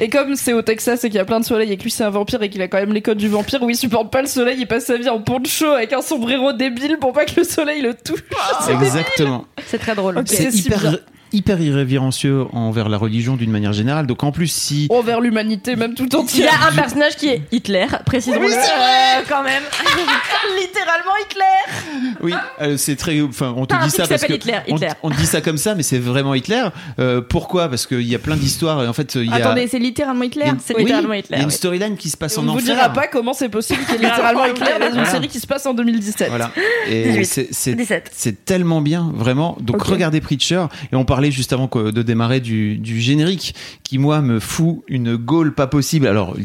[0.01, 1.91] Et comme c'est au Texas et qu'il y a plein de soleil et que lui
[1.93, 4.11] c'est un vampire et qu'il a quand même les codes du vampire où il supporte
[4.11, 7.25] pas le soleil, il passe sa vie en poncho avec un sombrero débile pour pas
[7.25, 8.25] que le soleil le touche.
[8.69, 9.45] Exactement.
[9.66, 10.21] C'est très drôle.
[10.27, 10.69] C'est si
[11.33, 14.07] hyper, irrévérencieux envers la religion d'une manière générale.
[14.07, 14.87] Donc en plus, si.
[14.91, 16.62] Envers l'humanité, même tout Il y entière.
[16.64, 18.47] a un personnage qui est Hitler, précisons-le.
[18.47, 19.62] Oui, c'est Euh, quand même.
[20.61, 22.14] Littéralement Hitler.
[22.22, 23.20] Oui, euh, c'est très.
[23.20, 24.33] Enfin, on te T'as dit ça parce que.
[24.33, 24.76] Hitler, on-.
[25.03, 26.64] On, te dit ça comme ça, mais c'est vraiment Hitler.
[26.99, 27.68] Euh, pourquoi?
[27.68, 28.83] Parce qu'il y a plein d'histoires.
[28.83, 29.37] Et en fait, il y a.
[29.37, 30.47] Attendez, c'est littéralement Hitler?
[30.47, 32.45] une- C'est oui, littéralement Hitler, Il y a une storyline qui se passe on en
[32.45, 32.74] ne vous enfer.
[32.74, 35.11] dira pas comment c'est possible qu'il y ait littéralement Hitler dans une Voilà.
[35.11, 36.29] série qui se passe en 2017.
[36.29, 36.51] Voilà.
[36.89, 37.24] Et 18.
[37.26, 38.11] c'est- c'est 17.
[38.14, 39.57] c'est tellement bien, vraiment.
[39.61, 40.66] Donc regardez Preacher.
[40.93, 43.53] Et on parlait parlait juste avant de démarrer du, du générique,
[43.83, 46.07] qui moi me fout une gaule pas possible.
[46.07, 46.37] Alors,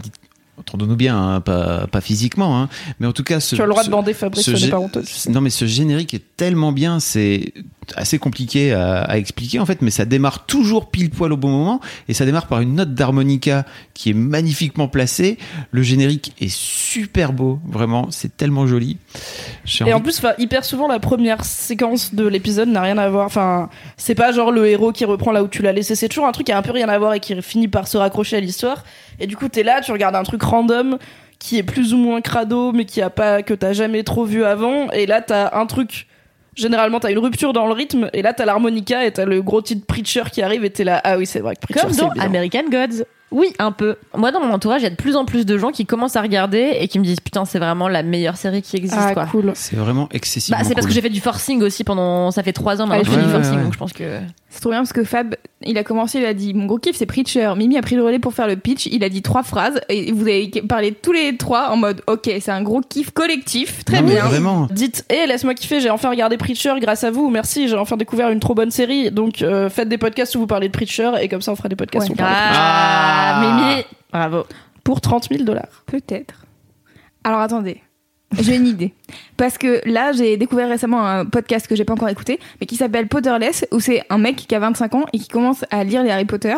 [0.57, 2.69] entendons-nous bien, hein, pas, pas physiquement, hein,
[2.99, 4.71] mais en tout cas, ce, Tu as le droit de bander Fabrice, ce ce n'est
[4.71, 5.03] pas honteux.
[5.29, 7.53] non mais ce générique est tellement bien, c'est
[7.95, 11.49] assez compliqué à, à expliquer en fait, mais ça démarre toujours pile poil au bon
[11.49, 15.37] moment et ça démarre par une note d'harmonica qui est magnifiquement placée.
[15.71, 18.97] Le générique est super beau, vraiment, c'est tellement joli.
[19.65, 23.25] J'ai Et en plus, hyper souvent, la première séquence de l'épisode n'a rien à voir.
[23.25, 25.95] Enfin, c'est pas genre le héros qui reprend là où tu l'as laissé.
[25.95, 27.87] C'est toujours un truc qui a un peu rien à voir et qui finit par
[27.87, 28.83] se raccrocher à l'histoire.
[29.19, 30.97] Et du coup, t'es là, tu regardes un truc random
[31.39, 34.43] qui est plus ou moins crado, mais qui a pas que t'as jamais trop vu
[34.45, 34.89] avant.
[34.91, 36.07] Et là, t'as un truc.
[36.55, 39.61] Généralement, t'as une rupture dans le rythme, et là, t'as l'harmonica et t'as le gros
[39.61, 42.09] titre Preacher qui arrive, et t'es là, ah oui, c'est vrai que Preacher, Comme dans
[42.09, 42.23] bien.
[42.23, 43.03] American Gods.
[43.31, 43.95] Oui, un peu.
[44.15, 46.15] Moi, dans mon entourage, il y a de plus en plus de gens qui commencent
[46.15, 49.13] à regarder et qui me disent putain, c'est vraiment la meilleure série qui existe, Ah,
[49.15, 49.25] quoi.
[49.25, 49.51] cool.
[49.55, 52.29] c'est vraiment excessivement Bah, c'est parce que j'ai fait du forcing aussi pendant.
[52.29, 53.63] Ça fait trois ans maintenant Ah, que je fais ouais, du ouais, forcing, ouais.
[53.63, 54.19] donc je pense que.
[54.55, 55.33] C'est trop bien parce que Fab,
[55.63, 57.51] il a commencé, il a dit Mon gros kiff, c'est Preacher.
[57.57, 58.85] Mimi a pris le relais pour faire le pitch.
[58.85, 62.29] Il a dit trois phrases et vous avez parlé tous les trois en mode Ok,
[62.39, 63.83] c'est un gros kiff collectif.
[63.83, 64.25] Très Non, bien.
[64.25, 64.67] Vraiment.
[64.69, 68.29] Dites, hé, laisse-moi kiffer, j'ai enfin regardé Preacher grâce à vous, merci, j'ai enfin découvert
[68.29, 71.27] une trop bonne série, donc euh, faites des podcasts où vous parlez de Preacher, et
[71.29, 72.11] comme ça on fera des podcasts Ouais.
[72.11, 73.41] où on parle de Ah, Ah.
[73.71, 74.43] Mimi Bravo.
[74.43, 74.59] Preacher.
[74.83, 75.81] Pour 30 000 dollars.
[75.87, 76.45] Peut-être.
[77.23, 77.81] Alors attendez.
[78.41, 78.93] J'ai une idée.
[79.37, 82.75] Parce que là, j'ai découvert récemment un podcast que j'ai pas encore écouté, mais qui
[82.75, 86.03] s'appelle Potterless, où c'est un mec qui a 25 ans et qui commence à lire
[86.03, 86.55] les Harry Potter.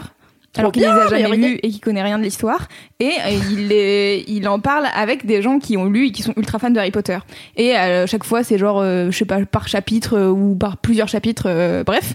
[0.58, 2.70] Alors qu'il les a jamais mais lus et qui connaît rien de l'histoire.
[3.02, 6.24] Et euh, il, les- il en parle avec des gens qui ont lu et qui
[6.24, 7.18] sont ultra fans de Harry Potter.
[7.58, 10.78] Et euh, chaque fois, c'est genre, euh, je sais pas, par chapitre euh, ou par
[10.78, 12.14] plusieurs chapitres, euh, bref.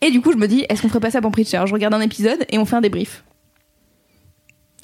[0.00, 1.60] Et du coup, je me dis, est-ce qu'on ferait pas ça pour Preacher?
[1.66, 3.24] Je regarde un épisode et on fait un débrief.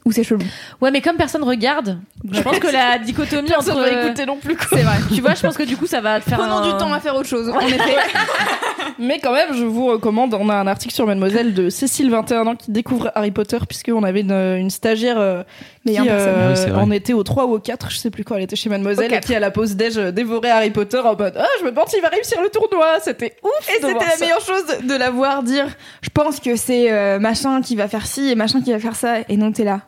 [0.09, 0.41] Ou c'est chelou.
[0.81, 1.99] Ouais, mais comme personne regarde,
[2.33, 3.83] je pense que la dichotomie Personne entre.
[3.91, 4.67] va écouter non plus, quoi.
[4.71, 4.97] C'est vrai.
[5.15, 6.39] Tu vois, je pense que du coup, ça va te faire.
[6.39, 7.51] Prenons un- du temps à faire autre chose.
[7.51, 7.79] En effet.
[8.99, 12.47] Mais quand même, je vous recommande, on a un article sur Mademoiselle de Cécile, 21
[12.47, 15.43] ans, qui découvre Harry Potter, puisqu'on avait une, une stagiaire euh,
[15.87, 18.39] qui euh, Ah oui, en était au 3 ou au 4, je sais plus quoi,
[18.39, 19.27] elle était chez Mademoiselle, et 4.
[19.27, 22.01] qui à la pause déj dévorait Harry Potter en mode Ah, je me demande s'il
[22.03, 24.25] va réussir le tournoi, c'était ouf Et de c'était voir la ça.
[24.25, 25.67] meilleure chose de la voir dire
[26.03, 28.97] je pense que c'est euh, machin qui va faire ci et machin qui va faire
[28.97, 29.81] ça et non t'es là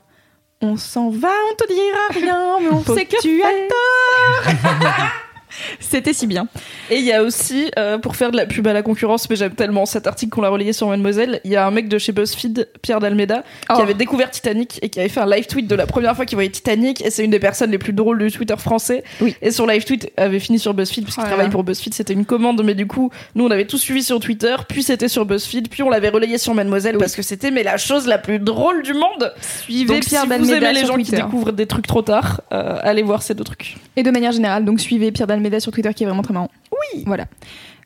[0.62, 3.48] on s'en va on te dira rien mais on Faut sait que que tu as
[3.68, 5.10] tort
[5.78, 6.46] c'était si bien
[6.90, 9.36] Et il y a aussi, euh, pour faire de la pub à la concurrence, mais
[9.36, 11.98] j'aime tellement cet article qu'on l'a relayé sur Mademoiselle, il y a un mec de
[11.98, 13.80] chez BuzzFeed, Pierre Dalmeda, qui Oh.
[13.82, 16.36] avait découvert Titanic et qui avait fait un live tweet de la première fois qu'il
[16.36, 19.04] voyait Titanic, et c'est une des personnes les plus drôles du Twitter français.
[19.20, 19.34] Oui.
[19.42, 22.24] Et son live tweet avait fini sur BuzzFeed, puisqu'il Oh travaille pour BuzzFeed, c'était une
[22.24, 25.68] commande, mais du coup, nous on avait tout suivi sur Twitter, puis c'était sur BuzzFeed,
[25.68, 28.82] puis on l'avait relayé sur Mademoiselle, parce que c'était mais la chose la plus drôle
[28.82, 29.32] du monde.
[29.64, 32.76] suivez Donc Pierre si vous aimez les gens qui découvrent des trucs trop tard, euh,
[32.82, 33.76] allez voir ces deux trucs.
[33.96, 36.50] et de manière générale donc suivez Pierre Dalmeda sur Twitter qui est vraiment très marrant
[36.70, 37.24] oui voilà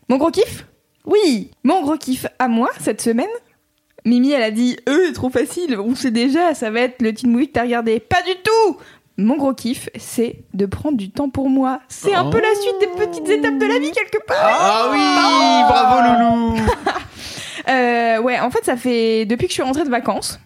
[0.09, 0.67] mon gros kiff
[1.07, 3.27] Oui mon gros kiff à moi cette semaine
[4.05, 7.31] Mimi elle a dit euh trop facile on sait déjà ça va être le teen
[7.31, 8.77] movie que t'as regardé pas du tout
[9.17, 11.79] mon gros kiff, c'est de prendre du temps pour moi.
[11.87, 14.37] C'est un peu la suite des petites étapes de la vie quelque part.
[14.41, 14.99] Ah oui,
[15.69, 16.67] bravo Loulou.
[17.67, 20.39] Euh, ouais, en fait, ça fait depuis que je suis rentrée de vacances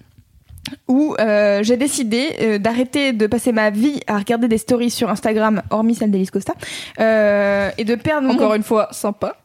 [0.88, 5.08] où euh, j'ai décidé euh, d'arrêter de passer ma vie à regarder des stories sur
[5.10, 6.54] Instagram, hormis celle d'Elise Costa,
[7.00, 8.56] euh, et de perdre Encore mon...
[8.56, 9.36] une fois, sympa.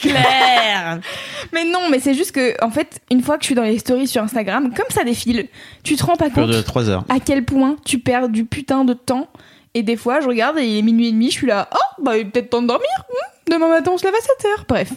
[0.00, 1.00] Claire
[1.52, 3.78] Mais non, mais c'est juste que, en fait, une fois que je suis dans les
[3.78, 5.48] stories sur Instagram, comme ça défile,
[5.82, 7.04] tu te rends pas compte de 3 heures.
[7.08, 9.28] à quel point tu perds du putain de temps.
[9.74, 12.02] Et des fois, je regarde et il est minuit et demi, je suis là, oh,
[12.02, 12.90] bah, il est peut-être temps de dormir.
[13.08, 14.64] Hmm, demain matin, on se lève à 7 heures.
[14.68, 14.92] Bref.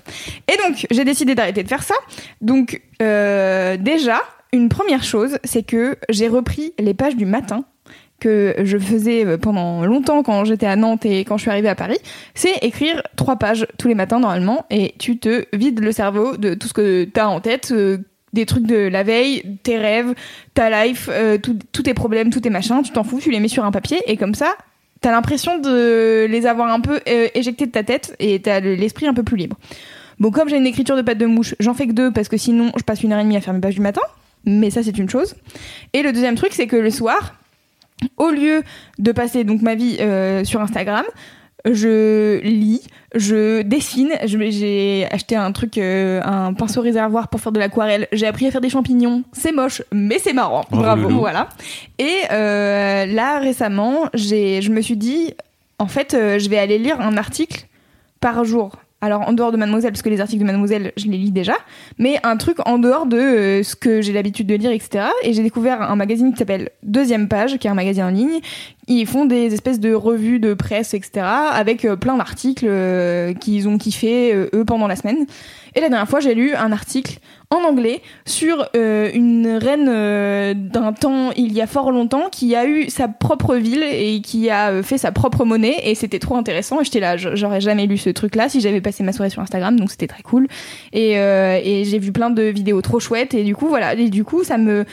[0.51, 1.95] Et donc, j'ai décidé d'arrêter de faire ça.
[2.41, 4.21] Donc, euh, déjà,
[4.55, 7.65] une première chose, c'est que j'ai repris les pages du matin
[8.19, 11.67] que je faisais euh, pendant longtemps quand j'étais à Nantes et quand je suis arrivée
[11.69, 11.97] à Paris,
[12.33, 16.53] c'est écrire trois pages tous les matins normalement et tu te vides le cerveau de
[16.53, 17.97] tout ce que t'as en tête, euh,
[18.31, 20.13] des trucs de la veille, tes rêves,
[20.53, 23.39] ta life, euh, tout- tous tes problèmes, tous tes machins, tu t'en fous, tu les
[23.41, 24.55] mets sur un papier et comme ça,
[25.01, 26.99] t'as l'impression de les avoir un peu
[27.35, 29.57] éjectés de ta tête et t'as le- l'esprit un peu plus libre.
[30.19, 32.37] Bon, comme j'ai une écriture de patte de mouche, j'en fais que deux parce que
[32.37, 34.01] sinon je passe une heure et demie à faire mes pages du matin,
[34.45, 35.35] mais ça c'est une chose.
[35.93, 37.35] Et le deuxième truc, c'est que le soir,
[38.17, 38.63] au lieu
[38.99, 41.05] de passer donc ma vie euh, sur Instagram,
[41.65, 42.83] je lis,
[43.15, 44.11] je dessine.
[44.25, 48.07] J'ai acheté un truc, euh, un pinceau réservoir pour faire de l'aquarelle.
[48.11, 49.23] J'ai appris à faire des champignons.
[49.33, 50.65] C'est moche, mais c'est marrant.
[50.69, 51.19] Bravo, Loulou.
[51.19, 51.49] Voilà.
[51.97, 55.33] Et euh, là récemment, j'ai, je me suis dit,
[55.79, 57.65] en fait, je vais aller lire un article
[58.19, 58.77] par jour.
[59.05, 61.53] Alors en dehors de Mademoiselle, parce que les articles de Mademoiselle, je les lis déjà,
[61.99, 65.05] mais un truc en dehors de euh, ce que j'ai l'habitude de lire, etc.
[65.21, 68.39] Et j'ai découvert un magazine qui s'appelle Deuxième Page, qui est un magazine en ligne.
[68.87, 71.23] Ils font des espèces de revues de presse, etc.
[71.23, 75.27] avec euh, plein d'articles euh, qu'ils ont kiffé, eux, pendant la semaine.
[75.75, 77.19] Et la dernière fois, j'ai lu un article
[77.49, 82.55] en anglais sur euh, une reine euh, d'un temps, il y a fort longtemps, qui
[82.55, 85.75] a eu sa propre ville et qui a euh, fait sa propre monnaie.
[85.83, 86.81] Et c'était trop intéressant.
[86.81, 89.79] Et j'étais là, j'aurais jamais lu ce truc-là si j'avais passé ma soirée sur Instagram.
[89.79, 90.47] Donc c'était très cool.
[90.93, 93.33] Et, euh, et j'ai vu plein de vidéos trop chouettes.
[93.33, 93.93] Et du coup, voilà.
[93.93, 94.85] Et du coup, ça me.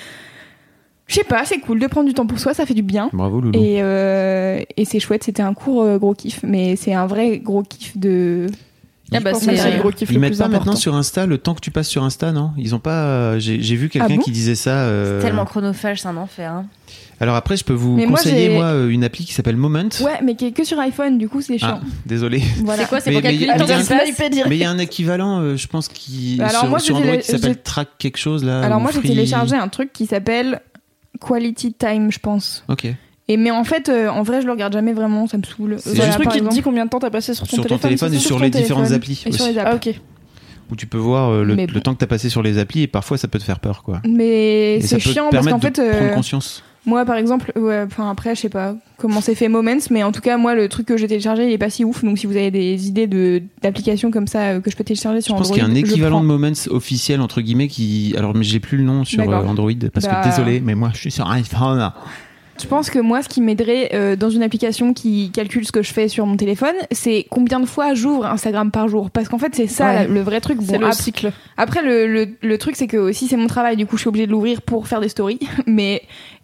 [1.07, 3.11] Je sais pas, c'est cool de prendre du temps pour soi, ça fait du bien.
[3.13, 3.59] Bravo Loulou.
[3.59, 3.83] Et,
[4.77, 8.47] et c'est chouette, c'était un court gros kiff, mais c'est un vrai gros kiff de.
[9.15, 10.65] Ah bah, c'est le gros kiff Ils le mettent plus pas important.
[10.67, 12.53] maintenant sur Insta le temps que tu passes sur Insta, non?
[12.59, 13.05] Ils ont pas.
[13.05, 14.23] euh, J'ai vu quelqu'un Ah bon?
[14.23, 14.71] qui disait ça.
[14.85, 16.51] euh, Tellement chronophage, c'est un enfer.
[16.53, 16.67] hein.
[17.21, 19.85] Alors après, je peux vous Mais conseiller moi, euh, une appli qui s'appelle Moment.
[20.01, 21.81] Ouais, mais qui est que sur iPhone, du coup c'est Ah, chiant.
[22.05, 22.43] désolé.
[22.65, 22.83] Voilà.
[22.83, 24.57] C'est quoi C'est Mais- pour calculer mais- le temps il y a un passe Mais
[24.57, 27.17] il y a un équivalent, euh, je pense, qui Alors sur, moi, sur j'ai Android
[27.19, 28.63] qui s'appelle Track quelque chose là.
[28.63, 30.61] Alors moi j'ai téléchargé un truc qui s'appelle
[31.21, 32.65] Quality Time, je pense.
[32.69, 32.89] Ok.
[33.29, 35.77] Et mais en fait, euh, en vrai, je le regarde jamais vraiment, ça me saoule.
[35.79, 37.57] C'est C'est Voilà, le truc qui te dit combien de temps t'as passé sur ton
[37.57, 38.13] Sur ton téléphone.
[38.13, 39.69] et sur les différentes applis et sur les apps.
[39.73, 39.95] Ah ok.
[40.71, 41.67] Où tu peux voir euh, le, bon.
[41.81, 43.83] temps que tu as passé sur les applis et parfois ça peut te faire peur
[43.83, 44.01] quoi.
[44.09, 46.65] Mais Et ça c'est chiant parce qu'en fait, de prendre euh, conscience.
[46.87, 50.21] moi par exemple, ouais, après, je sais pas comment c'est fait Moments, mais en tout
[50.23, 52.03] cas, moi le truc que j'ai téléchargé, il est pas si ouf.
[52.05, 55.21] Donc si vous avez des idées de d'applications comme ça euh, que je peux télécharger
[55.21, 57.69] Je sur pense Android, qu'il y a un je équivalent de Moments officiel entre guillemets
[57.69, 58.15] qui.
[58.17, 59.45] Alors mais j'ai plus le nom sur D'accord.
[59.45, 60.23] euh, Android parce Bah.
[60.25, 61.91] que désolé, mais moi je suis sur iPhone.
[62.61, 65.83] Je pense que moi, ce qui m'aiderait euh, dans une application qui calcule ce que
[65.83, 69.11] je fais sur mon téléphone, c'est combien de fois j'ouvre Instagram par jour?
[69.11, 70.07] Parce qu'en fait, c'est ça Ouais.
[70.07, 70.59] le vrai truc.
[70.63, 71.33] C'est le ap- cycle.
[71.57, 74.09] Après, le, le, le truc, c'est que aussi c'est mon travail, du coup, je suis
[74.09, 75.41] obligée de l'ouvrir pour faire des stories.
[75.67, 76.03] Mais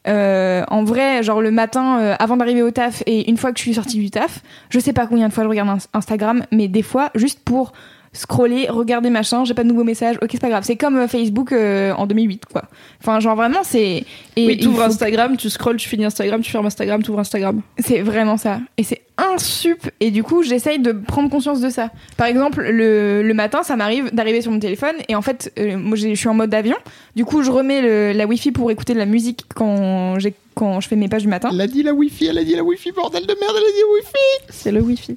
[0.09, 3.59] euh, en vrai, genre le matin, euh, avant d'arriver au taf et une fois que
[3.59, 4.41] je suis sortie du taf,
[4.71, 7.73] je sais pas combien de fois je regarde ins- Instagram, mais des fois, juste pour
[8.13, 10.65] scroller, regarder machin, j'ai pas de nouveaux messages, ok, c'est pas grave.
[10.65, 12.63] C'est comme euh, Facebook euh, en 2008, quoi.
[13.01, 14.05] Enfin, genre vraiment, c'est.
[14.37, 17.03] Et Oui, il tu ouvres faut- Instagram, tu scrolles, tu finis Instagram, tu fermes Instagram,
[17.03, 17.61] tu ouvres Instagram.
[17.79, 18.61] C'est vraiment ça.
[18.77, 19.91] Et c'est un sup.
[20.01, 21.91] Et du coup, j'essaye de prendre conscience de ça.
[22.17, 24.95] Par exemple, le, le matin, ça m'arrive d'arriver sur mon téléphone.
[25.09, 26.77] Et en fait, euh, moi, je suis en mode avion.
[27.17, 30.81] Du coup, je remets le- la Wi-Fi pour écouter de la musique quand, j'ai- quand
[30.81, 31.51] je fais mes pages du matin.
[31.53, 33.73] Elle a dit la Wi-Fi, elle a dit la Wi-Fi, bordel de merde, elle a
[33.73, 34.47] dit Wi-Fi.
[34.51, 35.17] C'est le Wi-Fi.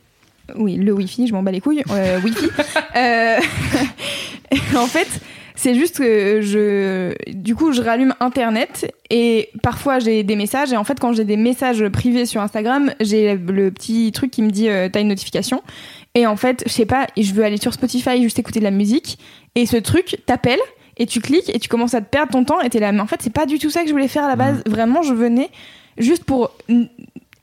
[0.58, 1.84] Oui, le Wi-Fi, je m'en bats les couilles.
[1.92, 2.48] Euh, Wi-Fi.
[2.96, 3.40] Euh,
[4.78, 5.08] en fait,
[5.56, 10.74] c'est juste que je, du coup, je rallume Internet et parfois j'ai des messages.
[10.74, 14.42] Et en fait, quand j'ai des messages privés sur Instagram, j'ai le petit truc qui
[14.42, 15.62] me dit euh, t'as une notification.
[16.16, 18.72] Et en fait, je sais pas, je veux aller sur Spotify juste écouter de la
[18.72, 19.20] musique.
[19.56, 20.60] Et ce truc t'appelle
[20.98, 22.62] et tu cliques et tu commences à te perdre ton temps.
[22.62, 24.24] Et t'es là, mais en fait, c'est pas du tout ça que je voulais faire
[24.24, 24.64] à la base.
[24.66, 25.50] Vraiment, je venais
[25.98, 26.84] juste pour mm,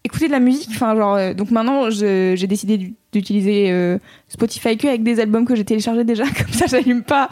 [0.08, 0.68] écouter de la musique.
[0.72, 3.98] Enfin, genre, euh, donc maintenant, je- j'ai décidé d'u- d'utiliser euh,
[4.28, 6.24] Spotify que avec des albums que j'ai téléchargés déjà.
[6.36, 7.28] Comme ça, j'allume pas,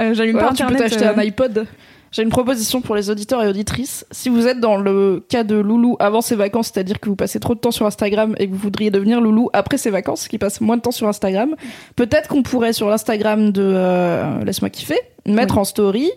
[0.00, 0.90] euh, j'allume Ou pas alors tu peux Internet.
[0.92, 1.14] t'acheter euh.
[1.14, 1.66] un iPod.
[2.10, 4.06] J'ai une proposition pour les auditeurs et auditrices.
[4.10, 7.38] Si vous êtes dans le cas de Loulou avant ses vacances, c'est-à-dire que vous passez
[7.38, 10.38] trop de temps sur Instagram et que vous voudriez devenir Loulou après ses vacances, qui
[10.38, 11.54] passe moins de temps sur Instagram,
[11.96, 16.10] peut-être qu'on pourrait sur l'Instagram de euh, Laisse-moi kiffer mettre en story.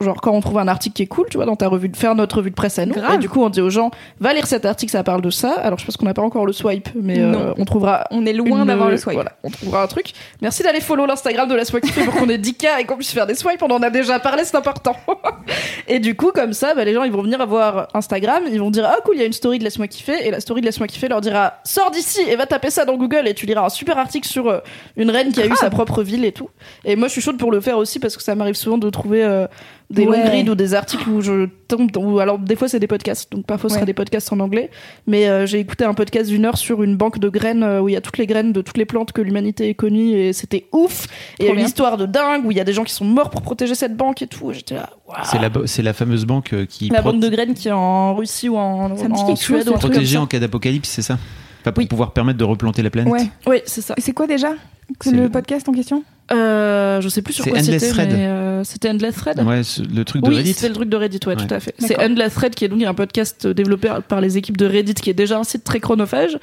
[0.00, 1.96] Genre quand on trouve un article qui est cool, tu vois, dans ta revue de
[1.96, 2.94] faire notre revue de presse à nous.
[2.94, 3.14] Grave.
[3.14, 3.90] Et du coup, on dit aux gens,
[4.20, 5.54] va lire cet article, ça parle de ça.
[5.54, 8.32] Alors je pense qu'on n'a pas encore le swipe, mais euh, on trouvera On est
[8.32, 9.14] loin d'avoir le swipe.
[9.14, 10.12] Voilà, on trouvera un truc.
[10.40, 13.26] Merci d'aller follow l'Instagram de Laisse-moi kiffer pour qu'on ait 10K et qu'on puisse faire
[13.26, 13.60] des swipes.
[13.62, 14.94] On en a déjà parlé, c'est important.
[15.88, 18.70] et du coup, comme ça, bah, les gens, ils vont venir avoir Instagram, ils vont
[18.70, 20.26] dire, ah cool, il y a une story de Laisse-moi kiffer.
[20.26, 22.96] Et la story de Laisse-moi kiffer leur dira, sors d'ici et va taper ça dans
[22.96, 24.60] Google et tu liras un super article sur euh,
[24.96, 26.50] une reine qui a eu sa propre ville et tout.
[26.84, 28.90] Et moi, je suis chaude pour le faire aussi parce que ça m'arrive souvent de
[28.90, 29.46] trouver euh,
[29.90, 30.18] des Ouais.
[30.18, 32.86] longues rides ou des articles où je tombe dans- ou alors des fois c'est des
[32.86, 33.78] podcasts donc parfois ce Ouais.
[33.80, 34.68] sera des podcasts en anglais
[35.06, 37.88] mais euh, j'ai écouté un podcast d'une heure sur une banque de graines euh, où
[37.88, 40.32] il y a toutes les graines de toutes les plantes que l'humanité ait connues et
[40.34, 41.06] c'était ouf
[41.38, 41.66] et il y a Trop une bien.
[41.66, 43.96] histoire de dingue où il y a des gens qui sont morts pour protéger cette
[43.96, 45.18] banque et tout j'étais là waouh.
[45.24, 48.14] C'est la, c'est la fameuse banque euh, qui la banque de graines qui est en
[48.14, 51.00] Russie ou en, en Suède ce ou un truc comme protégée en cas d'apocalypse, c'est
[51.02, 51.18] ça?
[51.62, 51.86] Enfin, pour Oui.
[51.86, 53.10] pouvoir permettre de replanter la planète.
[53.12, 53.26] Ouais.
[53.46, 54.50] oui c'est ça Et c'est quoi déjà?
[54.98, 56.02] Que C'est le, le- podcast en question?
[56.30, 58.10] Euh, je sais plus sur quoi Endless c'était Thread.
[58.12, 59.40] mais euh, c'était Endless Thread?
[59.40, 59.62] Ouais,
[59.94, 60.52] le truc de oui, Reddit.
[60.52, 61.46] c'est le truc de Reddit, ouais, Ouais.
[61.46, 61.74] tout à fait.
[61.78, 61.98] C'est.
[61.98, 65.14] Endless Thread qui est donc un podcast développé par les équipes de Reddit, qui est
[65.14, 66.38] déjà un site très chronophage,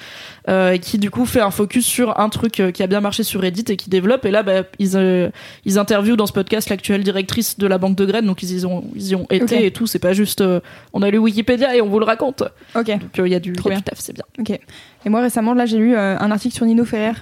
[0.49, 2.99] euh, et qui du coup fait un focus sur un truc euh, qui a bien
[2.99, 4.25] marché sur Reddit et qui développe.
[4.25, 5.29] Et là, bah, ils, euh,
[5.65, 8.65] ils interviewent dans ce podcast l'actuelle directrice de la banque de graines, donc ils y
[8.65, 9.85] ont, ils y ont été et tout.
[9.85, 10.61] C'est pas juste, euh,
[10.93, 12.41] on a lu Wikipédia et on vous le raconte.
[12.73, 12.87] Ok.
[12.87, 14.25] Donc il y a du, y a du taf, c'est bien.
[14.39, 14.49] Ok.
[14.49, 17.13] Et moi récemment, là, j'ai lu euh, un article sur Nino Ferrer.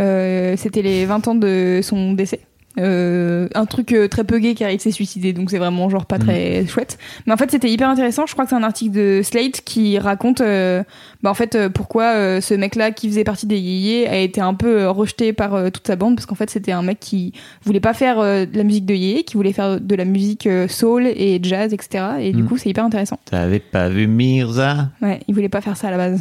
[0.00, 2.40] Euh, C'était les 20 ans de son décès.
[2.78, 6.04] Euh, un truc euh, très peu gay car il s'est suicidé donc c'est vraiment genre
[6.04, 6.98] pas très chouette.
[7.24, 8.26] Mais en fait c'était hyper intéressant.
[8.26, 10.82] Je crois que c'est un article de Slate qui raconte euh,
[11.22, 14.52] bah en fait pourquoi ce mec là qui faisait partie des yéyés a été un
[14.52, 17.32] peu rejeté par toute sa bande parce qu'en fait c'était un mec qui
[17.64, 21.06] voulait pas faire de la musique de yéyé qui voulait faire de la musique soul
[21.06, 22.46] et jazz etc et du Mm.
[22.48, 23.18] coup c'est hyper intéressant.
[23.24, 24.90] T'avais pas vu Mirza?
[25.00, 26.20] Ouais il voulait pas faire ça à la base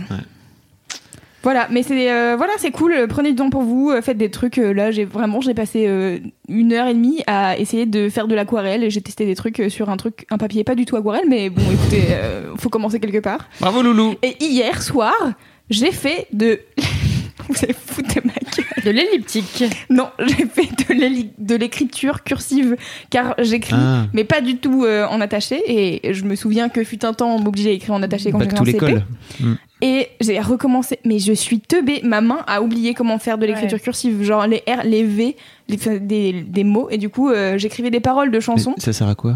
[1.46, 3.06] Voilà, mais c'est euh, voilà, c'est cool.
[3.08, 4.58] Prenez du temps pour vous, euh, faites des trucs.
[4.58, 6.18] euh, là, j'ai vraiment, j'ai passé euh,
[6.50, 9.60] une heure et demie à essayer de faire de l'aquarelle et j'ai testé des trucs
[9.60, 12.70] euh, sur un truc, un papier pas du tout aquarelle, mais bon, écoutez, euh, faut
[12.70, 13.48] commencer quelque part.
[13.62, 14.16] Bravo Loulou.
[14.24, 15.14] Et hier soir,
[15.70, 16.60] j'ai fait de.
[17.48, 18.84] vous allez foutre de ma gueule.
[18.84, 19.64] De l'elliptique.
[19.92, 20.70] Non, j'ai fait
[21.38, 22.76] de l'écriture cursive
[23.12, 24.06] car j'écris, Ah.
[24.14, 25.62] mais pas du tout euh, en attaché.
[25.68, 28.40] Et je me souviens que fut un temps, on m'obligeait à écrire en attaché quand
[28.40, 28.72] j'étais en CP.
[28.74, 29.04] l'école.
[29.88, 32.02] Et j'ai recommencé, mais je suis teubée.
[32.04, 33.84] Ma main a oublié comment faire de l'écriture Ouais.
[33.84, 35.36] cursive, genre les R, les V,
[35.70, 36.88] les- des, des mots.
[36.90, 38.74] Et du coup, euh, j'écrivais des paroles de chansons.
[38.78, 39.36] Mais Ça sert à quoi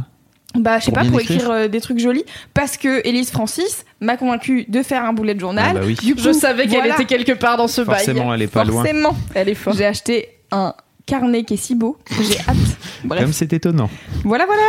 [0.56, 2.24] Bah, je sais pas, pour écrire écrire euh, des trucs jolis.
[2.56, 5.68] Parce que Élise Francis m'a convaincu de faire un bullet journal.
[5.70, 5.96] Ah bah oui.
[6.02, 7.98] Du coup, Je savais qu'elle voilà, était quelque part dans ce bail.
[7.98, 8.82] Forcément, elle est pas loin.
[8.84, 9.16] Forcément.
[9.36, 9.78] Elle est forte.
[9.78, 10.74] J'ai acheté un
[11.10, 11.98] carnet qui est si beau.
[12.22, 12.56] J'ai hâte.
[13.04, 13.22] Bref.
[13.22, 13.90] Comme c'est étonnant.
[14.24, 14.62] Voilà, voilà,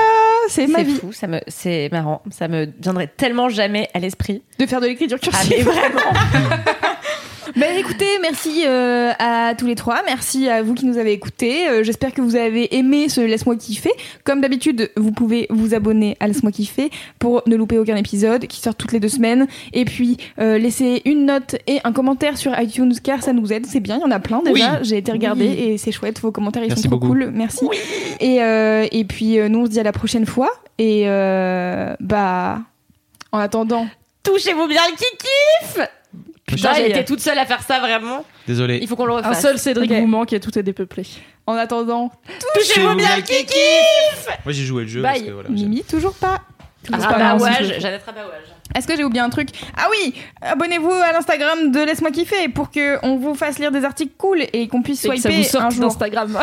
[0.49, 2.23] c'est ma C'est fou, ça me, c'est marrant.
[2.31, 4.43] Ça me viendrait tellement jamais à l'esprit.
[4.59, 5.53] De faire de l'écriture Ah, cursive.
[5.57, 6.01] mais vraiment.
[7.57, 11.69] Ben écoutez, merci euh, à tous les trois, merci à vous qui nous avez écoutés.
[11.69, 13.91] Euh, J'espère que vous avez aimé ce Laisse-moi kiffer.
[14.25, 18.61] Comme d'habitude, vous pouvez vous abonner à Laisse-moi kiffer pour ne louper aucun épisode qui
[18.61, 19.47] sort toutes les deux semaines.
[19.73, 23.67] Et puis euh, laisser une note et un commentaire sur iTunes car ça nous aide.
[23.67, 24.75] C'est bien, il y en a plein déjà.
[24.75, 24.79] Oui.
[24.83, 25.59] J'ai été regarder Oui.
[25.59, 26.21] et c'est chouette.
[26.21, 27.13] Vos commentaires ils Merci sont trop beaucoup.
[27.13, 27.31] cool.
[27.35, 27.67] Merci.
[28.21, 30.51] Et euh, et puis euh, nous on se dit à la prochaine fois.
[30.79, 32.61] Et euh, bah
[33.33, 33.87] en attendant.
[34.23, 35.89] Touchez-vous bien le kiki
[36.57, 38.25] Putain, j'ai été toute seule à faire ça vraiment.
[38.47, 38.79] Désolé.
[38.83, 39.43] Il faut qu'on le Un refasse.
[39.43, 39.97] seul Cédric Ok.
[39.99, 41.05] vous manque et tout est dépeuplé.
[41.47, 42.11] En attendant,
[42.55, 43.55] Touchez-vous bien le kiki
[44.45, 45.13] Moi j'ai joué le jeu Bye.
[45.13, 45.49] parce que voilà.
[45.49, 46.41] Mimi toujours pas.
[46.93, 48.33] Ah, pas si je le Jeannette Rabawage.
[48.75, 49.49] Est-ce que j'ai oublié un truc?
[49.77, 53.85] Ah oui Abonnez-vous à l'Instagram de Laisse-moi kiffer pour que on vous fasse lire des
[53.85, 55.81] articles cool et qu'on puisse Et que ça vous swiper un jour.
[55.85, 56.39] d'Instagram.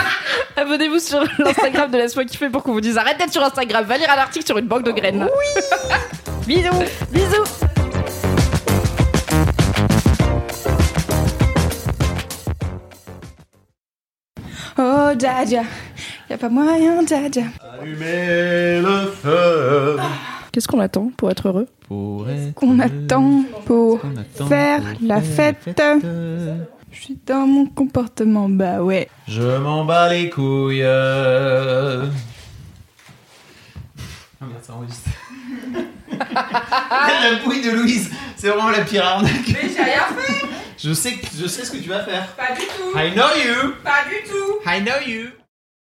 [0.56, 3.98] Abonnez-vous sur l'Instagram de Laisse-moi kiffer pour qu'on vous dise arrête d'être sur Instagram, va
[3.98, 5.28] lire un article sur une banque de graines.
[6.46, 6.82] Bisous
[7.12, 7.71] Bisous
[15.12, 15.18] Oh
[16.30, 17.42] Y a pas moyen Jaja
[17.80, 19.98] Allumez le feu.
[20.50, 21.68] Qu'est-ce qu'on attend pour être heureux?
[21.86, 25.82] Pour être Qu'on attend pour qu'on attend faire pour la fête?
[26.90, 29.08] Je suis dans mon comportement, bah ouais.
[29.28, 30.82] Je m'en bats les couilles.
[30.82, 32.04] Ah
[34.40, 35.10] merde, ça enregistre.
[36.20, 39.32] la bouille de Louise, c'est vraiment la pire arnaque.
[39.48, 40.46] Mais j'ai rien fait
[40.84, 42.26] Je sais, je sais ce que tu vas faire.
[42.34, 43.74] Pas du tout I know you.
[43.84, 45.30] Pas du tout I know you.